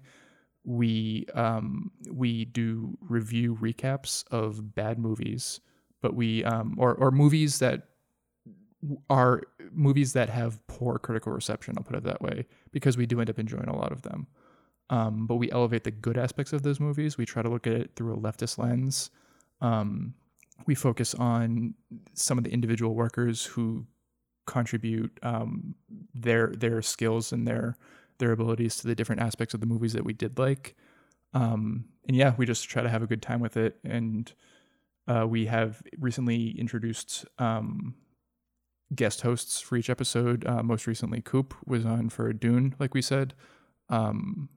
[0.63, 5.59] we um, we do review recaps of bad movies,
[6.01, 7.87] but we um, or or movies that
[9.09, 11.75] are movies that have poor critical reception.
[11.77, 14.27] I'll put it that way because we do end up enjoying a lot of them.
[14.89, 17.17] Um, but we elevate the good aspects of those movies.
[17.17, 19.11] We try to look at it through a leftist lens.
[19.61, 20.15] Um,
[20.65, 21.75] we focus on
[22.13, 23.85] some of the individual workers who
[24.45, 25.75] contribute um,
[26.15, 27.77] their their skills and their
[28.17, 30.75] their abilities to the different aspects of the movies that we did like.
[31.33, 33.77] Um, and yeah, we just try to have a good time with it.
[33.83, 34.31] And
[35.07, 37.95] uh, we have recently introduced um,
[38.93, 40.45] guest hosts for each episode.
[40.45, 43.35] Uh, most recently, Coop was on for Dune, like we said.
[43.89, 44.49] Um,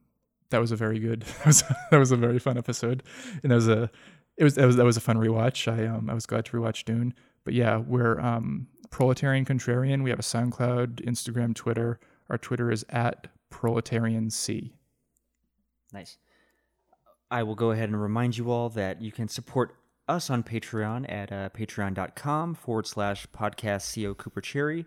[0.52, 1.24] that was a very good.
[1.38, 3.02] That was that was a very fun episode,
[3.42, 3.90] and that was a
[4.36, 5.70] it was that was that was a fun rewatch.
[5.70, 7.14] I um I was glad to rewatch Dune.
[7.44, 10.02] But yeah, we're um proletarian contrarian.
[10.02, 11.98] We have a SoundCloud, Instagram, Twitter.
[12.30, 14.74] Our Twitter is at proletarian c.
[15.92, 16.16] Nice.
[17.30, 19.74] I will go ahead and remind you all that you can support
[20.08, 24.86] us on Patreon at uh, patreon.com forward slash podcast CO Cooper Cherry.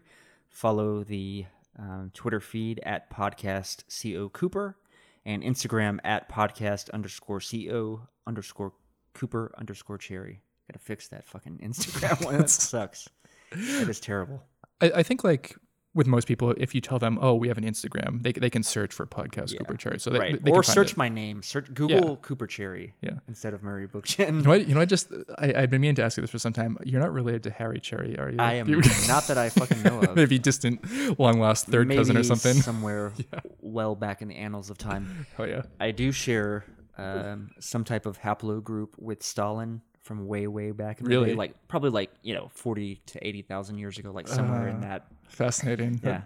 [0.49, 1.45] Follow the
[1.77, 4.77] um, Twitter feed at podcast CO Cooper
[5.25, 8.73] and Instagram at podcast underscore CO underscore
[9.13, 10.41] Cooper underscore Cherry.
[10.69, 12.37] Gotta fix that fucking Instagram one.
[12.37, 13.07] That sucks.
[13.51, 14.43] That is terrible.
[14.81, 15.55] I, I think like
[15.95, 18.61] with most people, if you tell them, "Oh, we have an Instagram," they they can
[18.61, 19.59] search for podcast Yeah.
[19.59, 19.99] Cooper Cherry.
[19.99, 20.43] So they, right.
[20.43, 20.97] they or search it.
[20.97, 21.41] my name.
[21.41, 22.15] Search Google Yeah.
[22.21, 22.93] Cooper Cherry.
[23.01, 23.19] Yeah.
[23.27, 24.25] Instead of Murray Bookchin.
[24.35, 24.67] You know what?
[24.67, 24.89] You know what?
[24.89, 26.77] Just I, I've been meaning to ask you this for some time.
[26.83, 28.37] You're not related to Harry Cherry, are you?
[28.39, 28.69] I am
[29.07, 30.15] not that I fucking know of.
[30.15, 32.53] Maybe distant, long lost third cousin or something.
[32.61, 33.13] Somewhere
[33.61, 35.25] well back in the annals of time.
[35.39, 35.63] Oh yeah.
[35.79, 36.65] I do share
[36.97, 41.31] um, some type of haplogroup with Stalin from way, way back in the Really?
[41.31, 41.35] day.
[41.35, 45.07] Like probably like, you know, 40 to 80,000 years ago, like somewhere in Uh, that.
[45.27, 45.99] Fascinating.
[46.03, 46.21] Yeah.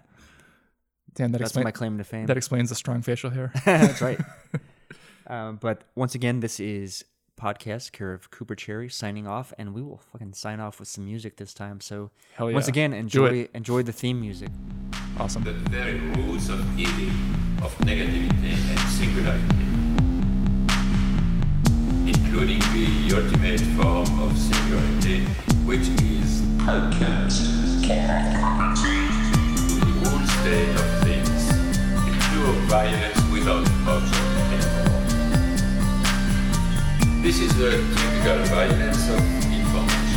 [1.16, 2.26] Damn, that That's explains my claim to fame.
[2.28, 3.52] that explains the strong facial hair.
[3.66, 4.20] That's right.
[5.28, 7.04] um, but once again, this is
[7.40, 11.06] podcast care of Cooper Cherry signing off, and we will fucking sign off with some
[11.06, 11.80] music this time.
[11.80, 14.50] So Hell once again, enjoy enjoy the theme music.
[15.18, 15.44] Awesome.
[15.46, 17.10] the very roots of evil,
[17.66, 19.56] of negativity and singularity,
[22.32, 22.86] including the
[23.16, 25.26] ultimate form of singularity,
[25.66, 26.42] which is
[27.82, 28.86] to
[29.82, 31.42] the whole state of things,
[32.06, 33.66] the pure violence without
[34.38, 34.86] anymore.
[37.24, 39.20] This is the typical violence of
[39.52, 40.10] information.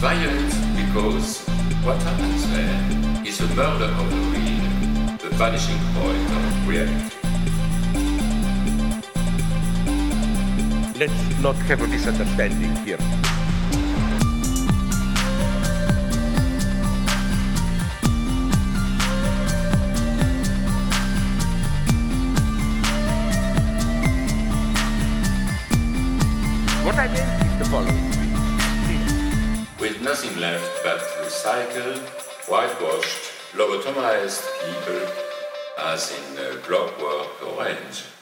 [0.00, 1.40] violent because
[1.82, 4.33] what happens there is a murder of the
[5.34, 7.10] the vanishing point of reality.
[10.96, 12.98] Let's not have a misunderstanding here.
[26.84, 28.10] What I meant is the following.
[29.80, 31.98] With nothing left but recycled,
[32.48, 33.23] whitewashed,
[33.54, 35.06] lobotomized people,
[35.78, 38.13] as in uh, Clockwork Orange.